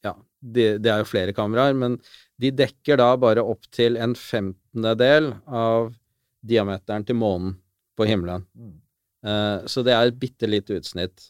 Ja, 0.05 0.13
det, 0.41 0.67
det 0.83 0.91
er 0.91 1.01
jo 1.03 1.09
flere 1.09 1.35
kameraer, 1.37 1.75
men 1.77 1.97
de 2.41 2.51
dekker 2.55 2.99
da 3.01 3.11
bare 3.21 3.43
opp 3.45 3.67
til 3.73 3.99
en 4.01 4.15
femtendedel 4.17 5.33
av 5.47 5.91
diameteren 6.41 7.05
til 7.05 7.19
månen 7.21 7.53
på 7.97 8.07
himmelen. 8.09 8.47
Eh, 9.21 9.67
så 9.69 9.83
det 9.85 9.93
er 9.93 10.09
et 10.09 10.17
bitte 10.21 10.49
lite 10.49 10.79
utsnitt. 10.79 11.29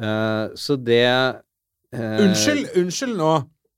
Eh, 0.00 0.46
så 0.58 0.76
det 0.80 1.04
eh, 1.06 2.18
Unnskyld, 2.24 2.74
unnskyld 2.80 3.16
nå. 3.18 3.32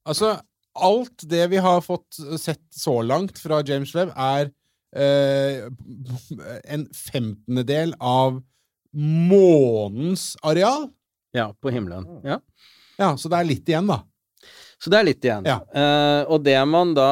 Altså, 0.09 0.35
alt 0.73 1.25
det 1.29 1.45
vi 1.53 1.61
har 1.63 1.85
fått 1.85 2.21
sett 2.41 2.65
så 2.75 3.01
langt 3.05 3.39
fra 3.41 3.61
James 3.67 3.93
Webb, 3.97 4.15
er 4.17 4.49
eh, 4.97 5.69
en 6.65 6.87
femtendedel 6.97 7.95
av 8.01 8.41
månens 8.97 10.33
areal. 10.43 10.89
Ja, 11.33 11.51
på 11.61 11.73
himmelen. 11.73 12.07
Ja. 12.27 12.41
Ja, 13.01 13.17
så 13.17 13.31
det 13.33 13.41
er 13.41 13.49
litt 13.49 13.69
igjen, 13.69 13.89
da. 13.89 14.03
Så 14.83 14.91
det 14.93 14.99
er 14.99 15.07
litt 15.07 15.25
igjen. 15.25 15.47
Ja. 15.49 15.61
Uh, 15.73 16.33
og 16.35 16.43
det 16.45 16.59
man 16.69 16.93
da 16.97 17.11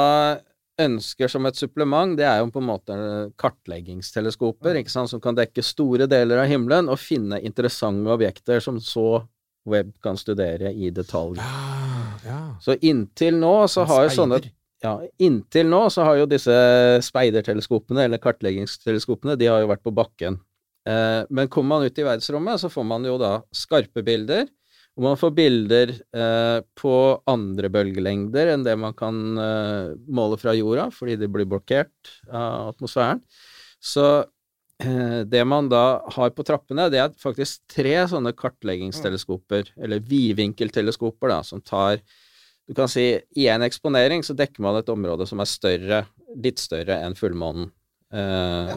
ønsker 0.80 1.28
som 1.28 1.46
et 1.48 1.58
supplement, 1.58 2.16
det 2.18 2.26
er 2.26 2.40
jo 2.40 2.50
på 2.52 2.62
en 2.62 2.68
måte 2.70 2.96
kartleggingsteleskoper, 3.40 4.78
ikke 4.80 4.92
sant, 4.92 5.12
som 5.12 5.20
kan 5.22 5.36
dekke 5.36 5.64
store 5.64 6.08
deler 6.10 6.42
av 6.42 6.48
himmelen 6.50 6.88
og 6.90 7.00
finne 7.00 7.40
interessante 7.44 8.12
objekter 8.12 8.62
som 8.64 8.80
så 8.80 9.22
web 9.68 9.92
kan 10.02 10.16
studere 10.16 10.72
i 10.72 10.88
detalj. 10.94 11.36
Ja, 11.40 12.06
ja. 12.24 12.40
Så 12.64 12.78
inntil 12.80 13.36
nå 13.40 13.54
så 13.68 13.84
har 13.88 14.06
jo 14.06 14.14
sånne 14.16 14.40
ja, 14.80 14.94
inntil 15.20 15.68
nå 15.68 15.82
så 15.92 16.06
har 16.08 16.22
jo 16.22 16.28
disse 16.28 16.54
speiderteleskopene, 17.04 18.06
eller 18.06 18.20
kartleggingsteleskopene, 18.22 19.36
de 19.36 19.50
har 19.52 19.60
jo 19.60 19.68
vært 19.68 19.84
på 19.84 19.92
bakken. 19.92 20.38
Eh, 20.90 21.22
men 21.30 21.50
kommer 21.52 21.76
man 21.76 21.86
ut 21.86 21.98
i 21.98 22.06
verdensrommet, 22.06 22.60
så 22.62 22.70
får 22.72 22.86
man 22.88 23.06
jo 23.06 23.18
da 23.20 23.34
skarpe 23.54 24.02
bilder, 24.06 24.48
og 24.98 25.04
man 25.06 25.18
får 25.20 25.32
bilder 25.36 25.92
eh, 25.94 26.58
på 26.78 26.94
andre 27.30 27.70
bølgelengder 27.72 28.54
enn 28.54 28.66
det 28.66 28.74
man 28.80 28.96
kan 28.96 29.20
eh, 29.38 29.92
måle 30.10 30.38
fra 30.40 30.54
jorda, 30.56 30.88
fordi 30.94 31.18
de 31.20 31.30
blir 31.30 31.48
blokkert 31.48 32.14
av 32.26 32.72
atmosfæren. 32.72 33.22
Så 33.80 34.06
eh, 34.82 35.20
det 35.30 35.44
man 35.48 35.70
da 35.72 35.84
har 36.16 36.32
på 36.36 36.44
trappene, 36.48 36.88
det 36.92 37.04
er 37.04 37.14
faktisk 37.20 37.62
tre 37.76 37.94
sånne 38.10 38.34
kartleggingsteleskoper, 38.36 39.74
eller 39.80 40.02
vidvinkelteleskoper, 40.10 41.36
da, 41.36 41.44
som 41.46 41.62
tar 41.64 42.02
du 42.70 42.74
kan 42.78 42.86
si 42.86 43.02
i 43.34 43.48
en 43.50 43.64
eksponering 43.66 44.22
så 44.22 44.34
dekker 44.38 44.62
man 44.62 44.76
et 44.78 44.90
område 44.92 45.24
som 45.26 45.40
er 45.42 45.48
større, 45.50 46.04
litt 46.38 46.60
større 46.62 47.00
enn 47.02 47.16
fullmånen. 47.18 47.66
Eh, 48.14 48.76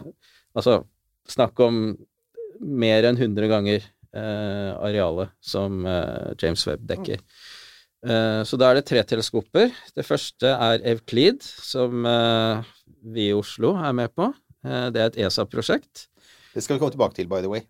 Altså 0.54 0.84
snakk 1.30 1.60
om 1.64 1.84
mer 2.64 3.08
enn 3.10 3.18
100 3.20 3.50
ganger 3.52 3.84
eh, 3.84 4.72
arealet 4.78 5.34
som 5.44 5.86
eh, 5.86 6.32
James 6.40 6.64
Webb 6.68 6.86
dekker. 6.90 7.20
Eh, 8.04 8.42
så 8.48 8.60
da 8.60 8.70
er 8.72 8.80
det 8.80 8.88
tre 8.90 9.04
teleskoper. 9.08 9.72
Det 9.96 10.06
første 10.08 10.54
er 10.54 10.84
Evklid, 10.94 11.44
som 11.44 12.06
eh, 12.08 12.74
vi 13.16 13.30
i 13.32 13.36
Oslo 13.36 13.76
er 13.80 13.96
med 13.96 14.14
på. 14.16 14.30
Eh, 14.66 14.90
det 14.94 15.02
er 15.02 15.12
et 15.12 15.22
ESA-prosjekt. 15.26 16.08
Det 16.54 16.64
skal 16.64 16.78
vi 16.78 16.84
komme 16.84 16.96
tilbake 16.96 17.18
til, 17.18 17.32
by 17.32 17.42
the 17.44 17.52
way. 17.52 17.64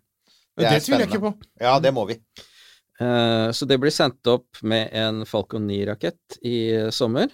Det, 0.54 0.68
det 0.68 0.82
tviler 0.84 1.06
jeg 1.06 1.14
ikke 1.14 1.24
på. 1.24 1.34
Ja, 1.62 1.78
det 1.82 1.90
må 1.94 2.04
vi. 2.10 2.18
Eh, 3.02 3.48
så 3.50 3.66
det 3.66 3.80
blir 3.82 3.94
sendt 3.94 4.26
opp 4.30 4.60
med 4.62 4.92
en 4.94 5.24
Falcon 5.26 5.66
9-rakett 5.70 6.38
i 6.46 6.56
sommer. 6.94 7.32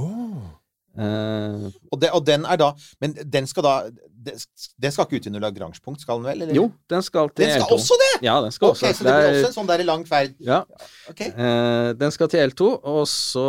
Åh. 0.00 0.61
Eh, 0.98 1.70
Og, 1.90 2.00
det, 2.02 2.10
og 2.12 2.26
den 2.26 2.42
er 2.44 2.58
da 2.60 2.66
Men 3.00 3.14
den 3.32 3.46
skal 3.48 3.64
da 3.64 3.74
Den 4.20 4.92
skal 4.92 5.06
ikke 5.06 5.16
ut 5.22 5.26
under 5.30 5.40
Lagrange-punkt, 5.40 6.02
skal 6.04 6.18
den 6.20 6.26
vel? 6.28 6.42
Eller? 6.44 6.54
jo, 6.54 6.66
den 6.92 7.02
skal 7.02 7.30
til 7.32 7.46
L2. 7.46 7.48
Den 7.48 7.62
skal 7.62 7.70
L2. 7.70 7.78
også 7.78 7.96
det! 8.02 8.10
Ja, 8.26 8.34
den 8.44 8.52
skal 8.52 8.66
Ok, 8.68 8.76
også. 8.76 8.92
så 8.98 9.04
det 9.06 9.14
blir 9.14 9.22
er- 9.24 9.38
også 9.38 9.48
en 9.48 9.56
sånn 9.56 9.70
der 9.72 9.84
lang 9.88 10.04
ferd. 10.06 10.34
Ja, 10.40 10.60
Ok, 11.08 11.20
Uh, 11.32 11.92
den 11.98 12.10
skal 12.14 12.28
til 12.28 12.44
L2, 12.50 12.68
og 12.84 13.06
så 13.08 13.46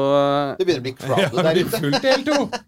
Det 0.58 0.66
begynner 0.66 0.82
å 0.82 0.88
bli 0.88 0.96
Ja, 1.02 1.04
crowded 1.04 1.36
det 1.36 1.44
der 1.44 1.60
ute. 1.66 1.82
fullt 1.84 2.02
til 2.02 2.24
L2. 2.24 2.64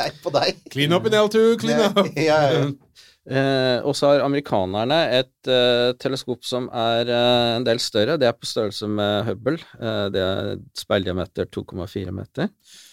Hei 0.00 0.08
på 0.22 0.32
deg. 0.38 0.62
Clean 0.72 0.92
up 0.96 1.06
in 1.06 1.12
L2, 1.12 1.42
clean 1.60 1.80
up. 1.90 2.00
Ja, 2.16 2.22
ja, 2.22 2.62
ja. 2.62 2.70
Eh, 3.22 3.78
og 3.86 3.94
så 3.94 4.08
har 4.10 4.24
amerikanerne 4.24 4.96
et 5.20 5.46
teleskop 6.02 6.42
som 6.42 6.64
er 6.74 7.06
en 7.14 7.62
del 7.62 7.78
større. 7.78 8.16
Det 8.18 8.26
er 8.26 8.32
på 8.34 8.48
størrelse 8.50 8.88
med 8.90 9.28
Hubble. 9.28 9.60
Eh, 9.78 10.08
det 10.10 10.18
er 10.24 10.56
speildiameter 10.74 11.46
2,4 11.46 12.10
meter. 12.10 12.48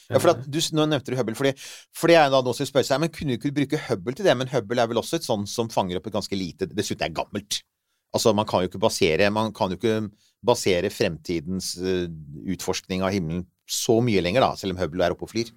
Ja, 0.09 0.17
for 0.17 0.33
at 0.33 0.45
du, 0.49 0.57
Nå 0.73 0.87
nevnte 0.89 1.13
du 1.13 1.17
Hubble, 1.19 1.37
fordi, 1.37 1.51
fordi 1.97 2.15
jeg 2.15 2.31
da 2.33 2.39
noen 2.41 2.57
som 2.57 2.65
spør 2.65 2.85
seg 2.87 3.01
Men 3.03 3.11
kunne 3.13 3.35
du 3.35 3.37
ikke 3.37 3.53
bruke 3.53 3.81
Hubble 3.85 4.15
til 4.17 4.25
det? 4.25 4.33
Men 4.39 4.49
Hubble 4.49 4.81
er 4.81 4.89
vel 4.89 5.01
også 5.01 5.19
et 5.19 5.27
sånn 5.27 5.45
som 5.49 5.69
fanger 5.69 5.99
opp 5.99 6.09
et 6.09 6.15
ganske 6.15 6.39
lite 6.39 6.69
Dessuten 6.71 7.05
er 7.05 7.13
gammelt. 7.13 7.61
Altså, 8.15 8.33
man 8.33 8.47
kan 8.49 8.63
jo 8.63 8.71
ikke 8.71 8.81
basere 8.81 9.29
Man 9.33 9.53
kan 9.53 9.69
jo 9.69 9.77
ikke 9.77 9.99
basere 10.45 10.89
fremtidens 10.93 11.73
uh, 11.77 12.07
utforskning 12.49 13.03
av 13.05 13.13
himmelen 13.13 13.45
så 13.69 13.99
mye 14.01 14.21
lenger, 14.23 14.41
da, 14.41 14.55
selv 14.57 14.73
om 14.73 14.79
Hubble 14.81 15.05
er 15.05 15.13
oppe 15.13 15.27
og 15.27 15.29
flyr. 15.29 15.51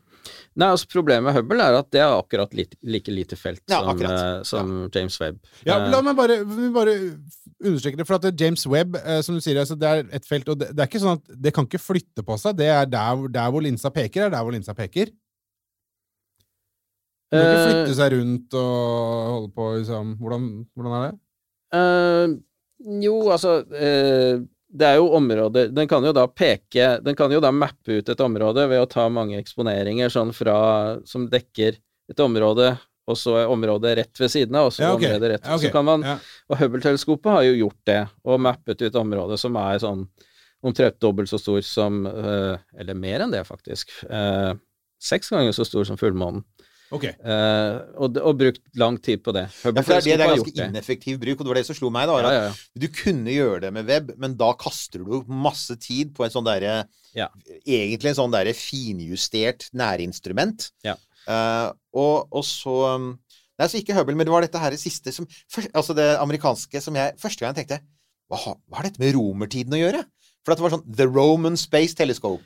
Nei, 0.56 0.68
altså 0.68 0.88
Problemet 0.92 1.24
med 1.26 1.34
Hubble 1.36 1.64
er 1.64 1.76
at 1.78 1.88
det 1.94 2.00
er 2.02 2.12
akkurat 2.16 2.52
like, 2.54 2.76
like 2.82 3.10
lite 3.12 3.36
felt 3.38 3.62
Ja, 3.70 3.80
som, 3.84 4.02
eh, 4.06 4.42
som 4.48 4.72
James 4.94 5.16
Webb. 5.20 5.40
Ja, 5.66 5.78
Eh, 5.80 5.88
la 5.90 6.02
meg 6.04 6.16
bare, 6.18 6.36
bare 6.74 6.94
understreke 7.62 7.98
det, 7.98 8.06
for 8.06 8.18
at 8.18 8.40
James 8.40 8.66
Webb, 8.66 8.96
eh, 9.00 9.20
som 9.22 9.34
du 9.38 9.40
sier, 9.44 9.58
altså, 9.62 9.78
det 9.78 9.88
er 9.88 10.04
et 10.18 10.28
felt, 10.28 10.48
og 10.48 10.58
det, 10.60 10.70
det 10.76 10.84
er 10.84 10.90
ikke 10.90 11.02
sånn 11.02 11.18
at 11.18 11.42
det 11.48 11.54
kan 11.56 11.66
ikke 11.68 11.82
flytte 11.82 12.24
på 12.26 12.38
seg. 12.38 12.56
Det 12.58 12.68
er 12.70 12.86
der, 12.90 13.26
der 13.32 13.50
hvor 13.54 13.64
linsa 13.64 13.90
peker, 13.94 14.26
er 14.26 14.34
der 14.34 14.42
hvor 14.44 14.54
linsa 14.54 14.74
peker. 14.78 15.10
Det 17.32 17.40
kan 17.40 17.48
ikke 17.48 17.60
Eh, 17.62 17.66
flytte 17.72 17.94
seg 17.96 18.12
rundt 18.12 18.54
og 18.60 19.28
holde 19.32 19.52
på, 19.56 19.68
liksom. 19.78 20.16
Hvordan, 20.20 20.48
hvordan 20.76 20.96
er 20.98 21.04
det? 21.06 21.18
Uh, 21.72 23.00
jo, 23.00 23.14
altså 23.32 23.62
eh, 23.72 24.42
Det 24.72 24.88
er 24.88 24.96
jo 24.96 25.10
områder 25.18 25.68
Den 25.74 25.88
kan 25.88 26.04
jo 26.04 26.14
da 26.16 26.24
peke 26.28 26.94
Den 27.04 27.16
kan 27.18 27.32
jo 27.32 27.42
da 27.44 27.50
mappe 27.52 27.98
ut 27.98 28.08
et 28.08 28.22
område 28.24 28.64
ved 28.70 28.80
å 28.80 28.88
ta 28.88 29.04
mange 29.12 29.36
eksponeringer 29.40 30.12
sånn 30.12 30.32
fra 30.36 30.56
Som 31.08 31.28
dekker 31.32 31.76
et 32.12 32.20
område, 32.20 32.72
og 33.08 33.16
så 33.16 33.36
er 33.40 33.52
området 33.52 33.92
rett 33.96 34.20
ved 34.20 34.32
siden 34.32 34.56
av, 34.58 34.68
og 34.68 34.74
så 34.74 34.82
Ja, 34.82 34.90
okay. 34.96 35.12
området 35.12 35.30
rett 35.36 35.46
Ja, 35.46 35.54
okay. 35.56 35.68
Så 35.68 35.76
kan 35.76 35.86
man 35.86 36.02
Ja. 36.06 36.16
Og 36.50 36.58
Hubble-teleskopet 36.60 37.30
har 37.32 37.46
jo 37.46 37.54
gjort 37.60 37.80
det, 37.88 38.00
og 38.24 38.42
mappet 38.42 38.82
ut 38.82 38.98
området 38.98 39.38
som 39.40 39.56
er 39.56 39.80
sånn 39.80 40.06
omtrent 40.62 41.00
dobbelt 41.02 41.30
så 41.30 41.40
stor 41.40 41.60
som 41.66 42.04
eh, 42.06 42.58
Eller 42.78 42.98
mer 42.98 43.24
enn 43.24 43.32
det, 43.34 43.42
faktisk. 43.48 43.90
Eh, 44.08 44.52
seks 45.02 45.32
ganger 45.34 45.54
så 45.56 45.66
stor 45.66 45.86
som 45.88 45.98
fullmånen. 45.98 46.44
Ok. 46.92 47.06
Uh, 47.24 47.78
og, 48.04 48.18
og 48.20 48.36
brukt 48.36 48.60
lang 48.76 48.98
tid 49.00 49.22
på 49.24 49.32
det. 49.32 49.46
Ja, 49.48 49.54
for 49.56 49.72
det 49.72 49.82
er, 49.82 50.00
det, 50.04 50.16
det 50.20 50.26
er 50.26 50.32
ganske 50.34 50.66
ineffektiv 50.68 51.20
bruk, 51.22 51.38
og 51.40 51.46
det 51.46 51.52
var 51.54 51.58
det 51.62 51.66
som 51.70 51.78
slo 51.78 51.88
meg. 51.94 52.10
da, 52.10 52.18
Ja, 52.20 52.32
ja, 52.36 52.42
ja. 52.50 52.52
Du 52.84 52.86
kunne 52.92 53.32
gjøre 53.32 53.62
det 53.64 53.70
med 53.72 53.88
web, 53.88 54.10
men 54.20 54.34
da 54.40 54.50
kaster 54.60 55.00
du 55.06 55.22
masse 55.32 55.76
tid 55.80 56.12
på 56.16 56.26
en 56.26 56.34
sånn 56.34 56.44
derre 56.48 56.82
Ja. 57.16 57.30
Egentlig 57.64 58.12
en 58.12 58.18
sånn 58.20 58.32
derre 58.34 58.52
finjustert 58.56 59.70
nærinstrument. 59.76 60.70
Ja. 60.84 60.96
Eh, 61.28 61.68
og, 61.96 62.28
og 62.34 62.44
så 62.44 62.76
um, 62.98 63.12
Nei, 63.60 63.68
så 63.70 63.78
ikke 63.78 63.94
Hubble, 63.94 64.16
men 64.18 64.26
det 64.26 64.32
var 64.34 64.42
dette 64.42 64.58
her 64.58 64.74
siste 64.80 65.12
som 65.14 65.26
Altså 65.70 65.94
det 65.94 66.06
amerikanske 66.18 66.80
som 66.82 66.96
jeg 66.98 67.14
første 67.20 67.44
gang 67.44 67.54
tenkte 67.54 67.78
hva, 68.32 68.38
har- 68.40 68.56
hva 68.66 68.80
har 68.80 68.88
dette 68.88 68.98
med 69.02 69.12
romertiden 69.14 69.76
å 69.76 69.80
gjøre? 69.80 70.00
For 70.42 70.54
at 70.54 70.58
det 70.58 70.64
var 70.64 70.72
sånn 70.74 70.86
The 70.98 71.06
Roman 71.06 71.54
Space 71.60 71.94
Telescope. 71.94 72.42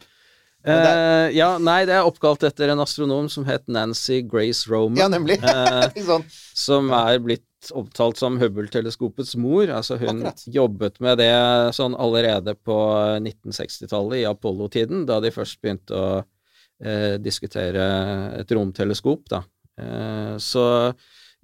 Eh, 0.66 1.28
ja, 1.36 1.52
nei, 1.62 1.84
det 1.86 1.94
er 1.94 2.06
oppkalt 2.08 2.42
etter 2.46 2.72
en 2.72 2.82
astronom 2.82 3.28
som 3.30 3.46
het 3.46 3.66
Nancy 3.70 4.22
Grace 4.26 4.66
Roman. 4.70 4.98
Ja, 4.98 5.08
nemlig. 5.12 5.38
sånn. 6.08 6.24
som 6.56 6.90
er 6.96 7.20
blitt 7.22 7.44
opptalt 7.76 8.18
som 8.18 8.38
Hubble-teleskopets 8.40 9.36
mor. 9.42 9.70
Altså 9.70 9.98
hun 10.00 10.20
Akkurat. 10.24 10.46
jobbet 10.58 11.00
med 11.04 11.20
det 11.22 11.32
sånn 11.76 11.94
allerede 11.98 12.56
på 12.66 12.78
1960-tallet, 13.20 14.22
i 14.22 14.28
Apollo-tiden, 14.30 15.04
da 15.08 15.20
de 15.22 15.32
først 15.34 15.60
begynte 15.62 15.94
å 15.98 16.08
eh, 16.82 17.14
diskutere 17.22 17.86
et 18.40 18.56
romteleskop, 18.58 19.26
da. 19.32 19.44
Eh, 19.80 20.34
så 20.42 20.66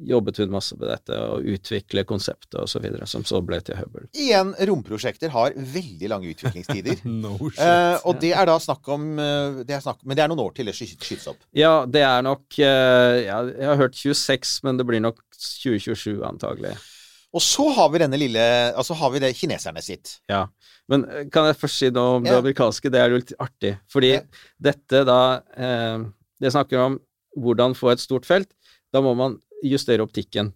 jobbet 0.08 0.38
hun 0.42 0.50
masse 0.52 0.76
med 0.78 0.88
dette, 0.90 1.16
og 1.16 1.44
utvikle 1.46 2.04
konseptet 2.08 2.74
videre, 2.82 3.06
som 3.06 3.22
så 3.24 3.40
ble 3.44 3.60
til 3.64 3.76
Hubble. 3.78 4.08
Igjen, 4.18 4.54
romprosjekter 4.68 5.30
har 5.34 5.52
veldig 5.56 6.08
lange 6.12 6.30
utviklingstider. 6.34 7.02
No 7.22 7.36
shit. 7.50 7.60
Eh, 7.62 7.98
og 8.08 8.18
det 8.22 8.32
er 8.34 8.46
da 8.50 8.56
snakk 8.58 8.88
om 8.94 9.18
eh, 9.18 9.60
det 9.68 9.78
snakk, 9.84 10.00
Men 10.04 10.16
det 10.18 10.24
er 10.24 10.28
noen 10.32 10.42
år 10.46 10.54
til 10.56 10.66
det 10.66 10.74
sky- 10.74 10.96
skytes 10.98 11.28
opp. 11.30 11.38
Ja, 11.56 11.84
det 11.86 12.02
er 12.02 12.22
nok 12.26 12.58
eh, 12.58 13.18
ja, 13.28 13.42
Jeg 13.46 13.68
har 13.72 13.76
hørt 13.82 13.94
26, 13.98 14.58
men 14.64 14.76
det 14.80 14.86
blir 14.88 15.00
nok 15.04 15.20
2027 15.38 16.22
antagelig. 16.26 16.74
Og 17.32 17.40
så 17.40 17.64
har 17.72 17.88
vi 17.88 18.00
denne 18.02 18.18
lille 18.20 18.42
Altså 18.76 18.92
har 19.00 19.08
vi 19.14 19.20
det 19.22 19.30
kineserne 19.38 19.80
sitt. 19.84 20.18
Ja. 20.28 20.42
Men 20.92 21.06
eh, 21.08 21.28
kan 21.32 21.46
jeg 21.48 21.56
først 21.60 21.78
si 21.80 21.88
noe 21.94 22.18
om 22.18 22.26
det 22.26 22.34
Ja. 22.34 22.40
amerikanske? 22.42 22.90
Det 22.92 23.00
er 23.00 23.08
jo 23.14 23.20
litt 23.22 23.32
artig. 23.40 23.76
Fordi 23.92 24.10
Ja. 24.18 24.20
dette 24.60 25.04
da 25.08 25.20
eh, 25.56 26.04
Det 26.42 26.52
snakker 26.52 26.78
om 26.88 26.98
hvordan 27.38 27.72
få 27.78 27.92
et 27.94 28.02
stort 28.02 28.26
felt. 28.28 28.50
Da 28.92 29.00
må 29.00 29.14
man 29.16 29.38
justere 29.62 30.04
optikken. 30.04 30.52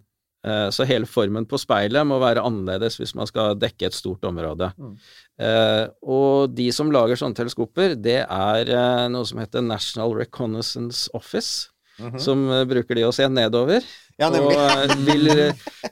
Eh, 0.47 0.69
så 0.71 0.87
hele 0.87 1.09
formen 1.11 1.47
på 1.49 1.59
speilet 1.59 2.07
må 2.07 2.21
være 2.23 2.45
annerledes 2.47 3.01
hvis 3.01 3.17
man 3.19 3.29
skal 3.31 3.57
dekke 3.59 3.89
et 3.89 3.97
stort 3.97 4.25
område. 4.29 4.71
Mm. 4.79 4.97
Eh, 5.43 5.85
og 6.07 6.55
de 6.55 6.69
som 6.75 6.93
lager 6.95 7.19
sånne 7.19 7.39
teleskoper, 7.39 7.97
det 7.99 8.21
er 8.25 8.75
eh, 8.75 9.07
noe 9.13 9.27
som 9.27 9.43
heter 9.43 9.65
National 9.67 10.15
Reconnaissance 10.19 11.11
Office. 11.17 11.73
Som 12.21 12.45
eh, 12.53 12.67
bruker 12.69 12.99
de 12.99 13.07
å 13.09 13.15
se 13.15 13.25
nedover. 13.33 13.85
Ja, 14.21 14.29
og 14.29 14.93
vil, 15.05 15.31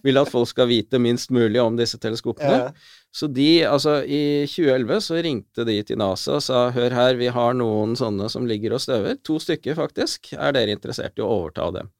vil 0.04 0.20
at 0.20 0.30
folk 0.32 0.48
skal 0.48 0.68
vite 0.70 1.00
minst 1.00 1.32
mulig 1.34 1.60
om 1.60 1.76
disse 1.76 1.98
teleskopene. 2.00 2.68
Ja. 2.68 3.00
Så 3.14 3.28
de, 3.30 3.64
altså 3.68 3.98
i 4.02 4.44
2011 4.48 5.02
så 5.06 5.18
ringte 5.24 5.66
de 5.68 5.76
til 5.86 6.00
NASA 6.00 6.38
og 6.38 6.44
sa 6.44 6.64
hør 6.74 6.96
her, 6.96 7.18
vi 7.20 7.28
har 7.32 7.56
noen 7.56 7.94
sånne 7.98 8.30
som 8.32 8.48
ligger 8.48 8.76
og 8.76 8.82
støver, 8.84 9.20
to 9.24 9.36
stykker 9.40 9.76
faktisk, 9.78 10.32
er 10.34 10.56
dere 10.56 10.74
interessert 10.74 11.20
i 11.20 11.24
å 11.24 11.30
overta 11.36 11.68
dem? 11.76 11.92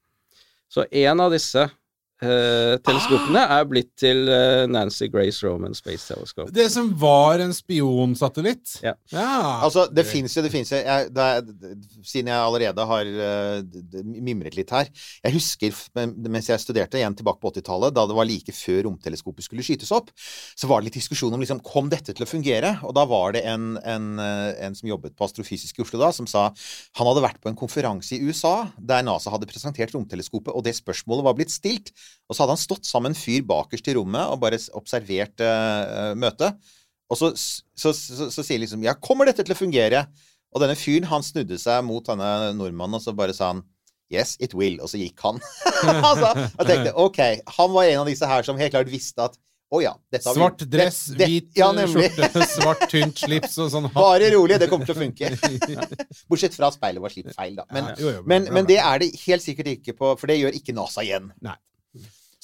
Så 0.74 0.86
en 0.90 1.20
av 1.20 1.30
disse 1.30 1.68
eh, 2.22 2.74
teleskopene 2.84 3.42
er 3.56 3.64
blitt 3.68 3.90
til 4.00 4.28
uh, 4.28 4.64
Nancy 4.70 5.08
Grace 5.12 5.42
Roman 5.44 5.74
Space 5.74 6.06
Telescope. 6.08 6.52
Det 6.54 6.66
som 6.72 6.92
var 7.00 7.42
en 7.42 7.54
spionsatellitt? 7.56 8.76
Ja. 8.84 8.94
Altså, 9.64 9.86
det 9.90 10.04
fins 10.06 10.36
jo, 10.36 10.44
det 10.44 10.52
fins 10.54 10.70
jo 10.72 10.78
jeg, 10.78 11.10
det 11.14 11.24
er, 11.24 11.74
Siden 12.04 12.30
jeg 12.30 12.38
allerede 12.38 12.86
har 12.88 13.10
d- 13.64 14.02
mimret 14.04 14.56
litt 14.58 14.70
her 14.74 14.88
Jeg 15.24 15.34
husker 15.34 15.74
mens 15.96 16.48
jeg 16.50 16.62
studerte, 16.62 16.98
igjen 17.00 17.16
tilbake 17.16 17.40
på 17.42 17.50
80-tallet, 17.54 17.94
da 17.96 18.04
det 18.08 18.16
var 18.16 18.28
like 18.28 18.54
før 18.54 18.82
romteleskopet 18.88 19.46
skulle 19.46 19.64
skytes 19.66 19.90
opp, 19.94 20.10
så 20.18 20.68
var 20.70 20.80
det 20.80 20.90
litt 20.90 20.98
diskusjon 21.00 21.34
om 21.34 21.42
liksom, 21.42 21.62
kom 21.64 21.88
dette 21.92 22.14
til 22.14 22.26
å 22.26 22.28
fungere? 22.28 22.74
Og 22.86 22.94
da 22.96 23.04
var 23.08 23.34
det 23.36 23.44
en, 23.50 23.74
en, 23.80 24.08
en 24.20 24.76
som 24.76 24.88
jobbet 24.90 25.16
på 25.16 25.26
Astrofysisk 25.26 25.78
i 25.80 25.84
Oslo 25.84 26.00
da, 26.02 26.10
som 26.14 26.28
sa 26.30 26.46
han 26.98 27.08
hadde 27.08 27.24
vært 27.24 27.40
på 27.42 27.50
en 27.50 27.58
konferanse 27.58 28.16
i 28.16 28.22
USA 28.24 28.68
der 28.78 29.04
NASA 29.06 29.32
hadde 29.34 29.48
presentert 29.50 29.94
romteleskopet, 29.94 30.52
og 30.54 30.64
det 30.66 30.76
spørsmålet 30.78 31.26
var 31.26 31.36
blitt 31.38 31.54
stilt. 31.54 31.92
Og 32.28 32.36
så 32.36 32.42
hadde 32.44 32.54
han 32.56 32.62
stått 32.62 32.88
sammen 32.88 33.12
med 33.12 33.18
en 33.18 33.20
fyr 33.20 33.42
bakerst 33.48 33.90
i 33.90 33.94
rommet 33.98 34.30
og 34.32 34.40
bare 34.40 34.58
observert 34.78 35.42
uh, 35.44 36.14
møtet. 36.16 36.56
Og 37.12 37.18
så, 37.20 37.32
så, 37.36 37.92
så, 37.92 38.30
så 38.32 38.42
sier 38.46 38.62
liksom 38.62 38.82
Ja, 38.86 38.94
kommer 38.96 39.28
dette 39.28 39.44
til 39.44 39.52
å 39.52 39.58
fungere? 39.58 40.06
Og 40.54 40.62
denne 40.62 40.76
fyren, 40.78 41.08
han 41.10 41.24
snudde 41.26 41.58
seg 41.60 41.82
mot 41.84 42.06
denne 42.06 42.52
nordmannen, 42.56 42.96
og 42.96 43.02
så 43.04 43.12
bare 43.16 43.34
sa 43.36 43.52
han 43.52 43.64
Yes, 44.12 44.36
it 44.44 44.52
will. 44.54 44.76
Og 44.84 44.88
så 44.92 45.00
gikk 45.00 45.20
han. 45.24 45.40
altså, 46.08 46.30
og 46.60 46.68
tenkte 46.68 46.92
OK, 47.00 47.18
han 47.58 47.72
var 47.74 47.88
en 47.90 48.02
av 48.04 48.08
disse 48.08 48.28
her 48.28 48.46
som 48.46 48.60
helt 48.60 48.72
klart 48.76 48.92
visste 48.92 49.24
at 49.26 49.36
å 49.74 49.80
ja, 49.82 49.90
dette 50.12 50.28
har 50.28 50.36
vi 50.36 50.42
Svart 50.42 50.60
dress, 50.70 50.98
det- 51.08 51.16
det- 51.18 51.28
hvit 51.32 51.56
ja, 51.58 51.70
skjorte, 51.90 52.44
svart 52.54 52.84
tynt 52.92 53.18
slips 53.24 53.56
og 53.64 53.72
sånn. 53.72 53.88
Bare 53.96 54.28
rolig, 54.36 54.58
det 54.62 54.68
kommer 54.70 54.86
til 54.86 54.94
å 54.94 55.00
funke. 55.00 55.30
Bortsett 56.30 56.54
fra 56.54 56.68
at 56.70 56.76
speilet 56.76 57.02
var 57.02 57.10
slipt 57.14 57.34
feil, 57.34 57.56
da. 57.58 57.64
Men, 57.74 57.88
Ja, 57.90 57.96
jo, 57.98 58.12
jo, 58.18 58.24
men, 58.30 58.46
men 58.54 58.68
det 58.68 58.78
er 58.78 59.02
det 59.02 59.10
helt 59.24 59.42
sikkert 59.42 59.72
ikke 59.72 59.96
på 59.98 60.12
For 60.20 60.30
det 60.30 60.36
gjør 60.38 60.54
ikke 60.60 60.76
NASA 60.76 61.02
igjen. 61.02 61.32
Nei. 61.42 61.56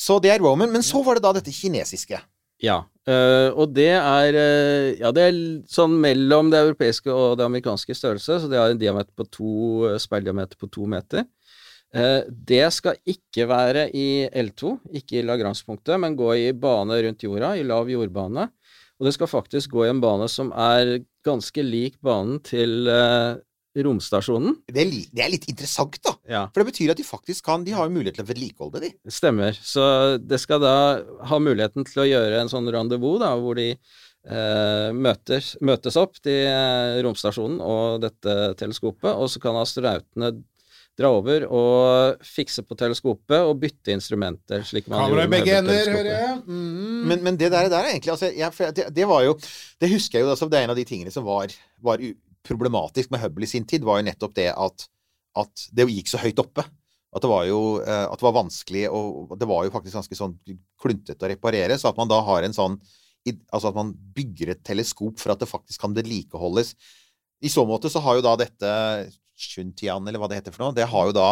Så 0.01 0.17
det 0.25 0.33
er 0.33 0.41
Roman. 0.41 0.71
Men 0.73 0.85
så 0.87 1.03
var 1.05 1.19
det 1.19 1.27
da 1.27 1.35
dette 1.37 1.53
kinesiske. 1.53 2.21
Ja, 2.61 2.83
Uh, 3.09 3.49
og 3.57 3.73
det 3.73 3.95
er 3.97 4.37
uh, 4.37 4.89
Ja, 5.01 5.09
det 5.15 5.23
er 5.25 5.37
sånn 5.71 5.97
mellom 6.03 6.51
det 6.53 6.61
europeiske 6.67 7.11
og 7.11 7.39
det 7.41 7.47
amerikanske 7.47 7.97
størrelse, 7.97 8.37
så 8.43 8.51
det 8.51 8.61
har 8.61 8.71
en 8.71 8.81
diameter 8.81 9.11
på 9.17 9.25
to, 9.33 9.53
eh, 9.89 9.97
speildiameter 9.99 10.61
på 10.61 10.69
to 10.71 10.85
meter. 10.91 11.25
Uh, 11.97 12.23
det 12.29 12.67
skal 12.77 13.01
ikke 13.09 13.49
være 13.51 13.89
i 13.97 14.29
L2, 14.29 14.77
ikke 15.01 15.19
i 15.19 15.25
Lagrange-punktet, 15.27 15.97
men 15.99 16.19
gå 16.19 16.29
i 16.37 16.51
bane 16.53 17.01
rundt 17.07 17.25
jorda, 17.25 17.55
i 17.57 17.65
lav 17.67 17.89
jordbane. 17.91 18.51
Og 19.01 19.09
det 19.09 19.15
skal 19.17 19.33
faktisk 19.33 19.73
gå 19.73 19.87
i 19.87 19.91
en 19.95 20.03
bane 20.05 20.29
som 20.29 20.53
er 20.53 21.01
ganske 21.25 21.65
lik 21.65 21.97
banen 22.05 22.39
til 22.45 22.85
romstasjonen. 23.77 24.57
Det 24.67 24.83
er, 24.83 24.89
li, 24.91 25.05
det 25.15 25.23
er 25.25 25.31
litt 25.31 25.47
interessant, 25.51 25.99
da. 26.03 26.17
Ja. 26.31 26.43
For 26.51 26.63
det 26.65 26.73
betyr 26.73 26.91
at 26.95 26.99
de 26.99 27.07
faktisk 27.07 27.45
kan 27.47 27.63
De 27.67 27.75
har 27.77 27.87
jo 27.87 27.95
mulighet 27.95 28.19
til 28.19 28.25
å 28.27 28.31
vedlikeholde 28.31 28.83
de. 28.83 28.91
Stemmer. 29.13 29.55
Så 29.63 29.85
det 30.19 30.41
skal 30.43 30.63
da 30.65 30.75
ha 31.31 31.39
muligheten 31.43 31.87
til 31.87 32.03
å 32.03 32.09
gjøre 32.09 32.41
en 32.43 32.51
sånn 32.51 32.67
rendezvous, 32.75 33.21
da, 33.23 33.31
hvor 33.39 33.55
de 33.61 33.69
eh, 33.73 34.91
møter, 34.95 35.45
møtes 35.65 35.99
opp 36.01 36.19
til 36.25 36.47
eh, 36.51 36.99
romstasjonen 37.07 37.61
og 37.63 38.01
dette 38.05 38.37
teleskopet, 38.61 39.13
og 39.15 39.31
så 39.31 39.43
kan 39.43 39.59
astronautene 39.63 40.35
dra 41.01 41.09
over 41.17 41.47
og 41.49 42.25
fikse 42.27 42.61
på 42.67 42.77
teleskopet 42.77 43.47
og 43.47 43.55
bytte 43.63 43.95
instrumenter, 43.95 44.65
slik 44.69 44.89
man 44.91 45.07
Kamera 45.07 45.25
i 45.25 45.31
begge 45.33 45.55
ender, 45.63 45.87
hører 45.95 46.11
jeg. 46.11 46.35
Mm. 46.45 47.07
Men, 47.09 47.23
men 47.25 47.39
det 47.41 47.49
der, 47.55 47.71
der 47.73 47.87
er 47.87 47.95
egentlig 47.95 48.13
altså, 48.13 48.29
jeg, 48.35 48.75
det, 48.77 48.89
det 48.99 49.07
var 49.09 49.23
jo 49.25 49.37
Det 49.81 49.89
husker 49.95 50.19
jeg 50.19 50.27
jo, 50.27 50.33
altså, 50.35 50.51
det 50.51 50.59
er 50.59 50.67
en 50.67 50.75
av 50.75 50.77
de 50.77 50.85
tingene 50.91 51.15
som 51.15 51.25
var, 51.25 51.55
var 51.81 52.03
u- 52.05 52.19
problematisk 52.47 53.13
med 53.13 53.23
Hubble 53.23 53.47
i 53.47 53.51
sin 53.51 53.67
tid, 53.69 53.85
var 53.87 54.01
jo 54.01 54.09
nettopp 54.09 54.37
det 54.37 54.51
at, 54.53 54.87
at 55.41 55.67
det 55.77 55.89
gikk 55.91 56.11
så 56.13 56.23
høyt 56.23 56.41
oppe. 56.43 56.65
At 57.11 57.25
det 57.25 57.31
var 57.31 57.45
jo 57.49 57.61
eh, 57.83 58.07
at 58.07 58.21
det 58.21 58.27
var 58.27 58.39
vanskelig, 58.39 58.87
og 58.95 59.35
det 59.39 59.49
var 59.51 59.67
jo 59.67 59.75
faktisk 59.75 59.99
ganske 59.99 60.19
sånn 60.19 60.37
kluntete 60.81 61.27
å 61.27 61.31
reparere. 61.33 61.79
Så 61.79 61.91
at 61.91 61.99
man 61.99 62.11
da 62.11 62.21
har 62.27 62.47
en 62.47 62.57
sånn 62.57 62.81
Altså 63.29 63.69
at 63.69 63.77
man 63.77 63.91
bygger 64.17 64.49
et 64.55 64.63
teleskop 64.65 65.19
for 65.21 65.35
at 65.35 65.43
det 65.43 65.47
faktisk 65.51 65.83
kan 65.83 65.93
vedlikeholdes. 65.93 66.71
I 67.45 67.51
så 67.53 67.67
måte 67.69 67.91
så 67.93 68.01
har 68.01 68.17
jo 68.17 68.23
da 68.25 68.33
dette 68.41 68.71
Shuntian, 69.37 70.09
eller 70.09 70.17
hva 70.21 70.29
det 70.31 70.39
heter 70.39 70.55
for 70.55 70.65
noe, 70.65 70.77
det 70.77 70.87
har 70.89 71.11
jo 71.11 71.13
da 71.13 71.27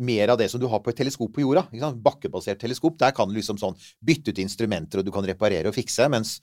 mer 0.00 0.32
av 0.32 0.40
det 0.40 0.48
som 0.48 0.60
du 0.60 0.64
har 0.72 0.80
på 0.80 0.88
et 0.92 0.98
teleskop 1.02 1.34
på 1.34 1.44
jorda. 1.44 1.66
Ikke 1.68 1.84
sant? 1.84 2.00
Bakkebasert 2.04 2.60
teleskop. 2.62 2.96
Der 3.00 3.12
kan 3.16 3.28
du 3.28 3.36
liksom 3.36 3.60
sånn 3.60 3.76
bytte 4.00 4.32
ut 4.32 4.40
instrumenter, 4.40 5.00
og 5.00 5.06
du 5.08 5.12
kan 5.14 5.26
reparere 5.28 5.68
og 5.68 5.76
fikse. 5.76 6.08
Mens 6.12 6.38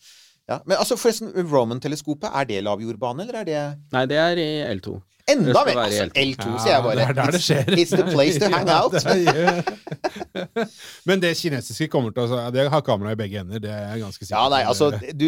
ja, 0.49 0.59
Men 0.65 0.79
altså, 0.81 0.97
forresten, 0.97 1.31
Roman-teleskopet, 1.51 2.31
er 2.33 2.49
det 2.49 2.63
lavjordbane, 2.65 3.27
eller 3.27 3.41
er 3.43 3.49
det 3.49 3.61
Nei, 3.93 4.05
det 4.09 4.17
er 4.17 4.41
i 4.41 4.49
L2. 4.73 4.97
Enda 5.29 5.63
mer? 5.67 5.79
Altså, 5.85 6.05
L2. 6.09 6.23
L2, 6.23 6.47
sier 6.63 6.73
jeg 6.73 6.83
bare. 6.85 6.95
det 6.99 7.05
er 7.07 7.17
der 7.19 7.31
det 7.35 7.41
skjer. 7.43 7.63
It's, 7.69 7.81
it's 7.83 7.95
the 7.95 8.05
place 8.11 8.39
to 8.41 8.49
hang 8.55 8.67
Ja, 8.69 8.79
out. 8.83 8.93
det 8.93 10.67
Men 11.09 11.21
det 11.23 11.31
kinesiske 11.39 11.87
kommer 11.91 12.13
til 12.15 12.31
å 12.35 12.39
Det 12.53 12.65
har 12.71 12.83
kamera 12.85 13.13
i 13.15 13.19
begge 13.19 13.41
ender, 13.41 13.61
det 13.63 13.71
er 13.73 13.93
jeg 13.95 14.03
ganske 14.05 14.25
sikker 14.25 14.35
Ja, 14.37 14.45
nei, 14.53 14.61
altså 14.69 14.89
du, 15.15 15.25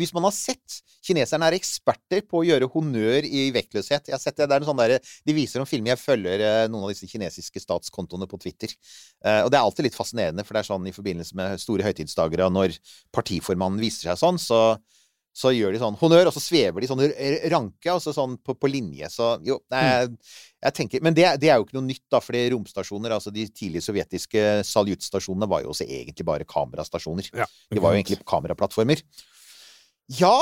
Hvis 0.00 0.12
man 0.16 0.26
har 0.28 0.34
sett 0.36 0.78
Kineserne 1.02 1.48
er 1.50 1.56
eksperter 1.58 2.22
på 2.28 2.40
å 2.42 2.44
gjøre 2.46 2.68
honnør 2.70 3.26
i 3.26 3.48
vektløshet. 3.54 4.06
Jeg 4.06 4.14
har 4.14 4.22
sett 4.22 4.36
det, 4.38 4.46
det 4.50 4.54
er 4.54 4.62
en 4.62 4.68
sånn 4.70 4.78
der, 4.78 4.94
De 5.26 5.34
viser 5.36 5.62
om 5.62 5.66
filmer 5.68 5.94
Jeg 5.96 6.02
følger 6.02 6.44
eh, 6.46 6.66
noen 6.70 6.86
av 6.86 6.92
disse 6.92 7.08
kinesiske 7.10 7.62
statskontoene 7.64 8.28
på 8.30 8.38
Twitter. 8.42 8.70
Eh, 9.24 9.40
og 9.42 9.50
det 9.50 9.58
er 9.58 9.66
alltid 9.66 9.88
litt 9.88 9.98
fascinerende, 9.98 10.44
for 10.46 10.54
det 10.54 10.62
er 10.62 10.68
sånn 10.70 10.86
i 10.86 10.94
forbindelse 10.94 11.36
med 11.38 11.58
store 11.62 11.86
høytidsdager, 11.88 12.44
og 12.46 12.54
når 12.54 12.76
partiformannen 13.14 13.82
viser 13.82 14.12
seg 14.12 14.20
sånn, 14.22 14.38
så 14.40 14.60
så 15.32 15.48
gjør 15.54 15.72
de 15.72 15.78
sånn 15.80 15.94
honnør, 15.96 16.28
og 16.28 16.34
så 16.36 16.42
svever 16.44 16.84
de 16.84 16.88
sånn 16.90 17.00
ranke, 17.52 17.88
og 17.94 18.02
så 18.04 18.12
sånn 18.12 18.34
på, 18.44 18.52
på 18.60 18.68
linje. 18.68 19.08
Så 19.08 19.30
jo, 19.46 19.56
nei, 19.72 20.04
jeg 20.62 20.74
tenker 20.76 21.00
Men 21.02 21.14
det, 21.16 21.24
det 21.40 21.48
er 21.48 21.56
jo 21.56 21.64
ikke 21.64 21.78
noe 21.78 21.86
nytt, 21.88 22.02
da, 22.12 22.20
fordi 22.20 22.42
romstasjoner, 22.52 23.14
altså 23.16 23.32
de 23.32 23.46
tidlige 23.48 23.82
sovjetiske 23.86 24.42
saluttstasjonene, 24.68 25.48
var 25.48 25.64
jo 25.64 25.72
også 25.72 25.86
egentlig 25.88 26.26
bare 26.28 26.44
kamerastasjoner. 26.48 27.30
Ja, 27.32 27.46
De 27.72 27.80
var 27.80 27.94
jo 27.96 28.02
egentlig 28.02 28.20
kameraplattformer. 28.28 29.00
Ja 30.18 30.34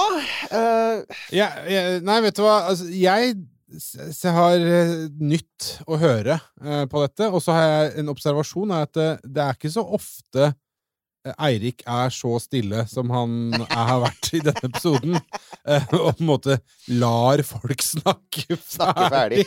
øh, 0.50 1.02
Ja, 1.36 1.48
ja 1.70 1.82
nei, 2.02 2.18
vet 2.24 2.38
du 2.38 2.42
hva? 2.42 2.56
Altså, 2.72 2.88
jeg 2.90 3.36
s- 3.78 4.24
har 4.26 4.58
eh, 4.58 5.06
nytt 5.20 5.68
å 5.86 5.98
høre 6.00 6.40
eh, 6.64 6.84
på 6.90 7.02
dette, 7.04 7.28
og 7.30 7.38
så 7.44 7.54
har 7.54 7.68
jeg 7.68 7.92
en 8.02 8.10
observasjon 8.10 8.72
er 8.74 8.88
at 8.88 8.96
det, 8.98 9.08
det 9.36 9.44
er 9.44 9.54
ikke 9.58 9.70
så 9.76 9.84
ofte 9.86 10.50
Eirik 11.36 11.82
er 11.84 12.12
så 12.14 12.38
stille 12.40 12.86
som 12.88 13.10
han 13.12 13.52
har 13.68 13.98
vært 14.06 14.30
i 14.38 14.40
denne 14.44 14.70
episoden, 14.70 15.18
eh, 15.68 15.84
og 15.92 16.14
på 16.14 16.22
en 16.24 16.28
måte 16.30 16.56
lar 16.96 17.42
folk 17.44 17.82
snakke 17.84 18.56
snakke 18.56 19.08
ferdig. 19.12 19.44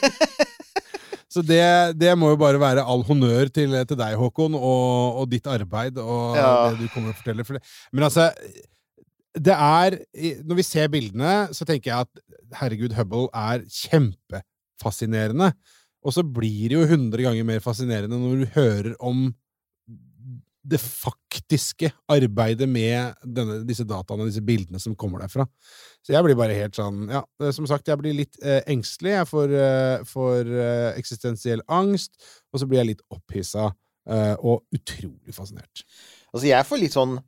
Så 1.34 1.42
det, 1.42 1.64
det 1.98 2.12
må 2.20 2.30
jo 2.30 2.38
bare 2.38 2.60
være 2.62 2.84
all 2.86 3.02
honnør 3.08 3.50
til, 3.50 3.72
til 3.90 3.98
deg, 3.98 4.14
Håkon, 4.22 4.54
og, 4.54 5.18
og 5.24 5.32
ditt 5.32 5.48
arbeid 5.50 5.98
og 5.98 6.36
Ja. 6.38 6.52
det 6.70 6.84
du 6.84 6.92
kommer 6.94 7.10
og 7.10 7.18
forteller. 7.18 7.48
For. 7.48 7.58
Men 7.90 8.06
altså, 8.06 8.28
det 9.34 9.56
er 9.58 9.98
Når 10.46 10.60
vi 10.60 10.66
ser 10.68 10.92
bildene, 10.94 11.48
så 11.58 11.66
tenker 11.66 11.90
jeg 11.90 12.06
at 12.06 12.60
herregud, 12.60 12.94
Hubble 13.00 13.32
er 13.34 13.64
kjempefascinerende. 13.66 15.50
Og 16.06 16.14
så 16.14 16.22
blir 16.22 16.70
det 16.70 16.78
jo 16.78 16.86
hundre 16.92 17.24
ganger 17.26 17.48
mer 17.48 17.64
fascinerende 17.64 18.20
når 18.20 18.44
du 18.44 18.50
hører 18.54 18.94
om 19.02 19.32
det 20.64 20.80
faktiske 20.80 21.90
arbeidet 22.12 22.68
med 22.72 23.18
denne, 23.24 23.60
disse 23.68 23.84
dataene, 23.88 24.30
disse 24.30 24.44
bildene 24.46 24.80
som 24.80 24.96
kommer 25.00 25.24
derfra. 25.24 25.46
Så 26.04 26.16
jeg 26.16 26.24
blir 26.26 26.38
bare 26.40 26.56
helt 26.56 26.78
sånn 26.80 27.06
Ja, 27.12 27.24
eh, 27.42 27.52
som 27.56 27.68
sagt, 27.70 27.90
jeg 27.92 28.00
blir 28.00 28.16
litt 28.16 28.40
eh, 28.42 28.62
engstelig. 28.72 29.18
Jeg 29.18 29.30
får, 29.30 29.56
eh, 29.60 30.06
får 30.08 30.54
eh, 30.54 30.90
eksistensiell 31.02 31.64
angst, 31.68 32.16
og 32.54 32.62
så 32.62 32.70
blir 32.70 32.84
jeg 32.84 32.94
litt 32.94 33.06
opphissa 33.12 33.70
eh, 34.08 34.36
og 34.40 34.64
utrolig 34.76 35.36
fascinert. 35.36 35.84
Altså, 36.32 36.48
jeg 36.48 36.70
får 36.70 36.84
litt 36.86 36.98
sånn 36.98 37.20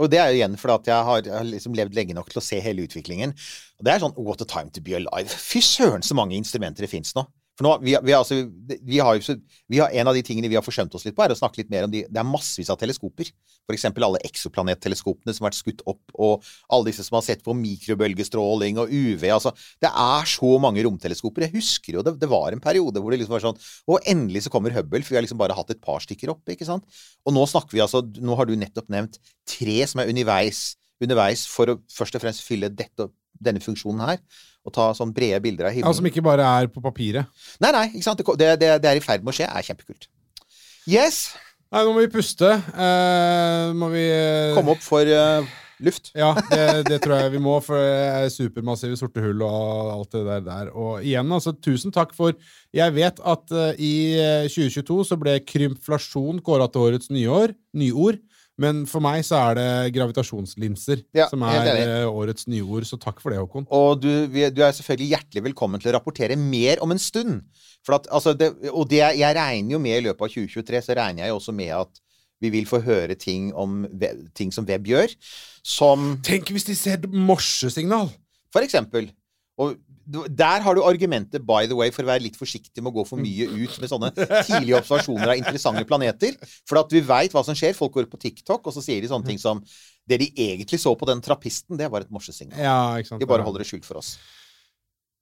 Og 0.00 0.08
det 0.08 0.16
er 0.16 0.30
jo 0.32 0.38
igjen 0.38 0.54
fordi 0.56 0.74
at 0.78 0.86
jeg 0.88 1.06
har, 1.06 1.18
jeg 1.26 1.34
har 1.34 1.44
liksom 1.44 1.74
levd 1.76 1.96
lenge 1.98 2.14
nok 2.16 2.30
til 2.32 2.40
å 2.40 2.44
se 2.44 2.56
hele 2.64 2.86
utviklingen. 2.86 3.34
Og 3.78 3.84
det 3.84 3.92
er 3.92 4.00
sånn 4.00 4.14
What 4.16 4.40
a 4.40 4.46
time 4.48 4.72
to 4.72 4.80
be 4.80 4.94
alive. 4.96 5.28
Fy 5.28 5.60
søren, 5.60 6.00
så 6.00 6.16
mange 6.16 6.38
instrumenter 6.38 6.86
det 6.86 6.90
fins 6.90 7.12
nå. 7.18 7.26
For 7.60 7.68
nå, 7.68 7.74
vi, 7.84 7.92
vi, 8.08 8.12
altså, 8.16 8.38
vi 8.88 8.98
har 9.04 9.18
vi 9.20 9.80
har, 9.82 9.92
En 9.92 10.08
av 10.08 10.16
de 10.16 10.22
tingene 10.24 10.48
vi 10.48 10.56
har 10.56 10.64
forsømt 10.64 10.94
oss 10.96 11.04
litt 11.04 11.12
på, 11.16 11.20
er 11.26 11.34
å 11.34 11.36
snakke 11.36 11.60
litt 11.60 11.72
mer 11.72 11.84
om 11.84 11.92
de 11.92 12.06
Det 12.08 12.20
er 12.22 12.24
massevis 12.24 12.70
av 12.72 12.78
teleskoper. 12.80 13.28
Eksempel 13.70 14.02
alle 14.02 14.18
eksoplanetteleskopene 14.26 15.34
som 15.36 15.44
har 15.44 15.52
vært 15.52 15.58
skutt 15.60 15.84
opp, 15.86 16.00
og 16.18 16.46
alle 16.72 16.88
disse 16.88 17.04
som 17.06 17.18
har 17.18 17.22
sett 17.22 17.44
på 17.44 17.54
mikrobølgestråling 17.54 18.80
og 18.82 18.90
UV. 18.90 19.28
Altså, 19.36 19.52
det 19.84 19.92
er 19.92 20.32
så 20.32 20.54
mange 20.62 20.82
romteleskoper. 20.88 21.46
Jeg 21.46 21.54
husker 21.60 22.00
jo 22.00 22.06
det, 22.06 22.16
det 22.18 22.30
var 22.32 22.56
en 22.56 22.64
periode 22.64 22.98
hvor 22.98 23.12
det 23.12 23.20
liksom 23.20 23.36
var 23.36 23.44
sånn 23.44 23.60
Og 23.92 24.08
endelig 24.10 24.46
så 24.46 24.54
kommer 24.56 24.74
Hubble, 24.74 25.04
for 25.04 25.14
vi 25.14 25.20
har 25.20 25.26
liksom 25.28 25.38
bare 25.38 25.54
hatt 25.58 25.70
et 25.76 25.84
par 25.84 26.00
stykker 26.02 26.32
opp, 26.32 26.42
ikke 26.50 26.66
sant? 26.66 26.88
Og 27.28 27.36
nå 27.36 27.44
snakker 27.50 27.76
vi 27.76 27.84
altså 27.84 28.02
Nå 28.18 28.40
har 28.40 28.48
du 28.48 28.56
nettopp 28.58 28.88
nevnt 28.90 29.20
tre 29.46 29.78
som 29.86 30.00
er 30.00 30.10
underveis, 30.10 30.80
underveis 31.02 31.44
for 31.50 31.76
å 31.76 31.78
først 31.92 32.16
og 32.16 32.24
fremst 32.24 32.46
fylle 32.46 32.72
dette, 32.72 33.10
denne 33.42 33.62
funksjonen 33.64 34.04
her. 34.06 34.22
Og 34.66 34.74
ta 34.76 34.90
sånn 34.96 35.14
brede 35.16 35.40
bilder 35.42 35.70
av 35.70 35.72
himmelen. 35.74 35.94
Ja, 35.94 35.96
som 35.96 36.08
ikke 36.10 36.24
bare 36.24 36.44
er 36.44 36.68
på 36.72 36.82
papiret. 36.84 37.30
Nei, 37.62 37.70
nei, 37.72 37.86
ikke 37.94 38.04
sant? 38.04 38.20
Det, 38.20 38.50
det, 38.60 38.74
det, 38.82 38.90
er 38.90 39.00
i 39.00 39.04
ferd 39.04 39.24
med 39.24 39.32
å 39.32 39.38
skje. 39.38 39.48
er 39.48 39.64
kjempekult. 39.64 40.10
Yes! 40.90 41.30
Nei, 41.70 41.84
nå 41.86 41.94
må 41.94 42.04
vi 42.04 42.12
puste. 42.12 42.50
Uh, 42.74 43.72
må 43.78 43.88
vi 43.94 44.04
uh... 44.10 44.52
Komme 44.56 44.74
opp 44.74 44.84
for 44.84 45.06
uh, 45.06 45.48
luft. 45.84 46.10
Ja, 46.18 46.30
det, 46.50 46.64
det 46.88 46.98
tror 47.04 47.20
jeg 47.22 47.34
vi 47.34 47.42
må, 47.42 47.56
for 47.64 47.78
det 47.80 48.08
er 48.24 48.32
supermassive 48.32 48.98
sorte 48.98 49.22
hull 49.24 49.44
og 49.46 49.92
alt 49.94 50.16
det 50.16 50.24
der. 50.26 50.42
der. 50.46 50.72
Og 50.74 51.04
igjen, 51.06 51.32
altså, 51.32 51.54
tusen 51.56 51.94
takk 51.94 52.12
for 52.16 52.36
Jeg 52.76 52.94
vet 52.94 53.20
at 53.26 53.54
uh, 53.54 53.70
i 53.78 53.94
eh, 54.20 54.50
2022 54.50 55.00
så 55.08 55.16
ble 55.18 55.40
krymflasjon 55.42 56.42
kåra 56.44 56.68
til 56.70 56.86
årets 56.86 57.10
nyår, 57.10 57.56
nyord. 57.74 58.20
Men 58.60 58.82
for 58.88 59.00
meg 59.04 59.22
så 59.24 59.38
er 59.40 59.56
det 59.56 59.94
gravitasjonslinser 59.96 61.04
Ja, 61.16 61.30
som 61.30 61.44
er 61.48 61.70
eh, 61.72 62.04
årets 62.04 62.44
nyord, 62.50 62.84
så 62.88 62.98
takk 63.00 63.22
for 63.22 63.32
det, 63.32 63.40
Håkon. 63.40 63.66
Og 63.72 64.02
du, 64.02 64.10
du 64.28 64.60
er 64.60 64.74
selvfølgelig 64.76 65.14
hjertelig 65.14 65.44
velkommen 65.48 65.80
til 65.80 65.92
å 65.92 65.96
rapportere 65.96 66.36
mer 66.36 66.82
om 66.84 66.92
en 66.92 67.00
stund. 67.00 67.40
At, 67.88 68.06
altså, 68.12 68.34
det, 68.36 68.52
og 68.68 68.90
det, 68.90 69.00
jeg 69.16 69.36
regner 69.38 69.74
jo 69.74 69.80
med 69.82 69.96
i 69.96 70.04
løpet 70.04 70.26
av 70.26 70.34
2023, 70.34 70.82
så 70.86 70.96
regner 70.98 71.24
jeg 71.24 71.32
jo 71.32 71.38
også 71.40 71.56
med 71.56 71.72
at 71.78 72.02
vi 72.40 72.50
vil 72.52 72.68
få 72.68 72.80
høre 72.84 73.16
ting 73.20 73.50
om 73.58 73.82
web, 74.00 74.26
ting 74.36 74.52
som 74.52 74.68
web 74.68 74.86
gjør, 74.88 75.12
som 75.66 76.14
Tenk 76.24 76.52
hvis 76.52 76.68
de 76.68 76.76
ser 76.76 77.08
morsesignal! 77.12 78.12
For 78.50 78.66
eksempel. 78.66 79.10
Og 79.60 79.76
der 80.10 80.64
har 80.64 80.76
du 80.76 80.82
argumentet, 80.84 81.44
by 81.46 81.68
the 81.70 81.76
way, 81.78 81.92
for 81.94 82.04
å 82.04 82.10
være 82.10 82.24
litt 82.24 82.38
forsiktig 82.38 82.82
med 82.82 82.92
å 82.92 82.96
gå 83.00 83.06
for 83.08 83.20
mye 83.20 83.46
ut 83.46 83.78
med 83.82 83.92
sånne 83.92 84.10
tidlige 84.16 84.80
observasjoner 84.80 85.34
av 85.34 85.40
interessante 85.40 85.86
planeter. 85.88 86.36
For 86.68 86.82
at 86.82 86.92
vi 86.94 87.04
veit 87.06 87.36
hva 87.36 87.44
som 87.46 87.56
skjer. 87.58 87.76
Folk 87.78 87.94
går 87.98 88.10
på 88.10 88.20
TikTok, 88.20 88.66
og 88.66 88.76
så 88.76 88.84
sier 88.84 89.02
de 89.02 89.10
sånne 89.12 89.30
ting 89.30 89.40
som 89.40 89.62
Det 90.10 90.16
de 90.18 90.26
egentlig 90.42 90.80
så 90.82 90.90
på 90.98 91.06
den 91.06 91.20
trappisten, 91.22 91.76
det 91.78 91.86
var 91.92 92.02
et 92.02 92.10
morsesignal. 92.10 92.58
Ja. 92.58 93.18
De 93.20 93.28
bare 93.30 93.44
holder 93.46 93.62
det 93.62 93.68
skjult 93.68 93.86
for 93.86 94.00
oss. 94.00 94.16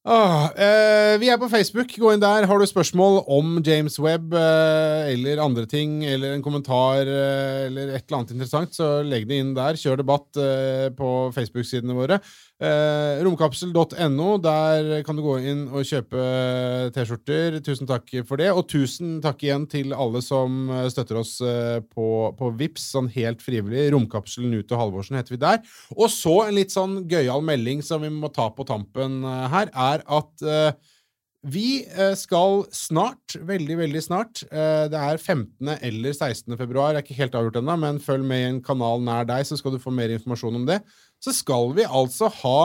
Åh, 0.09 0.45
eh, 0.57 1.19
vi 1.21 1.29
er 1.29 1.37
på 1.37 1.51
Facebook. 1.53 1.91
Gå 2.01 2.13
inn 2.15 2.23
der. 2.23 2.47
Har 2.49 2.59
du 2.59 2.65
spørsmål 2.65 3.19
om 3.29 3.59
James 3.67 3.99
Webb 4.01 4.33
eh, 4.33 5.11
eller 5.13 5.43
andre 5.43 5.67
ting, 5.69 6.01
eller 6.07 6.33
en 6.33 6.45
kommentar 6.45 7.03
eh, 7.03 7.67
eller 7.67 7.93
et 7.93 8.07
eller 8.07 8.21
annet 8.21 8.33
interessant, 8.33 8.73
så 8.73 9.03
legg 9.05 9.27
det 9.29 9.43
inn 9.43 9.53
der. 9.59 9.77
Kjør 9.77 10.01
debatt 10.01 10.41
eh, 10.41 10.89
på 10.97 11.11
Facebook-sidene 11.37 11.99
våre. 11.99 12.23
Eh, 12.59 13.21
romkapsel.no. 13.23 14.29
Der 14.43 15.05
kan 15.07 15.15
du 15.15 15.23
gå 15.23 15.37
inn 15.47 15.61
og 15.71 15.87
kjøpe 15.87 16.23
T-skjorter. 16.95 17.61
Tusen 17.63 17.87
takk 17.87 18.11
for 18.27 18.41
det. 18.41 18.49
Og 18.51 18.67
tusen 18.67 19.21
takk 19.23 19.45
igjen 19.47 19.69
til 19.71 19.95
alle 19.95 20.23
som 20.27 20.67
eh, 20.75 20.89
støtter 20.91 21.21
oss 21.23 21.37
eh, 21.39 21.79
på, 21.87 22.09
på 22.35 22.51
Vips, 22.59 22.91
sånn 22.97 23.13
helt 23.15 23.45
frivillig. 23.47 23.93
Romkapselen 23.95 24.59
ut 24.59 24.75
og 24.75 24.83
Halvorsen 24.83 25.21
heter 25.21 25.37
vi 25.37 25.43
der. 25.47 25.63
Og 25.95 26.11
så 26.11 26.35
en 26.49 26.59
litt 26.59 26.75
sånn 26.75 27.05
gøyal 27.11 27.47
melding 27.47 27.85
som 27.87 28.03
vi 28.03 28.11
må 28.11 28.33
ta 28.35 28.51
på 28.51 28.67
tampen 28.67 29.21
eh, 29.23 29.45
her, 29.55 29.71
er 29.79 30.03
at 30.19 30.43
eh, 30.43 30.73
vi 31.47 31.85
eh, 31.87 32.17
skal 32.19 32.65
snart, 32.75 33.37
veldig, 33.47 33.77
veldig 33.79 34.01
snart 34.03 34.43
eh, 34.51 34.89
Det 34.91 34.99
er 34.99 35.21
15. 35.21 35.69
eller 35.79 36.13
16. 36.13 36.57
februar, 36.59 36.97
jeg 36.97 36.99
er 36.99 37.07
ikke 37.07 37.19
helt 37.21 37.37
avgjort 37.39 37.61
ennå, 37.61 37.77
men 37.79 38.01
følg 38.03 38.27
med 38.27 38.43
i 38.43 38.49
en 38.49 38.59
kanal 38.65 39.05
nær 39.07 39.29
deg, 39.29 39.47
så 39.47 39.59
skal 39.59 39.77
du 39.77 39.79
få 39.83 39.93
mer 39.95 40.11
informasjon 40.17 40.59
om 40.59 40.67
det. 40.67 40.81
Så 41.23 41.35
skal 41.35 41.73
vi 41.77 41.85
altså 41.85 42.29
ha 42.43 42.61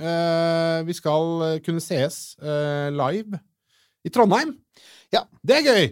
eh, 0.00 0.78
Vi 0.88 0.94
skal 0.96 1.58
kunne 1.64 1.82
sees 1.84 2.36
eh, 2.40 2.88
live 2.94 3.40
i 4.02 4.10
Trondheim. 4.10 4.54
Ja. 5.14 5.26
Det 5.44 5.58
er 5.60 5.66
gøy! 5.68 5.84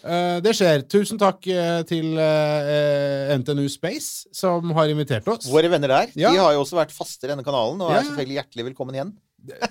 Eh, 0.00 0.38
det 0.40 0.54
skjer. 0.56 0.84
Tusen 0.88 1.18
takk 1.20 1.44
eh, 1.50 1.82
til 1.88 2.14
eh, 2.16 3.32
NTNU 3.36 3.66
Space, 3.68 4.30
som 4.32 4.70
har 4.76 4.88
invitert 4.88 5.26
oss. 5.28 5.48
Våre 5.50 5.68
venner 5.72 5.90
der 5.92 6.14
Ja. 6.16 6.30
de 6.32 6.40
har 6.40 6.54
jo 6.56 6.62
også 6.62 6.78
vært 6.78 6.94
faste 6.94 7.26
i 7.26 7.32
denne 7.32 7.44
kanalen, 7.44 7.82
og 7.82 7.90
Ja, 7.92 7.98
er 7.98 8.06
selvfølgelig 8.08 8.38
hjertelig 8.38 8.68
velkommen 8.70 8.96
igjen. 8.96 9.12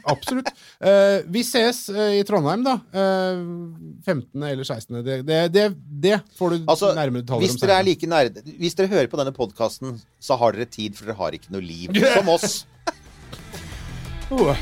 Absolutt. 0.03 0.49
Uh, 0.81 1.21
vi 1.31 1.43
ses 1.45 1.85
uh, 1.93 2.09
i 2.17 2.23
Trondheim, 2.27 2.63
da. 2.65 2.77
Uh, 2.93 3.43
15. 4.05 4.43
eller 4.43 4.63
16. 4.63 4.99
Det, 5.05 5.19
det, 5.27 5.39
det, 5.53 5.65
det 5.77 6.19
får 6.37 6.55
du 6.55 6.57
Altså, 6.65 6.93
nærmere 6.97 7.23
detaljer 7.23 7.47
Hvis 7.47 7.57
om 7.57 7.63
dere 7.63 7.79
er 7.79 7.87
like 7.87 8.09
nær, 8.09 8.31
Hvis 8.59 8.77
dere 8.79 8.91
hører 8.91 9.11
på 9.11 9.19
denne 9.21 9.35
podkasten, 9.35 9.99
så 10.19 10.39
har 10.39 10.57
dere 10.57 10.69
tid, 10.69 10.97
for 10.97 11.09
dere 11.09 11.19
har 11.19 11.37
ikke 11.37 11.53
noe 11.55 11.63
liv. 11.65 11.93
Som 12.15 12.31
oss. 12.33 12.63
Oh. 14.29 14.53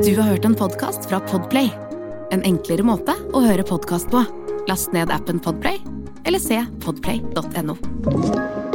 Du 0.00 0.16
har 0.16 0.22
hørt 0.22 0.44
en 0.44 0.54
podkast 0.54 1.08
fra 1.10 1.20
Podplay. 1.28 1.70
En 2.30 2.44
enklere 2.46 2.86
måte 2.86 3.16
å 3.34 3.42
høre 3.44 3.66
podkast 3.66 4.10
på. 4.12 4.22
Last 4.70 4.94
ned 4.96 5.10
appen 5.12 5.42
Podplay, 5.42 5.82
eller 6.24 6.42
se 6.42 6.62
podplay.no. 6.84 8.69